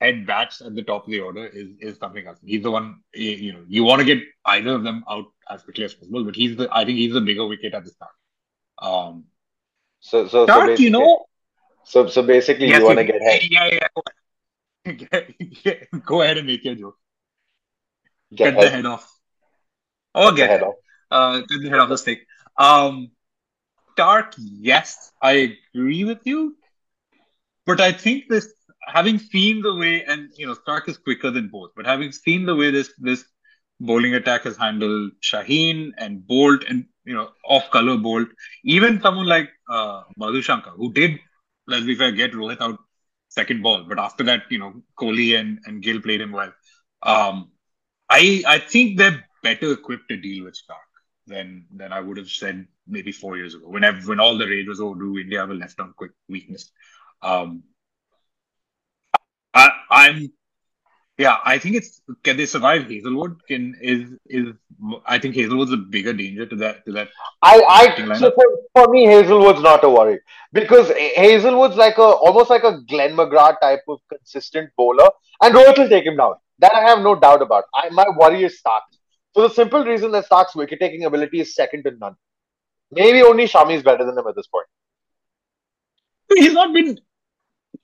Head 0.00 0.26
bats 0.26 0.60
at 0.60 0.74
the 0.74 0.82
top 0.82 1.06
of 1.06 1.10
the 1.10 1.20
order 1.20 1.46
is 1.46 1.68
is 1.80 1.98
something 1.98 2.26
else. 2.26 2.38
He's 2.44 2.62
the 2.62 2.70
one 2.70 3.00
you 3.14 3.52
know 3.52 3.64
you 3.66 3.84
want 3.84 4.00
to 4.00 4.04
get 4.04 4.22
either 4.44 4.72
of 4.74 4.84
them 4.84 5.04
out 5.08 5.26
as 5.50 5.62
quickly 5.62 5.84
as 5.84 5.94
possible, 5.94 6.24
but 6.24 6.36
he's 6.36 6.56
the 6.56 6.68
I 6.70 6.84
think 6.84 6.98
he's 6.98 7.14
the 7.14 7.20
bigger 7.22 7.46
wicket 7.46 7.74
at 7.74 7.84
the 7.84 7.90
start. 7.90 8.12
Um, 8.78 9.24
So, 10.00 10.28
so, 10.28 10.46
so 10.46 10.46
Starc, 10.46 10.78
you 10.78 10.90
know, 10.90 11.26
so, 11.86 12.08
so 12.08 12.22
basically, 12.22 12.66
Yes, 12.66 12.80
you 12.80 12.84
want 12.84 12.98
to 12.98 13.04
get 13.04 13.22
Head, 13.22 13.40
Yeah, 13.48 13.70
yeah. 13.72 13.88
Go 13.94 15.06
ahead. 15.12 15.86
Go 16.04 16.22
ahead 16.22 16.38
and 16.38 16.46
make 16.46 16.64
your 16.64 16.74
joke. 16.74 16.98
get 18.34 18.54
Cut 18.54 18.60
the 18.60 18.70
Head, 18.70 18.86
off. 18.86 19.10
Or 20.14 20.30
the 20.30 20.36
get 20.36 20.50
head 20.50 20.62
off. 20.62 20.74
Uh, 21.10 21.38
cut 21.40 21.62
the 21.62 21.70
head 21.70 21.78
off 21.78 21.88
the 21.88 21.98
stick. 21.98 22.26
Um, 22.58 23.10
Starc, 23.96 24.34
yes, 24.36 25.12
I 25.22 25.56
agree 25.74 26.04
with 26.04 26.20
you. 26.24 26.56
But 27.66 27.80
I 27.80 27.92
think 27.92 28.24
this, 28.28 28.52
having 28.86 29.18
seen 29.18 29.62
the 29.62 29.74
way, 29.74 30.04
and 30.04 30.30
you 30.36 30.46
know, 30.46 30.54
Starc 30.54 30.88
is 30.88 30.98
quicker 30.98 31.30
than 31.30 31.48
both, 31.48 31.70
but 31.76 31.86
having 31.86 32.12
seen 32.12 32.46
the 32.46 32.54
way 32.54 32.70
this 32.70 32.92
this 32.98 33.24
bowling 33.80 34.14
attack 34.14 34.42
has 34.44 34.56
handled 34.56 35.12
Shaheen 35.22 35.90
and 35.98 36.20
Boult 36.20 36.68
and 36.68 36.86
you 37.04 37.14
know, 37.14 37.30
off 37.44 37.70
color 37.70 37.96
Boult, 37.96 38.26
even 38.64 39.00
someone 39.00 39.26
like 39.26 39.50
uh, 39.70 40.02
Madushanka, 40.18 40.70
who 40.76 40.92
did, 40.92 41.18
let's 41.66 41.84
be 41.84 41.94
fair, 41.94 42.12
get 42.12 42.32
Rohit 42.32 42.60
out 42.60 42.78
second 43.28 43.62
ball, 43.62 43.84
but 43.88 43.98
after 43.98 44.24
that, 44.24 44.42
you 44.50 44.58
know, 44.58 44.82
Kohli 44.98 45.38
and, 45.38 45.58
and 45.66 45.82
Gill 45.82 46.00
played 46.00 46.20
him 46.20 46.32
well. 46.32 46.52
Um, 47.02 47.50
I 48.08 48.42
I 48.46 48.58
think 48.58 48.98
they're 48.98 49.24
better 49.42 49.72
equipped 49.72 50.08
to 50.08 50.16
deal 50.16 50.44
with 50.44 50.54
Starc 50.54 50.90
than 51.26 51.66
than 51.74 51.92
I 51.92 52.00
would 52.00 52.16
have 52.16 52.28
said 52.28 52.66
maybe 52.86 53.12
four 53.12 53.36
years 53.36 53.54
ago. 53.54 53.68
When 53.68 53.84
ev- 53.84 54.06
when 54.06 54.20
all 54.20 54.38
the 54.38 54.46
rage 54.46 54.68
was, 54.68 54.80
oh, 54.80 54.94
do 54.94 55.18
India 55.18 55.40
have 55.40 55.50
a 55.50 55.54
left 55.54 55.80
arm 55.80 55.94
quick 55.96 56.12
weakness? 56.28 56.70
Um, 57.22 57.64
I, 59.54 59.70
I'm 59.90 60.32
yeah, 61.18 61.38
I 61.44 61.58
think 61.58 61.76
it's 61.76 62.02
can 62.22 62.36
they 62.36 62.44
survive 62.44 62.90
Hazlewood? 62.90 63.40
Can 63.48 63.74
is 63.80 64.10
is 64.26 64.52
I 65.06 65.18
think 65.18 65.34
Hazlewood's 65.34 65.72
a 65.72 65.78
bigger 65.78 66.12
danger 66.12 66.44
to 66.44 66.56
that 66.56 66.84
to 66.84 66.92
that. 66.92 67.08
I, 67.42 67.62
I, 67.68 68.14
so 68.18 68.32
for, 68.32 68.44
for 68.74 68.92
me, 68.92 69.06
Hazlewood's 69.06 69.62
not 69.62 69.82
a 69.84 69.88
worry 69.88 70.20
because 70.52 70.90
Hazlewood's 71.16 71.76
like 71.76 71.96
a 71.96 72.02
almost 72.02 72.50
like 72.50 72.64
a 72.64 72.80
Glenn 72.88 73.16
McGrath 73.16 73.60
type 73.60 73.80
of 73.88 74.00
consistent 74.12 74.70
bowler, 74.76 75.08
and 75.40 75.54
Rohit 75.54 75.78
will 75.78 75.88
take 75.88 76.04
him 76.04 76.18
down. 76.18 76.34
That 76.58 76.74
I 76.74 76.82
have 76.82 77.00
no 77.00 77.14
doubt 77.14 77.40
about. 77.40 77.64
I, 77.74 77.88
my 77.90 78.04
worry 78.18 78.44
is 78.44 78.60
Starc. 78.60 78.82
For 79.32 79.48
the 79.48 79.54
simple 79.54 79.84
reason 79.84 80.10
that 80.12 80.28
Starc's 80.28 80.54
wicket 80.54 80.80
taking 80.80 81.04
ability 81.04 81.40
is 81.40 81.54
second 81.54 81.84
to 81.84 81.92
none. 81.92 82.16
Maybe 82.90 83.22
only 83.22 83.46
Shami 83.46 83.74
is 83.74 83.82
better 83.82 84.04
than 84.04 84.16
him 84.16 84.26
at 84.26 84.36
this 84.36 84.46
point. 84.46 84.66
He's 86.34 86.52
not 86.52 86.72
been 86.74 86.98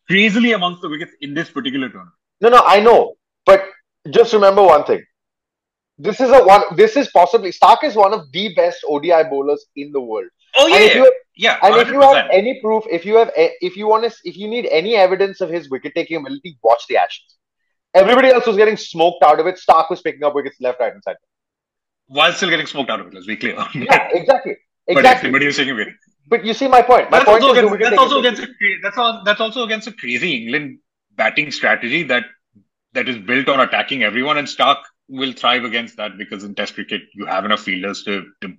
crazily 0.08 0.52
amongst 0.52 0.82
the 0.82 0.88
wickets 0.88 1.12
in 1.20 1.34
this 1.34 1.50
particular 1.50 1.88
tournament. 1.88 2.14
No, 2.40 2.48
no, 2.48 2.62
I 2.64 2.80
know, 2.80 3.16
but 3.46 3.64
just 4.10 4.32
remember 4.32 4.62
one 4.62 4.84
thing. 4.84 5.02
This 5.98 6.20
is 6.20 6.30
a 6.30 6.42
one. 6.44 6.62
This 6.76 6.96
is 6.96 7.08
possibly 7.10 7.52
Starc 7.52 7.84
is 7.84 7.94
one 7.94 8.12
of 8.12 8.30
the 8.32 8.54
best 8.54 8.84
ODI 8.88 9.24
bowlers 9.30 9.66
in 9.76 9.92
the 9.92 10.00
world. 10.00 10.28
Oh 10.56 10.66
And 10.66 10.82
if 10.84 10.94
you 10.94 11.12
yeah, 11.36 11.58
And 11.62 11.76
if 11.76 11.88
you 11.88 12.00
have 12.00 12.28
any 12.30 12.60
proof, 12.60 12.84
if 12.90 13.06
you 13.06 13.16
have, 13.16 13.30
eh, 13.36 13.50
if 13.60 13.76
you 13.76 13.86
want 13.88 14.04
to, 14.04 14.14
if 14.24 14.36
you 14.36 14.48
need 14.48 14.66
any 14.66 14.94
evidence 14.96 15.40
of 15.40 15.48
his 15.48 15.70
wicket 15.70 15.94
taking 15.94 16.18
ability, 16.18 16.58
watch 16.62 16.86
the 16.88 16.98
Ashes. 16.98 17.36
Everybody 17.94 18.28
else 18.28 18.46
was 18.46 18.56
getting 18.56 18.76
smoked 18.76 19.22
out 19.22 19.40
of 19.40 19.46
it. 19.46 19.56
Starc 19.56 19.88
was 19.90 20.00
picking 20.02 20.24
up 20.24 20.34
wickets 20.34 20.56
left, 20.60 20.80
right, 20.80 20.92
and 20.92 21.02
center. 21.02 21.18
while 22.06 22.32
still 22.32 22.50
getting 22.50 22.66
smoked 22.66 22.90
out 22.90 23.00
of 23.00 23.06
it, 23.06 23.14
let's 23.14 23.26
be 23.26 23.36
clear. 23.36 23.54
Yeah, 23.74 24.08
exactly, 24.12 24.56
exactly. 24.86 25.30
but 25.30 25.42
was 25.42 25.56
taking 25.56 25.72
away. 25.72 25.94
But 26.28 26.44
you 26.44 26.54
see 26.54 26.68
my 26.68 26.82
point. 26.82 27.10
My 27.10 27.18
That's 27.18 27.30
point 27.30 27.42
also 27.42 27.66
is 27.66 27.72
against, 27.72 27.90
that's 27.90 27.98
also 27.98 28.18
against 28.20 28.42
a 28.42 28.48
that's 28.82 28.98
all, 28.98 29.22
that's 29.24 29.40
also 29.40 29.64
against 29.64 29.88
a 29.88 29.92
crazy 29.92 30.36
England 30.36 30.78
batting 31.16 31.50
strategy 31.50 32.02
that 32.04 32.24
that 32.94 33.08
is 33.08 33.18
built 33.18 33.48
on 33.48 33.60
attacking 33.60 34.02
everyone, 34.02 34.38
and 34.38 34.46
Starc 34.48 34.78
will 35.08 35.32
thrive 35.32 35.64
against 35.64 35.96
that 35.96 36.16
because 36.18 36.44
in 36.44 36.54
Test 36.54 36.74
cricket 36.74 37.02
you 37.14 37.26
have 37.26 37.44
enough 37.44 37.60
fielders 37.60 38.02
to 38.04 38.26
to 38.40 38.54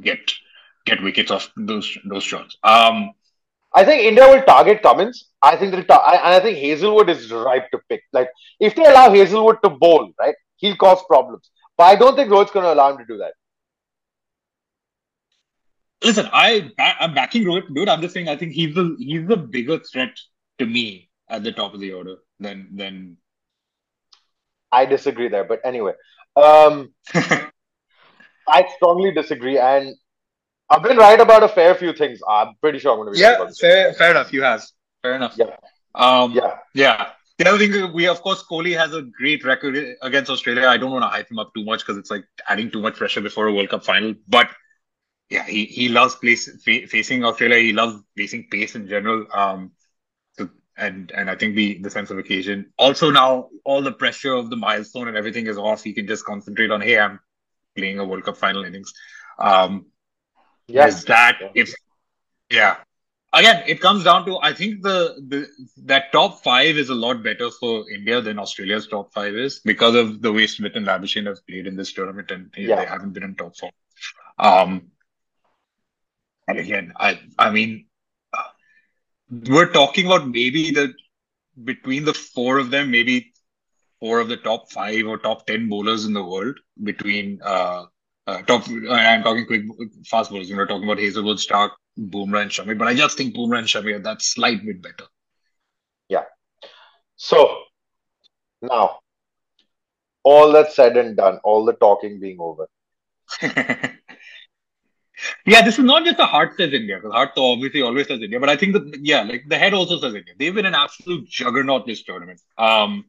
get 0.00 0.32
get 0.84 1.02
wickets 1.02 1.30
off 1.30 1.50
those 1.56 1.96
those 2.04 2.24
shots. 2.24 2.56
Um, 2.62 3.12
I 3.74 3.84
think 3.84 4.02
India 4.02 4.26
will 4.28 4.42
target 4.42 4.82
Cummins. 4.82 5.28
I 5.42 5.56
think 5.56 5.72
they'll 5.72 5.84
ta- 5.84 6.04
I, 6.06 6.14
and 6.16 6.34
I 6.34 6.40
think 6.40 6.58
Hazlewood 6.58 7.10
is 7.10 7.30
ripe 7.32 7.70
to 7.70 7.80
pick. 7.88 8.02
Like 8.12 8.30
if 8.60 8.74
they 8.74 8.84
allow 8.84 9.10
Hazlewood 9.10 9.58
to 9.62 9.70
bowl, 9.70 10.12
right, 10.18 10.34
he'll 10.56 10.76
cause 10.76 11.02
problems. 11.06 11.50
But 11.76 11.84
I 11.84 11.96
don't 11.96 12.16
think 12.16 12.30
Rohit's 12.30 12.52
going 12.52 12.64
to 12.64 12.72
allow 12.72 12.90
him 12.90 12.98
to 12.98 13.04
do 13.04 13.18
that. 13.18 13.34
listen, 16.02 16.28
I 16.32 16.70
I'm 16.78 17.14
backing 17.14 17.44
Rohit, 17.44 17.74
dude. 17.74 17.88
I'm 17.88 18.00
just 18.00 18.14
saying 18.14 18.28
I 18.28 18.36
think 18.36 18.52
he's 18.52 18.74
the 18.74 18.96
he's 18.98 19.26
the 19.26 19.36
bigger 19.36 19.78
threat 19.78 20.18
to 20.58 20.66
me 20.66 21.10
at 21.28 21.42
the 21.42 21.52
top 21.52 21.74
of 21.74 21.80
the 21.80 21.92
order 21.92 22.16
than 22.40 22.68
than. 22.74 23.18
I 24.72 24.86
disagree 24.86 25.28
there. 25.28 25.44
But 25.44 25.60
anyway, 25.64 25.92
um, 26.36 26.92
I 28.48 28.66
strongly 28.76 29.12
disagree, 29.12 29.58
and 29.58 29.94
I've 30.70 30.82
been 30.82 30.96
right 30.96 31.20
about 31.20 31.42
a 31.42 31.48
fair 31.48 31.74
few 31.74 31.92
things. 31.92 32.20
I'm 32.28 32.54
pretty 32.60 32.78
sure 32.78 32.92
I'm 32.92 32.98
going 32.98 33.14
to 33.14 33.18
be 33.18 33.24
right 33.24 33.30
Yeah, 33.32 33.42
about 33.42 33.56
fair, 33.58 33.94
fair 33.94 34.10
enough. 34.12 34.32
You 34.32 34.42
have 34.42 34.64
fair 35.02 35.14
enough. 35.14 35.36
Yeah. 35.36 35.56
Um, 35.94 36.32
Yeah. 36.32 36.58
yeah. 36.74 37.10
The 37.38 37.48
other 37.48 37.58
thing, 37.58 37.92
we 37.92 38.08
of 38.08 38.22
course, 38.22 38.44
Kohli 38.50 38.76
has 38.76 38.94
a 38.94 39.02
great 39.02 39.44
record 39.44 39.76
against 40.02 40.30
Australia. 40.30 40.68
I 40.68 40.78
don't 40.78 40.90
want 40.90 41.02
to 41.04 41.08
hype 41.08 41.30
him 41.30 41.38
up 41.38 41.52
too 41.54 41.64
much 41.64 41.80
because 41.80 41.98
it's 41.98 42.10
like 42.10 42.24
adding 42.48 42.70
too 42.70 42.80
much 42.80 42.96
pressure 42.96 43.20
before 43.20 43.46
a 43.46 43.52
World 43.52 43.68
Cup 43.68 43.84
final. 43.84 44.14
But 44.26 44.48
yeah, 45.30 45.44
he, 45.44 45.66
he 45.66 45.88
loves 45.88 46.14
place, 46.16 46.48
fa- 46.64 46.86
facing 46.88 47.24
Australia. 47.24 47.58
He 47.58 47.72
loves 47.72 48.02
facing 48.16 48.48
pace 48.50 48.74
in 48.76 48.88
general. 48.88 49.26
Um, 49.34 49.72
and 50.76 51.10
and 51.12 51.30
I 51.30 51.36
think 51.36 51.56
the 51.56 51.78
the 51.78 51.90
sense 51.90 52.10
of 52.10 52.18
occasion. 52.18 52.72
Also 52.78 53.10
now, 53.10 53.48
all 53.64 53.82
the 53.82 53.92
pressure 53.92 54.32
of 54.34 54.50
the 54.50 54.56
milestone 54.56 55.08
and 55.08 55.16
everything 55.16 55.46
is 55.46 55.58
off. 55.58 55.82
He 55.82 55.92
can 55.92 56.06
just 56.06 56.24
concentrate 56.24 56.70
on, 56.70 56.80
hey, 56.80 56.98
I'm 56.98 57.20
playing 57.76 57.98
a 57.98 58.04
World 58.04 58.24
Cup 58.24 58.36
final 58.36 58.64
innings. 58.64 58.92
Um, 59.38 59.86
Yeah. 60.68 60.86
is 60.86 61.04
that 61.04 61.36
if 61.54 61.72
yeah 62.50 62.76
again 63.32 63.62
it 63.66 63.80
comes 63.80 64.04
down 64.04 64.24
to 64.26 64.38
i 64.48 64.52
think 64.52 64.82
the, 64.82 64.98
the 65.28 65.46
that 65.90 66.10
top 66.12 66.42
five 66.42 66.76
is 66.82 66.88
a 66.94 66.94
lot 66.94 67.22
better 67.22 67.50
for 67.50 67.72
india 67.96 68.20
than 68.20 68.38
australia's 68.38 68.86
top 68.86 69.12
five 69.12 69.34
is 69.34 69.60
because 69.72 69.94
of 70.02 70.22
the 70.22 70.32
way 70.32 70.46
smith 70.46 70.76
and 70.80 70.86
labuschagne 70.86 71.26
have 71.32 71.44
played 71.46 71.66
in 71.66 71.76
this 71.76 71.92
tournament 71.92 72.30
and 72.36 72.50
Yeah. 72.56 72.76
they 72.80 72.86
haven't 72.86 73.12
been 73.18 73.22
in 73.28 73.34
top 73.34 73.56
four 73.56 73.70
um 74.50 74.76
and 76.48 76.58
again 76.58 76.92
i 76.96 77.18
i 77.38 77.50
mean 77.50 77.86
we're 79.30 79.72
talking 79.72 80.06
about 80.06 80.28
maybe 80.28 80.70
the 80.70 80.92
between 81.64 82.04
the 82.04 82.14
four 82.14 82.58
of 82.58 82.70
them 82.70 82.90
maybe 82.90 83.32
four 84.00 84.20
of 84.20 84.28
the 84.28 84.36
top 84.36 84.70
five 84.70 85.06
or 85.06 85.18
top 85.18 85.46
10 85.46 85.68
bowlers 85.68 86.04
in 86.04 86.12
the 86.12 86.24
world 86.24 86.58
between 86.82 87.40
uh, 87.42 87.84
uh, 88.26 88.42
top. 88.42 88.68
I'm 88.68 89.22
talking 89.22 89.46
quick, 89.46 89.62
fast 90.06 90.30
bowlers. 90.30 90.52
We're 90.52 90.66
talking 90.66 90.84
about 90.84 90.98
Hazlewood, 90.98 91.38
Starc, 91.38 91.70
Bumrah, 91.98 92.42
and 92.42 92.50
Shami. 92.50 92.76
But 92.76 92.88
I 92.88 92.94
just 92.94 93.16
think 93.16 93.34
Bumrah 93.34 93.58
and 93.58 93.66
Shami 93.66 93.94
are 93.94 94.00
that 94.00 94.22
slight 94.22 94.64
bit 94.64 94.82
better. 94.82 95.08
Yeah. 96.08 96.24
So 97.16 97.62
now, 98.62 98.98
all 100.22 100.52
that's 100.52 100.76
said 100.76 100.96
and 100.96 101.16
done, 101.16 101.38
all 101.44 101.64
the 101.64 101.72
talking 101.72 102.20
being 102.20 102.38
over. 102.40 102.68
Yeah, 105.46 105.62
this 105.62 105.78
is 105.78 105.84
not 105.84 106.04
just 106.04 106.16
the 106.16 106.26
heart 106.26 106.56
says 106.56 106.72
India, 106.72 106.96
because 106.96 107.12
heart 107.12 107.30
obviously 107.36 107.82
always 107.82 108.08
says 108.08 108.20
India, 108.22 108.40
but 108.40 108.48
I 108.48 108.56
think 108.56 108.72
that 108.74 108.98
yeah, 109.02 109.22
like 109.22 109.44
the 109.48 109.58
head 109.58 109.74
also 109.74 109.98
says 109.98 110.14
India. 110.14 110.34
They've 110.38 110.54
been 110.54 110.66
an 110.66 110.74
absolute 110.74 111.28
juggernaut 111.28 111.86
this 111.86 112.02
tournament. 112.02 112.40
Um, 112.58 113.04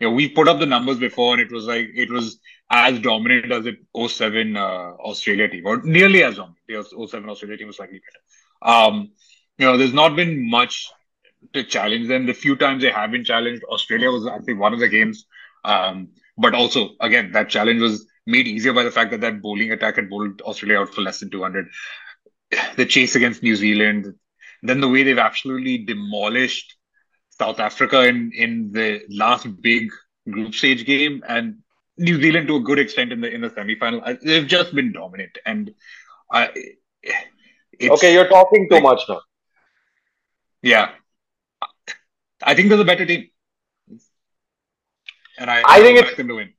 you 0.00 0.08
know, 0.08 0.14
we 0.14 0.28
put 0.28 0.48
up 0.48 0.58
the 0.58 0.66
numbers 0.66 0.98
before, 0.98 1.34
and 1.34 1.42
it 1.42 1.52
was 1.52 1.66
like 1.66 1.90
it 1.94 2.10
was 2.10 2.40
as 2.70 2.98
dominant 3.00 3.52
as 3.52 3.66
it 3.66 3.76
07 3.96 4.56
uh, 4.56 4.60
Australia 4.60 5.48
team, 5.48 5.66
or 5.66 5.82
nearly 5.82 6.24
as 6.24 6.36
dominant. 6.36 6.58
The 6.66 7.06
07 7.08 7.28
Australia 7.28 7.56
team 7.56 7.66
was 7.68 7.76
slightly 7.76 8.00
better. 8.00 8.74
Um, 8.74 9.12
you 9.58 9.66
know, 9.66 9.76
there's 9.76 9.92
not 9.92 10.16
been 10.16 10.50
much 10.50 10.90
to 11.52 11.64
challenge 11.64 12.08
them. 12.08 12.26
The 12.26 12.34
few 12.34 12.56
times 12.56 12.82
they 12.82 12.90
have 12.90 13.10
been 13.10 13.24
challenged, 13.24 13.62
Australia 13.64 14.10
was 14.10 14.26
actually 14.26 14.54
one 14.54 14.72
of 14.72 14.80
the 14.80 14.88
games. 14.88 15.26
Um, 15.64 16.08
but 16.36 16.54
also, 16.54 16.90
again, 17.00 17.32
that 17.32 17.48
challenge 17.48 17.80
was 17.80 18.06
made 18.26 18.46
easier 18.46 18.72
by 18.72 18.82
the 18.84 18.90
fact 18.90 19.10
that 19.10 19.20
that 19.20 19.42
bowling 19.42 19.72
attack 19.72 19.96
had 19.96 20.08
bowled 20.08 20.40
Australia 20.42 20.80
out 20.80 20.94
for 20.94 21.00
less 21.00 21.20
than 21.20 21.30
200. 21.30 21.68
The 22.76 22.86
chase 22.86 23.14
against 23.16 23.42
New 23.42 23.56
Zealand, 23.56 24.14
then 24.62 24.80
the 24.80 24.88
way 24.88 25.02
they've 25.02 25.18
absolutely 25.18 25.78
demolished 25.78 26.76
South 27.30 27.58
Africa 27.60 28.06
in, 28.06 28.30
in 28.34 28.72
the 28.72 29.02
last 29.08 29.46
big 29.60 29.90
group 30.30 30.54
stage 30.54 30.84
game, 30.84 31.22
and 31.26 31.58
New 31.98 32.20
Zealand 32.20 32.48
to 32.48 32.56
a 32.56 32.60
good 32.60 32.78
extent 32.78 33.12
in 33.12 33.20
the 33.20 33.30
in 33.30 33.40
the 33.40 33.50
semi 33.50 33.76
final. 33.76 34.02
They've 34.22 34.46
just 34.46 34.74
been 34.74 34.92
dominant, 34.92 35.38
and 35.44 35.74
I. 36.30 36.50
okay, 37.82 38.12
you're 38.12 38.28
talking 38.28 38.68
too 38.68 38.76
like, 38.76 38.82
much 38.82 39.02
now. 39.08 39.20
Yeah, 40.62 40.90
I 42.42 42.54
think 42.54 42.68
there's 42.68 42.80
a 42.80 42.84
better 42.84 43.06
team, 43.06 43.28
and 45.38 45.50
I, 45.50 45.62
I, 45.66 45.80
think 45.80 45.98
it's 45.98 46.16
them 46.16 46.28
to 46.28 46.34
win. 46.34 46.52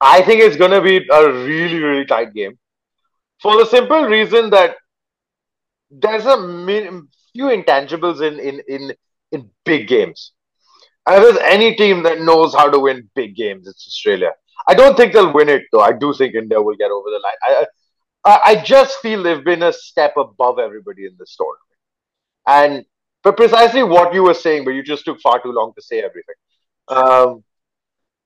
I 0.00 0.22
think 0.22 0.42
it's 0.42 0.56
going 0.56 0.70
to 0.72 0.82
be 0.82 1.06
a 1.10 1.32
really 1.32 1.82
really 1.82 2.04
tight 2.04 2.34
game, 2.34 2.58
for 3.40 3.56
the 3.56 3.66
simple 3.66 4.04
reason 4.04 4.50
that 4.50 4.76
there's 5.90 6.26
a 6.26 6.36
few 7.32 7.44
intangibles 7.44 8.20
in 8.20 8.38
in 8.38 8.60
in 8.68 8.94
in 9.32 9.50
big 9.64 9.88
games. 9.88 10.32
And 11.06 11.16
if 11.16 11.22
there's 11.22 11.52
any 11.52 11.74
team 11.74 12.02
that 12.04 12.20
knows 12.20 12.54
how 12.54 12.70
to 12.70 12.78
win 12.78 13.10
big 13.14 13.36
games, 13.36 13.68
it's 13.68 13.86
Australia. 13.86 14.32
I 14.66 14.74
don't 14.74 14.96
think 14.96 15.12
they'll 15.12 15.32
win 15.32 15.48
it 15.48 15.62
though. 15.70 15.80
I 15.80 15.92
do 15.92 16.14
think 16.14 16.34
India 16.34 16.60
will 16.60 16.76
get 16.76 16.90
over 16.90 17.10
the 17.10 17.20
line. 17.22 17.40
I 17.42 17.66
I, 18.24 18.40
I 18.44 18.54
just 18.62 19.00
feel 19.00 19.22
they've 19.22 19.44
been 19.44 19.62
a 19.62 19.72
step 19.72 20.16
above 20.16 20.58
everybody 20.58 21.04
in 21.04 21.14
this 21.18 21.36
tournament, 21.36 21.78
and 22.46 22.84
but 23.22 23.36
precisely 23.36 23.82
what 23.82 24.14
you 24.14 24.22
were 24.22 24.34
saying, 24.34 24.64
but 24.64 24.70
you 24.70 24.82
just 24.82 25.04
took 25.04 25.20
far 25.20 25.42
too 25.42 25.52
long 25.52 25.72
to 25.76 25.82
say 25.82 26.00
everything. 26.00 26.34
Um, 26.88 27.44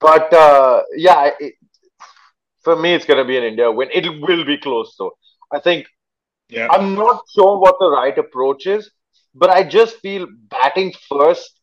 but 0.00 0.32
uh, 0.32 0.82
yeah, 0.96 1.30
it, 1.38 1.54
for 2.62 2.76
me, 2.76 2.94
it's 2.94 3.04
going 3.04 3.18
to 3.18 3.24
be 3.24 3.36
an 3.36 3.44
India 3.44 3.70
win. 3.70 3.88
It 3.92 4.06
will 4.20 4.44
be 4.44 4.58
close, 4.58 4.94
though. 4.98 5.16
I 5.52 5.60
think. 5.60 5.86
Yeah. 6.48 6.68
I'm 6.70 6.94
not 6.94 7.22
sure 7.34 7.58
what 7.58 7.76
the 7.78 7.90
right 7.90 8.16
approach 8.16 8.66
is, 8.66 8.90
but 9.34 9.50
I 9.50 9.64
just 9.64 9.96
feel 10.00 10.26
batting 10.48 10.94
first 11.08 11.60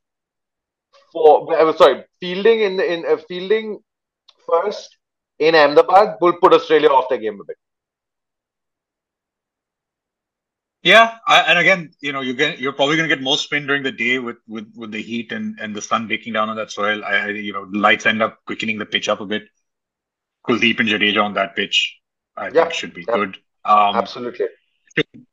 for 1.11 1.53
uh, 1.57 1.73
sorry 1.75 2.03
fielding 2.19 2.61
in 2.61 2.79
in 2.79 3.05
uh, 3.05 3.17
fielding 3.27 3.79
first 4.47 4.97
in 5.39 5.55
Ahmedabad 5.55 6.17
will 6.21 6.37
put 6.41 6.53
Australia 6.53 6.89
off 6.89 7.09
the 7.09 7.17
game 7.17 7.39
a 7.41 7.45
bit. 7.45 7.57
Yeah, 10.85 11.17
I, 11.25 11.41
and 11.41 11.57
again, 11.57 11.93
you 11.99 12.11
know, 12.11 12.21
you 12.21 12.35
get 12.35 12.59
you're 12.59 12.71
probably 12.71 12.95
going 12.95 13.09
to 13.09 13.15
get 13.15 13.23
more 13.23 13.39
spin 13.39 13.65
during 13.65 13.81
the 13.81 13.91
day 13.91 14.19
with 14.19 14.37
with 14.47 14.71
with 14.75 14.91
the 14.91 15.01
heat 15.01 15.31
and 15.31 15.57
and 15.59 15.75
the 15.75 15.81
sun 15.81 16.07
baking 16.07 16.33
down 16.33 16.47
on 16.47 16.57
that 16.57 16.71
soil. 16.71 17.03
I, 17.03 17.15
I 17.15 17.27
you 17.29 17.53
know, 17.53 17.67
lights 17.73 18.05
end 18.05 18.21
up 18.21 18.37
quickening 18.45 18.77
the 18.77 18.85
pitch 18.85 19.09
up 19.09 19.19
a 19.19 19.25
bit. 19.25 19.45
Kuldeep 20.47 20.79
and 20.79 20.87
Jadeja 20.87 21.23
on 21.23 21.33
that 21.33 21.55
pitch, 21.55 21.99
I 22.37 22.49
yeah, 22.49 22.51
think 22.65 22.73
should 22.73 22.93
be 22.93 23.03
yeah, 23.07 23.15
good. 23.15 23.37
Um, 23.65 23.95
absolutely. 23.95 24.45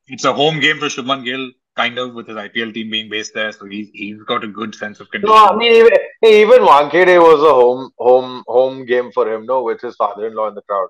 It's 0.07 0.25
a 0.25 0.33
home 0.33 0.59
game 0.59 0.79
for 0.79 0.87
Shubman 0.87 1.23
Gill, 1.23 1.51
kind 1.77 1.99
of, 1.99 2.15
with 2.15 2.29
his 2.29 2.37
IPL 2.39 2.73
team 2.73 2.91
being 2.91 3.11
based 3.11 3.35
there, 3.35 3.53
so 3.53 3.67
he's 3.67 3.91
he's 3.93 4.23
got 4.23 4.45
a 4.45 4.49
good 4.49 4.75
sense 4.75 5.01
of 5.01 5.11
condition. 5.11 5.37
No, 5.37 5.49
I 5.49 5.55
mean 5.55 5.73
even, 5.73 5.93
even 6.25 6.63
Wankhede 6.63 7.21
was 7.21 7.43
a 7.43 7.53
home 7.53 7.91
home 7.99 8.43
home 8.47 8.87
game 8.87 9.13
for 9.13 9.31
him, 9.31 9.45
no, 9.45 9.63
with 9.65 9.83
his 9.83 9.97
father-in-law 9.97 10.49
in 10.49 10.55
the 10.55 10.63
crowd. 10.63 10.89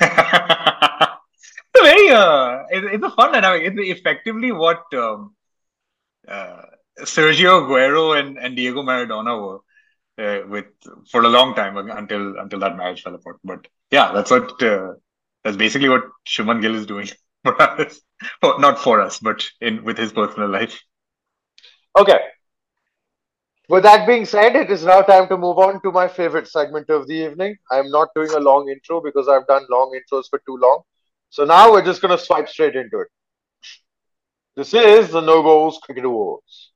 very 1.82 2.10
uh, 2.10 2.64
it, 2.70 2.84
it's 2.94 3.04
a 3.04 3.10
fun 3.10 3.32
dynamic. 3.32 3.62
It's 3.64 3.98
effectively 3.98 4.52
what 4.52 4.82
um, 4.94 5.34
uh, 6.26 6.62
Sergio 7.00 7.62
Aguero 7.62 8.18
and, 8.18 8.38
and 8.38 8.56
Diego 8.56 8.82
Maradona 8.82 9.40
were 9.40 9.60
uh, 10.18 10.46
with 10.46 10.66
for 11.10 11.22
a 11.22 11.28
long 11.28 11.54
time 11.54 11.76
until 11.76 12.38
until 12.38 12.58
that 12.60 12.76
marriage 12.76 13.02
fell 13.02 13.14
apart. 13.14 13.38
But 13.44 13.66
yeah, 13.90 14.12
that's 14.12 14.30
what 14.30 14.62
uh, 14.62 14.94
that's 15.44 15.56
basically 15.56 15.88
what 15.88 16.04
Shubman 16.26 16.60
Gill 16.60 16.74
is 16.74 16.86
doing 16.86 17.08
for 17.44 17.60
us, 17.60 18.00
well, 18.42 18.58
not 18.58 18.78
for 18.78 19.00
us, 19.00 19.18
but 19.18 19.44
in 19.60 19.84
with 19.84 19.98
his 19.98 20.12
personal 20.12 20.48
life. 20.48 20.80
Okay. 21.98 22.18
With 23.68 23.84
that 23.84 24.06
being 24.06 24.26
said, 24.26 24.54
it 24.56 24.70
is 24.70 24.84
now 24.84 25.02
time 25.02 25.28
to 25.28 25.38
move 25.38 25.58
on 25.58 25.80
to 25.82 25.92
my 25.92 26.08
favorite 26.08 26.48
segment 26.48 26.90
of 26.90 27.06
the 27.06 27.14
evening. 27.14 27.56
I'm 27.70 27.90
not 27.90 28.08
doing 28.14 28.30
a 28.30 28.40
long 28.40 28.68
intro 28.68 29.00
because 29.00 29.28
I've 29.28 29.46
done 29.46 29.66
long 29.70 29.98
intros 29.98 30.24
for 30.28 30.40
too 30.40 30.58
long. 30.58 30.82
So 31.32 31.44
now 31.46 31.72
we're 31.72 31.82
just 31.82 32.02
going 32.02 32.14
to 32.16 32.22
swipe 32.22 32.46
straight 32.46 32.76
into 32.76 33.00
it. 33.00 33.08
This 34.54 34.74
is 34.74 35.08
the 35.08 35.22
No 35.22 35.42
Balls 35.42 35.80
Cricket 35.82 36.04
Awards. 36.04 36.72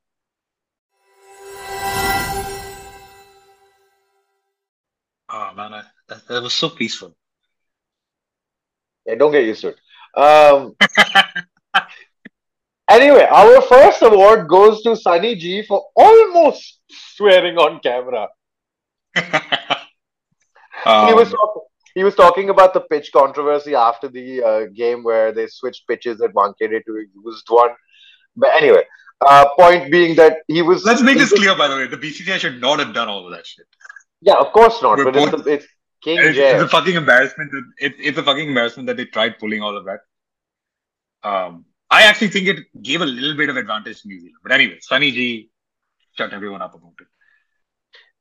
Oh 5.28 5.52
man, 5.54 5.74
I, 5.74 5.82
that, 6.08 6.26
that 6.28 6.42
was 6.42 6.54
so 6.54 6.70
peaceful. 6.70 7.14
Yeah, 9.04 9.16
don't 9.16 9.30
get 9.30 9.44
used 9.44 9.60
to 9.60 9.74
it. 9.74 9.78
Um, 10.18 10.74
anyway, 12.88 13.28
our 13.30 13.60
first 13.60 14.00
award 14.00 14.48
goes 14.48 14.80
to 14.84 14.96
Sunny 14.96 15.34
G 15.34 15.66
for 15.66 15.84
almost 15.94 16.80
swearing 16.88 17.58
on 17.58 17.80
camera. 17.80 18.28
um, 19.16 19.24
he 21.08 21.12
was 21.12 21.30
talking 21.30 21.65
he 21.96 22.04
was 22.04 22.14
talking 22.14 22.50
about 22.50 22.74
the 22.74 22.82
pitch 22.82 23.10
controversy 23.10 23.74
after 23.74 24.06
the 24.06 24.42
uh, 24.42 24.66
game 24.66 25.02
where 25.02 25.32
they 25.32 25.46
switched 25.46 25.88
pitches 25.88 26.20
at 26.20 26.34
Wankhede 26.34 26.84
to 26.84 26.92
a 26.92 27.04
used 27.24 27.46
one. 27.48 27.70
But 28.36 28.50
anyway, 28.54 28.82
uh, 29.26 29.46
point 29.58 29.90
being 29.90 30.14
that 30.16 30.40
he 30.46 30.60
was. 30.60 30.84
Let's 30.84 31.00
make 31.00 31.16
this 31.16 31.32
clear, 31.32 31.56
by 31.56 31.68
the 31.68 31.76
way. 31.76 31.86
The 31.86 31.96
BCCI 31.96 32.38
should 32.38 32.60
not 32.60 32.78
have 32.80 32.92
done 32.92 33.08
all 33.08 33.24
of 33.24 33.32
that 33.32 33.46
shit. 33.46 33.66
Yeah, 34.20 34.34
of 34.34 34.52
course 34.52 34.82
not. 34.82 34.98
We're 34.98 35.06
but 35.06 35.14
both, 35.14 35.34
it's, 35.34 35.46
it's 35.46 35.66
King 36.02 36.18
it's, 36.20 36.36
it's, 36.36 36.62
a 36.62 36.68
fucking 36.68 36.96
embarrassment. 36.96 37.50
That, 37.50 37.64
it, 37.78 37.94
it's 37.98 38.18
a 38.18 38.22
fucking 38.22 38.46
embarrassment 38.46 38.88
that 38.88 38.98
they 38.98 39.06
tried 39.06 39.38
pulling 39.38 39.62
all 39.62 39.78
of 39.78 39.86
that. 39.86 40.00
Um, 41.22 41.64
I 41.90 42.02
actually 42.02 42.28
think 42.28 42.46
it 42.46 42.58
gave 42.82 43.00
a 43.00 43.06
little 43.06 43.38
bit 43.38 43.48
of 43.48 43.56
advantage 43.56 44.02
to 44.02 44.08
New 44.08 44.20
Zealand. 44.20 44.36
But 44.42 44.52
anyway, 44.52 44.78
Sunny 44.82 45.12
G 45.12 45.50
shut 46.12 46.34
everyone 46.34 46.60
up 46.60 46.74
about 46.74 46.92
it. 47.00 47.06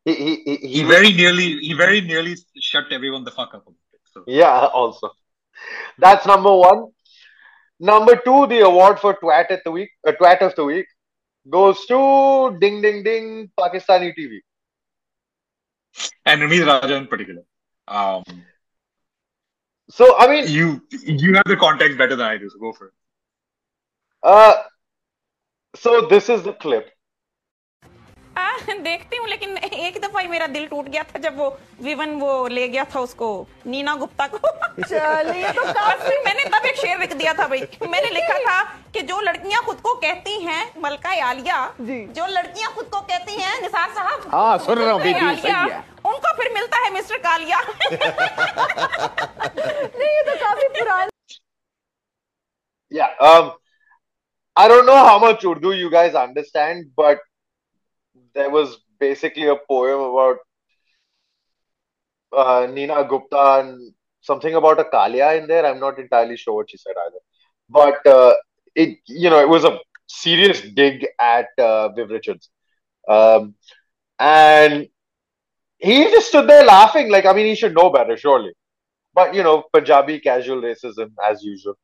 He, 0.06 0.14
he, 0.14 0.36
he, 0.46 0.68
he 0.68 0.84
very 0.84 1.12
nearly 1.12 1.58
he 1.58 1.74
very 1.74 2.00
nearly 2.00 2.36
shut 2.60 2.92
everyone 2.92 3.24
the 3.24 3.32
fuck 3.32 3.54
up. 3.54 3.66
So. 4.14 4.24
Yeah, 4.28 4.68
also. 4.68 5.10
That's 5.98 6.26
number 6.26 6.56
one. 6.56 6.92
Number 7.80 8.16
two, 8.16 8.48
the 8.48 8.62
award 8.62 9.00
for 9.00 9.16
twat 9.16 9.50
of 9.52 9.60
the 9.66 9.72
week, 9.72 9.90
uh, 10.08 10.14
twat 10.14 10.42
of 10.42 10.56
the 10.56 10.64
week, 10.64 10.86
goes 11.50 11.86
to 11.88 12.58
Ding 12.62 12.82
Ding 12.82 13.04
Ding 13.04 13.52
Pakistani 13.60 14.14
TV. 14.18 14.40
And 16.26 16.42
Ramiz 16.42 16.66
Raja 16.66 16.96
in 16.96 17.08
particular. 17.08 17.42
Um, 17.88 18.24
so 19.90 20.18
I 20.18 20.28
mean, 20.28 20.48
you 20.48 20.82
you 20.92 21.34
have 21.36 21.46
the 21.46 21.58
context 21.58 21.98
better 21.98 22.16
than 22.16 22.26
I 22.26 22.38
do, 22.38 22.50
so 22.50 22.60
go 22.60 22.74
for 22.74 22.88
it. 22.88 22.94
Uh, 24.24 24.56
so 25.76 26.08
this 26.08 26.30
is 26.30 26.44
the 26.44 26.54
clip. 26.54 26.90
देखती 28.40 29.18
हूँ 29.18 29.28
लेकिन 29.28 29.58
एक 29.58 30.00
दफ़ा 30.02 30.20
ही 30.20 30.28
मेरा 30.28 30.48
दिल 30.48 30.66
टूट 30.68 30.86
गया 30.86 31.04
था 31.04 31.20
जब 31.20 31.38
वो 31.38 31.48
विवन 31.84 32.10
वो 32.20 32.48
ले 32.48 32.68
गया 32.68 32.84
था 32.96 33.00
उसको 33.00 33.28
नीना 33.68 33.96
गुप्ता 33.96 34.28
को। 34.28 34.38
चलिए 34.82 35.52
तो 35.52 35.64
काफ़ी 35.74 36.18
मैंने 36.26 36.44
तब 36.50 36.66
एक 36.66 36.76
शेर 36.78 37.00
लिख 37.00 37.14
दिया 37.14 37.34
था 37.34 37.48
भाई। 37.48 37.62
मैंने 37.90 38.10
लिखा 38.10 38.38
था 38.40 38.62
कि 38.94 39.02
जो 39.02 39.20
लड़कियाँ 39.22 39.62
खुद 39.66 39.80
को 39.84 39.94
कहती 39.96 40.40
हैं 40.44 40.82
मलका 40.84 41.10
आलिया 41.26 41.58
जो। 41.82 42.26
लड़कियाँ 42.28 42.72
खुद 42.76 42.86
को 42.86 43.00
कहती 43.02 43.34
हैं 43.42 43.62
निसार 43.62 43.90
साहब 43.96 44.30
हाँ 44.34 44.58
सुन 44.66 44.78
रहा 44.80 44.92
हूँ 44.92 45.02
है। 45.02 45.84
उनको 46.06 46.34
फिर 46.38 46.54
मिलता 46.54 46.78
है 46.78 46.94
मिस्टर 46.94 47.18
कालिया। 47.28 47.60
नहीं 50.00 50.10
ये 50.10 50.24
तो 50.24 50.36
काफ़ी 50.46 50.68
पुराना 50.68 51.10
Yeah, 52.92 53.14
um, 53.20 53.48
I 54.56 54.68
don't 54.68 54.86
know 54.86 54.98
how 55.06 55.18
much 55.20 55.44
Urdu 55.44 55.72
you 55.78 55.90
guys 55.90 56.14
understand, 56.16 56.84
but 56.96 57.18
there 58.36 58.50
was 58.50 58.78
basically 59.00 59.48
a 59.48 59.56
poem 59.68 60.00
about 60.02 60.38
uh, 62.36 62.68
Neena 62.72 63.04
Gupta 63.06 63.60
and 63.60 63.94
something 64.22 64.56
about 64.56 64.80
a 64.80 64.86
Kalia 64.86 65.38
in 65.42 65.48
there. 65.48 65.66
I'm 65.66 65.80
not 65.80 66.00
entirely 66.00 66.38
sure 66.38 66.56
what 66.56 66.70
she 66.70 66.78
said 66.78 66.94
either, 67.08 67.20
but 67.70 68.06
uh, 68.06 68.34
it 68.76 69.00
you 69.08 69.30
know 69.30 69.40
it 69.40 69.50
was 69.50 69.64
a 69.64 69.80
serious 70.08 70.62
dig 70.62 71.08
at 71.20 71.48
uh, 71.58 71.90
Viv 71.90 72.10
Richards, 72.10 72.50
um, 73.08 73.56
and 74.20 74.88
he 75.78 76.04
just 76.12 76.28
stood 76.30 76.50
there 76.50 76.66
laughing. 76.66 77.10
Like 77.10 77.26
I 77.26 77.34
mean, 77.34 77.46
he 77.46 77.56
should 77.56 77.74
know 77.76 77.90
better, 77.90 78.18
surely. 78.18 78.54
But 79.14 79.34
you 79.34 79.44
know, 79.44 79.64
Punjabi 79.74 80.20
casual 80.20 80.62
racism 80.62 81.12
as 81.30 81.44
usual. 81.44 81.76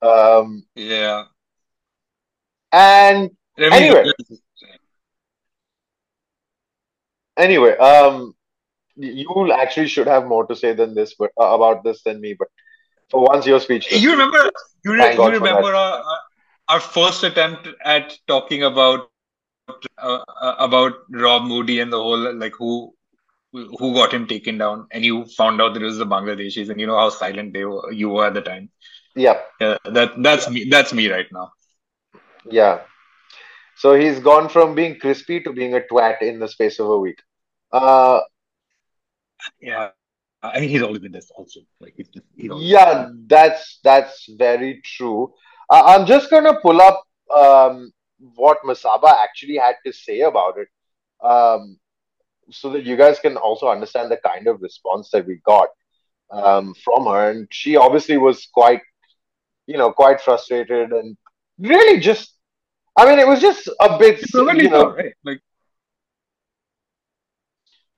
Um, 0.00 0.64
Yeah. 0.74 1.24
and 2.72 3.30
Remy- 3.58 3.76
Anyway. 3.76 4.12
Anyway, 7.42 7.76
um, 7.78 8.34
you 8.96 9.52
actually 9.52 9.88
should 9.88 10.06
have 10.06 10.26
more 10.26 10.46
to 10.46 10.56
say 10.56 10.72
than 10.74 10.94
this, 10.94 11.14
but 11.18 11.30
uh, 11.40 11.54
about 11.54 11.84
this 11.84 12.02
than 12.02 12.20
me. 12.20 12.34
But 12.38 12.48
for 13.10 13.22
once, 13.24 13.46
your 13.46 13.60
speech. 13.60 13.90
You 13.92 14.12
remember? 14.12 14.50
You, 14.84 14.92
re- 14.94 15.14
you 15.14 15.30
remember 15.30 15.74
our, 15.74 15.96
our- 16.12 16.20
our 16.68 16.80
first 16.80 17.24
attempt 17.24 17.68
at 17.84 18.16
talking 18.28 18.62
about 18.62 19.08
uh, 19.98 20.18
uh, 20.40 20.54
about 20.58 20.92
Rob 21.10 21.42
Moody 21.44 21.80
and 21.80 21.92
the 21.92 22.02
whole 22.02 22.34
like 22.34 22.54
who 22.58 22.94
who 23.52 23.94
got 23.94 24.12
him 24.14 24.26
taken 24.26 24.58
down, 24.58 24.86
and 24.92 25.04
you 25.04 25.24
found 25.36 25.60
out 25.60 25.74
that 25.74 25.82
it 25.82 25.86
was 25.86 25.98
the 25.98 26.06
Bangladeshis, 26.06 26.70
and 26.70 26.80
you 26.80 26.86
know 26.86 26.96
how 26.96 27.10
silent 27.10 27.52
they 27.52 27.64
were, 27.64 27.92
you 27.92 28.08
were 28.08 28.26
at 28.26 28.34
the 28.34 28.40
time. 28.40 28.70
Yeah, 29.14 29.40
Yeah, 29.60 29.76
that 29.84 30.22
that's 30.22 30.48
me. 30.48 30.68
That's 30.70 30.92
me 30.94 31.10
right 31.10 31.26
now. 31.32 31.52
yeah. 32.50 32.80
So 33.76 33.94
he's 33.94 34.20
gone 34.20 34.48
from 34.48 34.74
being 34.74 34.98
crispy 34.98 35.40
to 35.40 35.52
being 35.52 35.74
a 35.74 35.80
twat 35.80 36.22
in 36.22 36.38
the 36.38 36.48
space 36.48 36.78
of 36.78 36.88
a 36.88 36.98
week. 36.98 37.18
Uh, 37.72 38.20
Yeah, 39.60 39.90
I 40.42 40.60
mean 40.60 40.68
he's 40.68 40.82
always 40.82 41.00
been 41.00 41.12
this 41.12 41.30
also. 41.34 41.60
Like 41.80 41.94
he's 41.96 42.08
just 42.08 42.26
he's 42.36 42.50
Yeah, 42.54 43.10
that's 43.26 43.80
that's 43.82 44.26
very 44.28 44.82
true. 44.84 45.32
Uh, 45.70 45.82
I'm 45.86 46.06
just 46.06 46.30
gonna 46.30 46.58
pull 46.60 46.80
up 46.80 47.02
um, 47.34 47.92
what 48.34 48.58
Masaba 48.64 49.10
actually 49.22 49.56
had 49.56 49.76
to 49.86 49.92
say 49.92 50.20
about 50.20 50.58
it, 50.58 50.68
um, 51.26 51.78
so 52.50 52.70
that 52.70 52.84
you 52.84 52.96
guys 52.96 53.18
can 53.18 53.36
also 53.36 53.68
understand 53.68 54.10
the 54.10 54.18
kind 54.18 54.46
of 54.46 54.60
response 54.60 55.10
that 55.10 55.26
we 55.26 55.40
got 55.44 55.68
um, 56.30 56.74
from 56.84 57.06
her. 57.06 57.30
And 57.30 57.48
she 57.50 57.76
obviously 57.76 58.18
was 58.18 58.48
quite, 58.52 58.80
you 59.66 59.76
know, 59.78 59.92
quite 59.92 60.20
frustrated 60.20 60.92
and 60.92 61.16
really 61.58 62.00
just, 62.00 62.34
I 62.96 63.06
mean, 63.08 63.18
it 63.18 63.26
was 63.26 63.40
just 63.40 63.68
a 63.80 63.98
bit, 63.98 64.20
you 64.34 64.68
know, 64.68 64.94
right? 64.94 65.14
Like 65.24 65.40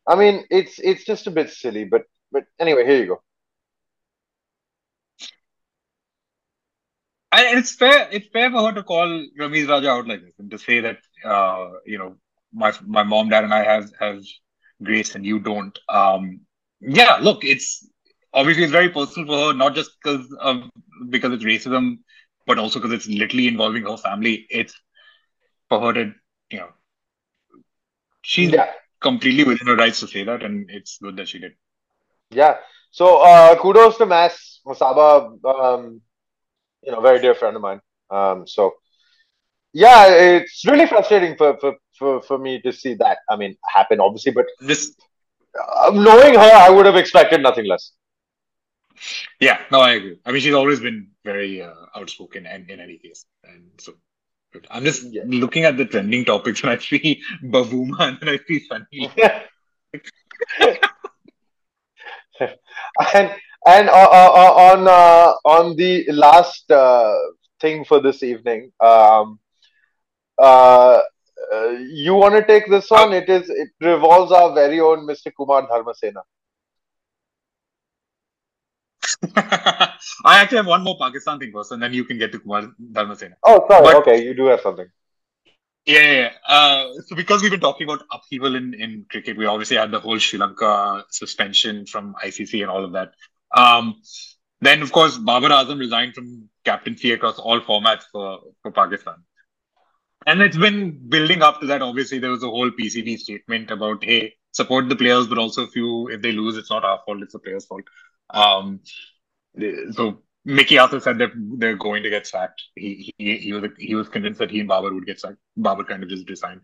I 0.07 0.16
mean, 0.16 0.44
it's 0.50 0.78
it's 0.78 1.05
just 1.05 1.26
a 1.26 1.30
bit 1.30 1.50
silly, 1.50 1.84
but 1.84 2.02
but 2.32 2.44
anyway, 2.59 2.84
here 2.86 2.98
you 3.00 3.07
go. 3.07 3.22
And 7.32 7.59
it's 7.59 7.74
fair. 7.74 8.09
It's 8.12 8.28
fair 8.32 8.50
for 8.50 8.66
her 8.66 8.72
to 8.74 8.82
call 8.82 9.09
Ramiz 9.38 9.68
Raja 9.68 9.90
out 9.90 10.07
like 10.07 10.22
this 10.22 10.34
and 10.38 10.50
to 10.50 10.59
say 10.59 10.80
that, 10.80 10.98
uh, 11.24 11.70
you 11.84 11.98
know, 11.98 12.16
my 12.52 12.72
my 12.86 13.02
mom, 13.02 13.28
dad, 13.28 13.44
and 13.44 13.52
I 13.52 13.64
have 13.64 13.90
have 13.98 14.22
grace 14.82 15.14
and 15.14 15.26
you 15.26 15.40
don't. 15.40 15.76
Um, 15.88 16.40
yeah, 16.80 17.18
look, 17.20 17.44
it's 17.44 17.88
obviously 18.32 18.64
it's 18.64 18.72
very 18.72 18.90
personal 18.90 19.26
for 19.26 19.46
her, 19.48 19.55
not 19.59 19.74
just 19.74 19.90
because 20.02 20.32
of 20.40 20.62
because 21.11 21.32
it's 21.32 21.44
racism, 21.44 21.98
but 22.46 22.59
also 22.59 22.78
because 22.78 22.92
it's 22.92 23.09
literally 23.09 23.48
involving 23.48 23.84
her 23.84 23.96
family. 23.96 24.46
It's 24.50 24.74
for 25.68 25.80
her 25.80 25.92
to, 25.94 26.12
you 26.50 26.59
know, 26.59 26.70
she's 28.22 28.50
Yeah. 28.52 28.72
Completely 29.05 29.44
within 29.44 29.68
her 29.68 29.76
rights 29.76 30.00
to 30.00 30.09
say 30.09 30.24
that, 30.24 30.42
and 30.42 30.70
it's 30.70 30.98
good 30.98 31.16
that 31.18 31.28
she 31.28 31.38
did. 31.38 31.55
Yeah. 32.30 32.57
So 32.90 33.18
uh, 33.22 33.57
kudos 33.61 33.98
to 33.98 34.07
Mass 34.07 34.61
Masaba, 34.66 35.38
um, 35.44 36.02
you 36.82 36.92
know, 36.92 37.00
very 37.00 37.20
dear 37.20 37.34
friend 37.34 37.57
of 37.57 37.62
mine. 37.62 37.80
Um, 38.11 38.46
so 38.46 38.74
yeah, 39.72 40.07
it's 40.09 40.64
really 40.66 40.86
frustrating 40.86 41.36
for, 41.36 41.59
for, 41.61 41.74
for, 41.98 42.22
for 42.22 42.38
me 42.38 42.61
to 42.62 42.72
see 42.72 42.94
that. 42.94 43.18
I 43.28 43.36
mean, 43.36 43.57
happen 43.74 44.00
obviously, 44.00 44.32
but 44.32 44.46
This, 44.61 44.94
uh, 45.61 45.90
knowing 45.94 46.34
her, 46.34 46.52
I 46.66 46.70
would 46.70 46.86
have 46.86 46.96
expected 46.96 47.42
nothing 47.42 47.66
less. 47.66 47.92
yeah, 49.40 49.59
no, 49.72 49.80
I 49.80 49.92
agree. 49.94 50.18
I 50.24 50.32
mean, 50.32 50.40
she's 50.40 50.55
always 50.55 50.80
been 50.80 51.11
very 51.24 51.62
uh, 51.62 51.74
outspoken, 51.96 52.46
and 52.46 52.70
in 52.70 52.80
any 52.80 52.98
case, 52.98 53.26
and 53.44 53.70
so. 53.78 53.94
I'm 54.70 54.84
just 54.84 55.05
Yeah. 55.05 55.22
looking 55.26 55.64
at 55.64 55.76
the 55.76 55.84
trending 55.84 56.24
topics, 56.24 56.62
and 56.62 56.70
I 56.70 56.78
see 56.78 57.22
Bavuma, 57.44 58.00
and 58.09 58.18
then 58.20 58.28
I 58.28 58.38
see 58.46 58.61
Sunny. 58.61 59.11
and 63.14 63.30
and 63.66 63.88
uh, 63.88 63.92
uh, 63.92 64.32
uh, 64.34 64.52
on 64.70 64.88
uh, 64.88 65.32
on 65.44 65.76
the 65.76 66.05
last 66.12 66.70
uh, 66.70 67.14
thing 67.61 67.84
for 67.84 68.00
this 68.00 68.22
evening, 68.22 68.72
um, 68.80 69.38
uh, 70.38 71.00
uh, 71.52 71.68
you 71.88 72.14
want 72.14 72.34
to 72.34 72.44
take 72.44 72.68
this 72.70 72.90
one? 72.90 73.12
It 73.12 73.28
is 73.28 73.48
it 73.48 73.68
revolves 73.80 74.32
our 74.32 74.55
very 74.55 74.80
own 74.80 75.07
Mr. 75.07 75.30
Kumar 75.36 75.66
Dharmasena. 75.68 76.22
I 80.24 80.40
actually 80.40 80.58
have 80.58 80.66
one 80.66 80.82
more 80.82 80.96
Pakistan 80.98 81.38
thing 81.38 81.52
first, 81.52 81.72
and 81.72 81.82
then 81.82 81.92
you 81.92 82.04
can 82.04 82.18
get 82.18 82.32
to 82.32 82.38
Kumar 82.38 82.72
Dharmasena. 82.92 83.34
Oh, 83.42 83.66
sorry. 83.68 83.84
But- 83.84 83.96
okay, 83.96 84.22
you 84.22 84.34
do 84.34 84.46
have 84.46 84.60
something. 84.60 84.86
Yeah, 85.86 86.12
yeah. 86.12 86.30
Uh, 86.48 86.86
so 87.06 87.14
because 87.14 87.42
we've 87.42 87.50
been 87.50 87.60
talking 87.60 87.86
about 87.86 88.06
upheaval 88.10 88.54
in, 88.56 88.72
in 88.72 89.04
cricket, 89.10 89.36
we 89.36 89.44
obviously 89.44 89.76
had 89.76 89.90
the 89.90 90.00
whole 90.00 90.18
Sri 90.18 90.38
Lanka 90.38 91.04
suspension 91.10 91.84
from 91.84 92.14
ICC 92.24 92.62
and 92.62 92.70
all 92.70 92.84
of 92.84 92.92
that. 92.92 93.10
Um, 93.54 94.00
then, 94.62 94.80
of 94.80 94.92
course, 94.92 95.18
Babar 95.18 95.50
Azam 95.50 95.78
resigned 95.78 96.14
from 96.14 96.48
captaincy 96.64 97.12
across 97.12 97.38
all 97.38 97.60
formats 97.60 98.04
for, 98.10 98.40
for 98.62 98.70
Pakistan. 98.70 99.16
And 100.26 100.40
it's 100.40 100.56
been 100.56 101.06
building 101.06 101.42
up 101.42 101.60
to 101.60 101.66
that. 101.66 101.82
Obviously, 101.82 102.18
there 102.18 102.30
was 102.30 102.42
a 102.42 102.48
whole 102.48 102.70
PCB 102.70 103.18
statement 103.18 103.70
about, 103.70 104.02
hey, 104.02 104.36
support 104.52 104.88
the 104.88 104.96
players, 104.96 105.26
but 105.26 105.36
also 105.36 105.64
if 105.64 105.76
you 105.76 106.08
if 106.08 106.22
they 106.22 106.32
lose, 106.32 106.56
it's 106.56 106.70
not 106.70 106.84
our 106.84 107.00
fault, 107.04 107.22
it's 107.22 107.34
the 107.34 107.38
players' 107.38 107.66
fault. 107.66 107.84
Um, 108.30 108.80
so 109.92 110.22
Mickey 110.44 110.78
also 110.78 110.98
said 110.98 111.18
that 111.18 111.30
they're 111.34 111.76
going 111.76 112.02
to 112.02 112.11
get 112.11 112.26
sacked. 112.26 112.62
He 112.74 113.12
he 113.18 113.38
he 113.38 113.52
was 113.52 113.70
he 113.78 113.94
was 113.94 114.09
convinced 114.09 114.38
that 114.40 114.50
he 114.50 114.61
and 114.61 114.68
Babar 114.68 114.92
would 114.92 115.07
get 115.07 115.20
sacked. 115.20 115.38
Babar 115.57 115.84
kind 115.84 116.02
of 116.02 116.09
just 116.09 116.28
resigned 116.28 116.61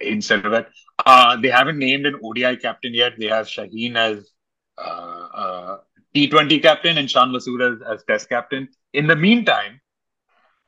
instead 0.00 0.44
of 0.44 0.52
that. 0.52 0.68
Uh, 1.04 1.36
they 1.36 1.48
haven't 1.48 1.78
named 1.78 2.06
an 2.06 2.20
ODI 2.22 2.56
captain 2.56 2.94
yet. 2.94 3.14
They 3.18 3.26
have 3.26 3.46
Shaheen 3.46 3.96
as 3.96 4.30
uh, 4.78 5.28
uh, 5.34 5.76
T20 6.14 6.62
captain 6.62 6.98
and 6.98 7.10
Shan 7.10 7.30
Masood 7.30 7.74
as, 7.74 7.82
as 7.82 8.04
Test 8.04 8.28
captain. 8.28 8.68
In 8.92 9.06
the 9.06 9.16
meantime, 9.16 9.80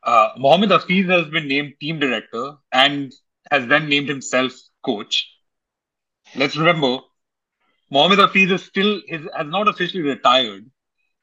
uh, 0.02 0.30
Mohammed 0.36 0.70
Hafeez 0.70 1.08
has 1.08 1.28
been 1.30 1.48
named 1.48 1.74
team 1.80 1.98
director 1.98 2.54
and 2.72 3.12
has 3.50 3.66
then 3.66 3.88
named 3.88 4.08
himself 4.08 4.52
coach. 4.84 5.28
Let's 6.34 6.56
remember, 6.56 6.98
Mohammed 7.90 8.18
Hafeez 8.20 8.52
is 8.52 8.64
still 8.64 9.00
his, 9.06 9.22
has 9.36 9.46
not 9.46 9.68
officially 9.68 10.02
retired. 10.02 10.70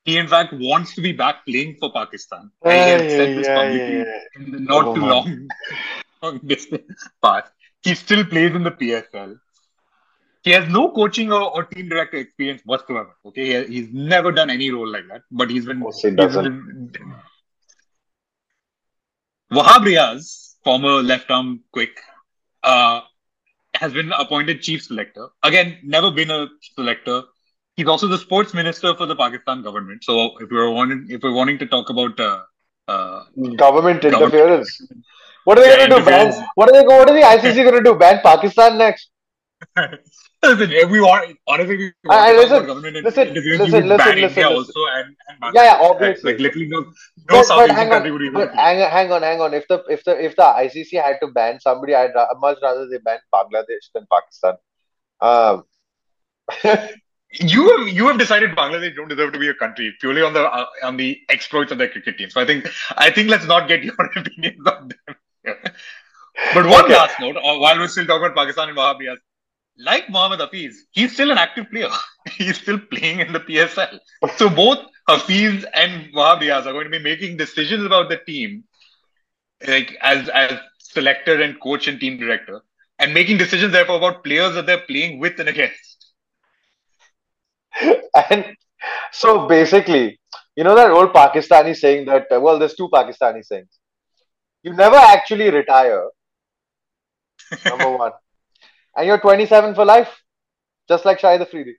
He 0.07 0.17
in 0.17 0.27
fact 0.33 0.53
wants 0.53 0.95
to 0.95 1.01
be 1.01 1.11
back 1.11 1.45
playing 1.45 1.75
for 1.79 1.91
Pakistan. 1.91 2.49
And 2.63 2.73
he 2.73 2.89
has 2.91 3.01
said 3.15 3.37
this 3.37 3.47
publicly 3.47 4.05
in 4.37 4.51
the 4.51 4.59
not 4.61 4.95
too 4.95 5.03
Oh, 5.03 5.09
long, 5.13 5.49
long 6.23 6.37
distance 6.51 7.03
past. 7.21 7.51
He 7.83 7.93
still 7.93 8.23
plays 8.25 8.55
in 8.55 8.63
the 8.63 8.71
PSL. 8.71 9.37
He 10.43 10.51
has 10.51 10.69
no 10.69 10.91
coaching 10.91 11.33
or, 11.33 11.41
or 11.53 11.65
team 11.65 11.89
director 11.89 12.15
experience 12.17 12.61
whatsoever. 12.63 13.17
Okay, 13.25 13.47
he, 13.65 13.73
he's 13.81 13.89
never 13.93 14.31
done 14.31 14.49
any 14.49 14.71
role 14.71 14.87
like 14.87 15.09
that. 15.09 15.23
But 15.29 15.49
he's 15.49 15.65
been. 15.65 15.81
course 15.81 16.01
he 16.01 16.11
doesn't. 16.11 16.93
been- 16.93 17.13
Wahab 19.51 19.83
Riaz, 19.89 20.55
former 20.63 21.01
left 21.11 21.29
arm 21.31 21.63
quick, 21.73 21.99
uh, 22.63 23.01
has 23.75 23.91
been 23.93 24.11
appointed 24.13 24.61
chief 24.61 24.83
selector. 24.83 25.27
Again, 25.43 25.77
never 25.83 26.11
been 26.11 26.31
a 26.31 26.47
selector. 26.75 27.23
He's 27.77 27.87
also 27.87 28.07
the 28.07 28.17
sports 28.17 28.53
minister 28.53 28.95
for 28.95 29.05
the 29.05 29.15
Pakistan 29.15 29.61
government. 29.61 30.03
So 30.03 30.37
if 30.39 30.49
we're 30.49 30.69
wanting, 30.71 31.05
if 31.09 31.21
we're 31.21 31.33
wanting 31.33 31.59
to 31.59 31.67
talk 31.67 31.89
about 31.91 32.19
uh, 32.19 32.41
uh, 32.87 33.23
Government 33.55 34.01
Government- 34.01 34.33
interference. 34.33 34.81
What 35.45 35.57
are 35.59 35.61
they 35.63 35.69
Yeah, 35.69 35.87
going 35.87 35.89
to 35.91 35.97
do? 35.99 36.05
Ban? 36.05 36.47
What 36.55 36.69
are 36.69 36.73
they? 36.73 36.85
What 36.85 37.09
are 37.09 37.13
the 37.13 37.21
ICC 37.21 37.63
going 37.63 37.75
to 37.75 37.83
do? 37.83 37.95
Ban 37.95 38.19
Pakistan 38.23 38.77
next? 38.77 39.09
Listen, 40.43 40.69
we 40.91 40.99
want, 41.01 41.37
honestly, 41.47 41.77
we 41.77 41.85
I- 42.09 42.31
I- 42.31 42.33
want 42.33 42.35
to 42.35 42.41
listen, 42.41 42.67
government 42.67 42.95
listen, 43.03 43.27
interference, 43.29 43.59
listen, 43.61 43.87
listen, 43.87 43.97
ban 43.97 43.97
listen, 43.97 44.17
India 44.29 44.49
listen. 44.49 44.57
also 44.57 44.79
and, 44.97 45.15
and. 45.41 45.55
Yeah, 45.55 45.63
yeah, 45.63 45.77
obviously. 45.81 46.31
Like, 46.33 46.41
literally, 46.41 46.67
no, 46.67 46.79
no 46.81 46.91
But, 47.27 47.45
South 47.45 47.57
but 47.57 47.63
Asian 47.65 47.75
hang 47.75 47.89
country 47.89 48.09
on, 48.09 48.13
would 48.13 48.21
even. 48.23 48.33
but 48.33 48.53
hang, 48.55 48.79
hang 48.97 49.11
on, 49.11 49.21
hang 49.23 49.41
on. 49.41 49.53
If 49.53 49.67
the 49.67 49.83
if 49.89 50.03
the 50.03 50.13
if 50.23 50.35
the 50.35 50.43
ICC 50.43 51.01
had 51.03 51.17
to 51.21 51.27
ban 51.27 51.59
somebody, 51.59 51.95
I'd 51.95 52.11
much 52.39 52.57
rather 52.61 52.87
they 52.87 52.97
ban 52.99 53.19
Bangladesh 53.33 53.87
than 53.95 54.05
Pakistan. 54.11 54.55
Um, 55.21 55.63
You 57.31 57.77
have 57.77 57.89
you 57.89 58.07
have 58.07 58.17
decided 58.17 58.51
Bangladesh 58.55 58.95
don't 58.95 59.09
deserve 59.09 59.33
to 59.33 59.39
be 59.39 59.49
a 59.49 59.53
country 59.53 59.93
purely 59.99 60.21
on 60.21 60.33
the 60.33 60.43
uh, 60.43 60.65
on 60.83 60.95
the 60.97 61.19
exploits 61.29 61.71
of 61.71 61.77
their 61.77 61.89
cricket 61.89 62.17
team. 62.17 62.29
So 62.29 62.39
I 62.41 62.45
think 62.45 62.67
I 62.97 63.11
think 63.11 63.29
let's 63.29 63.45
not 63.45 63.67
get 63.67 63.83
your 63.83 63.95
opinions 64.15 64.65
on 64.65 64.89
them. 64.89 65.55
but 66.53 66.65
one 66.65 66.85
Okay. 66.85 66.93
last 66.93 67.19
note, 67.19 67.35
uh, 67.37 67.57
while 67.57 67.77
we're 67.77 67.87
still 67.87 68.05
talking 68.05 68.25
about 68.25 68.35
Pakistan 68.35 68.69
and 68.69 68.77
Wahab 68.77 68.99
Riaz, 68.99 69.17
like 69.77 70.09
Mohammad 70.09 70.39
Hafeez, 70.39 70.75
he's 70.91 71.13
still 71.13 71.31
an 71.31 71.37
active 71.37 71.69
player. 71.69 71.89
he's 72.37 72.57
still 72.57 72.79
playing 72.79 73.19
in 73.19 73.33
the 73.33 73.39
PSL. 73.39 73.99
So 74.37 74.49
both 74.49 74.79
Hafeez 75.09 75.65
and 75.73 76.13
Wahab 76.13 76.41
Riaz 76.41 76.65
are 76.65 76.73
going 76.73 76.85
to 76.85 76.91
be 76.91 76.99
making 76.99 77.37
decisions 77.37 77.83
about 77.85 78.09
the 78.09 78.17
team, 78.17 78.63
like 79.67 79.95
as 80.01 80.29
as 80.29 80.59
selector 80.79 81.41
and 81.41 81.59
coach 81.59 81.87
and 81.87 81.99
team 81.99 82.17
director, 82.17 82.61
and 82.99 83.13
making 83.13 83.37
decisions 83.37 83.71
therefore 83.73 83.97
about 83.97 84.23
players 84.23 84.53
that 84.55 84.65
they're 84.65 84.85
playing 84.87 85.19
with 85.19 85.39
and 85.39 85.49
against. 85.49 85.96
and 88.29 88.45
so 89.11 89.47
basically, 89.47 90.19
You 90.57 90.63
know 90.63 90.75
that 90.75 90.89
old 90.89 91.13
Pakistani 91.13 91.75
saying 91.75 92.05
that, 92.07 92.31
uh, 92.35 92.39
well, 92.41 92.57
there's 92.57 92.73
two 92.73 92.89
Pakistani 92.89 93.45
sayings. 93.45 93.79
You 94.63 94.73
never 94.73 94.95
actually 94.95 95.51
retire, 95.51 96.09
number 97.65 97.91
one. 97.95 98.13
And 98.95 99.05
you're 99.05 99.19
27 99.19 99.75
for 99.75 99.85
life, 99.85 100.09
just 100.89 101.05
like 101.05 101.19
Shahid 101.19 101.41
Afridi. 101.41 101.75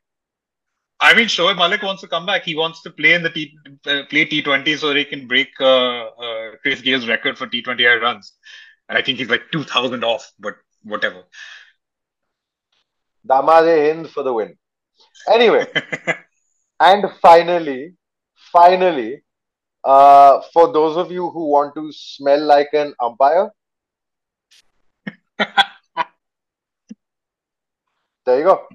I 1.00 1.14
mean, 1.14 1.26
Shoaib 1.26 1.56
Malik 1.56 1.82
wants 1.82 2.02
to 2.02 2.08
come 2.08 2.24
back. 2.26 2.44
He 2.44 2.54
wants 2.54 2.82
to 2.82 2.90
play 2.90 3.14
in 3.14 3.24
the 3.24 3.30
T 3.30 3.52
uh, 3.86 4.02
play 4.10 4.26
T20 4.26 4.78
so 4.78 4.94
he 4.94 5.04
can 5.04 5.26
break 5.26 5.48
uh, 5.60 6.04
uh, 6.26 6.50
Chris 6.62 6.80
Gayle's 6.80 7.08
record 7.08 7.36
for 7.36 7.48
T20I 7.48 8.00
runs. 8.00 8.32
And 8.88 8.96
I 8.96 9.02
think 9.02 9.18
he's 9.18 9.30
like 9.30 9.50
2,000 9.52 10.04
off, 10.04 10.30
but 10.38 10.54
whatever. 10.84 11.24
Damade 13.26 13.88
Hind 13.88 14.10
for 14.10 14.22
the 14.22 14.32
win. 14.32 14.56
Anyway, 15.32 15.66
and 16.80 17.04
finally, 17.20 17.94
finally, 18.52 19.22
uh, 19.84 20.40
for 20.52 20.72
those 20.72 20.96
of 20.96 21.10
you 21.12 21.30
who 21.30 21.50
want 21.50 21.74
to 21.74 21.92
smell 21.92 22.40
like 22.44 22.68
an 22.72 22.94
umpire, 23.02 23.50
there 28.26 28.38
you 28.38 28.44
go. 28.44 28.66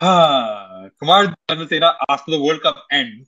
Ah, 0.00 0.88
Kumar 1.00 1.34
Dharmasena, 1.48 1.94
after 2.08 2.30
the 2.30 2.40
World 2.40 2.62
Cup 2.62 2.84
end, 2.90 3.26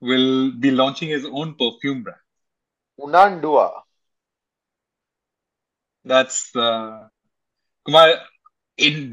will 0.00 0.52
be 0.52 0.70
launching 0.70 1.08
his 1.08 1.26
own 1.26 1.54
perfume 1.54 2.02
brand. 2.02 2.20
Unandua. 2.98 3.82
That's 6.04 6.54
uh, 6.56 7.08
Kumar. 7.84 8.14
In 8.78 9.12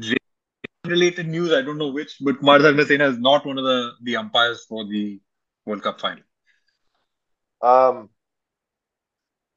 related 0.88 1.26
news, 1.28 1.52
I 1.52 1.62
don't 1.62 1.78
know 1.78 1.90
which, 1.90 2.16
but 2.20 2.38
Kumar 2.38 2.58
Dharmasena 2.58 3.10
is 3.10 3.18
not 3.18 3.46
one 3.46 3.58
of 3.58 3.64
the 3.64 3.92
the 4.02 4.16
umpires 4.16 4.64
for 4.68 4.84
the 4.86 5.20
World 5.64 5.82
Cup 5.82 6.00
final. 6.00 6.22
Um, 7.62 8.10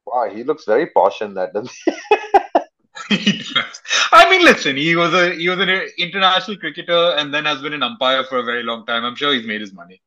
wow, 0.06 0.30
he 0.34 0.44
looks 0.44 0.66
very 0.66 0.88
posh 0.88 1.22
in 1.22 1.36
that, 1.36 1.54
doesn't 1.54 1.72
he? 1.86 3.16
He. 3.16 3.44
I 4.12 4.30
mean, 4.30 4.44
listen, 4.44 4.76
he 4.76 4.96
was 4.96 5.14
a 5.14 5.36
he 5.36 5.50
was 5.50 5.60
an 5.60 5.70
international 5.98 6.58
cricketer 6.58 7.16
and 7.18 7.34
then 7.34 7.46
has 7.46 7.62
been 7.62 7.74
an 7.74 7.84
umpire 7.84 8.24
for 8.24 8.40
a 8.40 8.44
very 8.44 8.64
long 8.64 8.86
time. 8.86 9.06
I'm 9.06 9.16
sure 9.16 9.34
he's 9.34 9.48
made 9.48 9.62
his 9.62 9.74
money. 9.74 10.02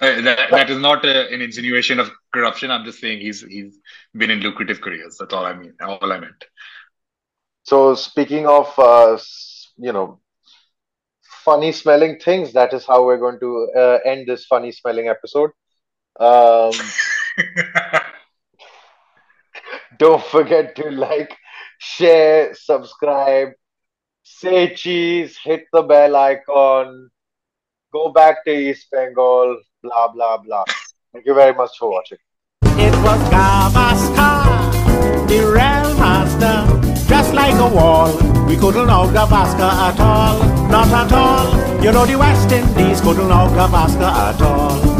Uh, 0.00 0.20
that, 0.22 0.50
that 0.50 0.70
is 0.70 0.78
not 0.78 1.04
a, 1.04 1.32
an 1.32 1.40
insinuation 1.40 2.00
of 2.00 2.10
corruption. 2.34 2.70
I'm 2.70 2.84
just 2.84 3.00
saying 3.00 3.20
he's 3.20 3.42
he's 3.42 3.78
been 4.14 4.30
in 4.30 4.40
lucrative 4.40 4.80
careers. 4.80 5.16
That's 5.18 5.32
all 5.32 5.44
I 5.44 5.54
mean. 5.54 5.74
All 5.80 6.12
I 6.12 6.18
meant. 6.18 6.44
So 7.64 7.94
speaking 7.94 8.46
of, 8.46 8.76
uh, 8.78 9.18
you 9.76 9.92
know, 9.92 10.20
funny 11.44 11.72
smelling 11.72 12.18
things, 12.18 12.52
that 12.52 12.72
is 12.72 12.86
how 12.86 13.04
we're 13.04 13.18
going 13.18 13.40
to 13.40 13.68
uh, 13.76 13.98
end 14.04 14.26
this 14.26 14.46
funny 14.46 14.72
smelling 14.72 15.08
episode. 15.08 15.50
Um, 16.18 16.72
don't 19.98 20.22
forget 20.24 20.76
to 20.76 20.90
like, 20.90 21.36
share, 21.78 22.54
subscribe, 22.54 23.50
say 24.22 24.74
cheese, 24.74 25.38
hit 25.42 25.64
the 25.72 25.82
bell 25.82 26.16
icon, 26.16 27.10
go 27.92 28.10
back 28.12 28.44
to 28.44 28.52
East 28.52 28.86
Bengal, 28.90 29.60
blah 29.82 30.08
blah 30.12 30.38
blah. 30.38 30.64
Thank 31.12 31.26
you 31.26 31.34
very 31.34 31.54
much 31.54 31.76
for 31.78 31.90
watching. 31.90 32.18
It 32.62 32.94
was 33.04 33.20
Gavaskar, 33.30 34.72
the 35.28 35.38
real 35.38 35.94
master, 35.98 37.08
just 37.08 37.34
like 37.34 37.54
a 37.54 37.68
wall. 37.74 38.12
We 38.46 38.56
couldn't 38.56 38.86
know 38.86 39.04
Gavaskar 39.12 39.72
at 39.88 40.00
all, 40.00 40.51
not 40.72 40.88
at 40.88 41.12
all. 41.12 41.84
You 41.84 41.92
know 41.92 42.06
the 42.06 42.16
West 42.16 42.50
Indies 42.50 43.00
couldn't 43.02 43.28
know 43.28 43.46
Gavaskar 43.54 44.10
at 44.10 44.40
all. 44.40 44.91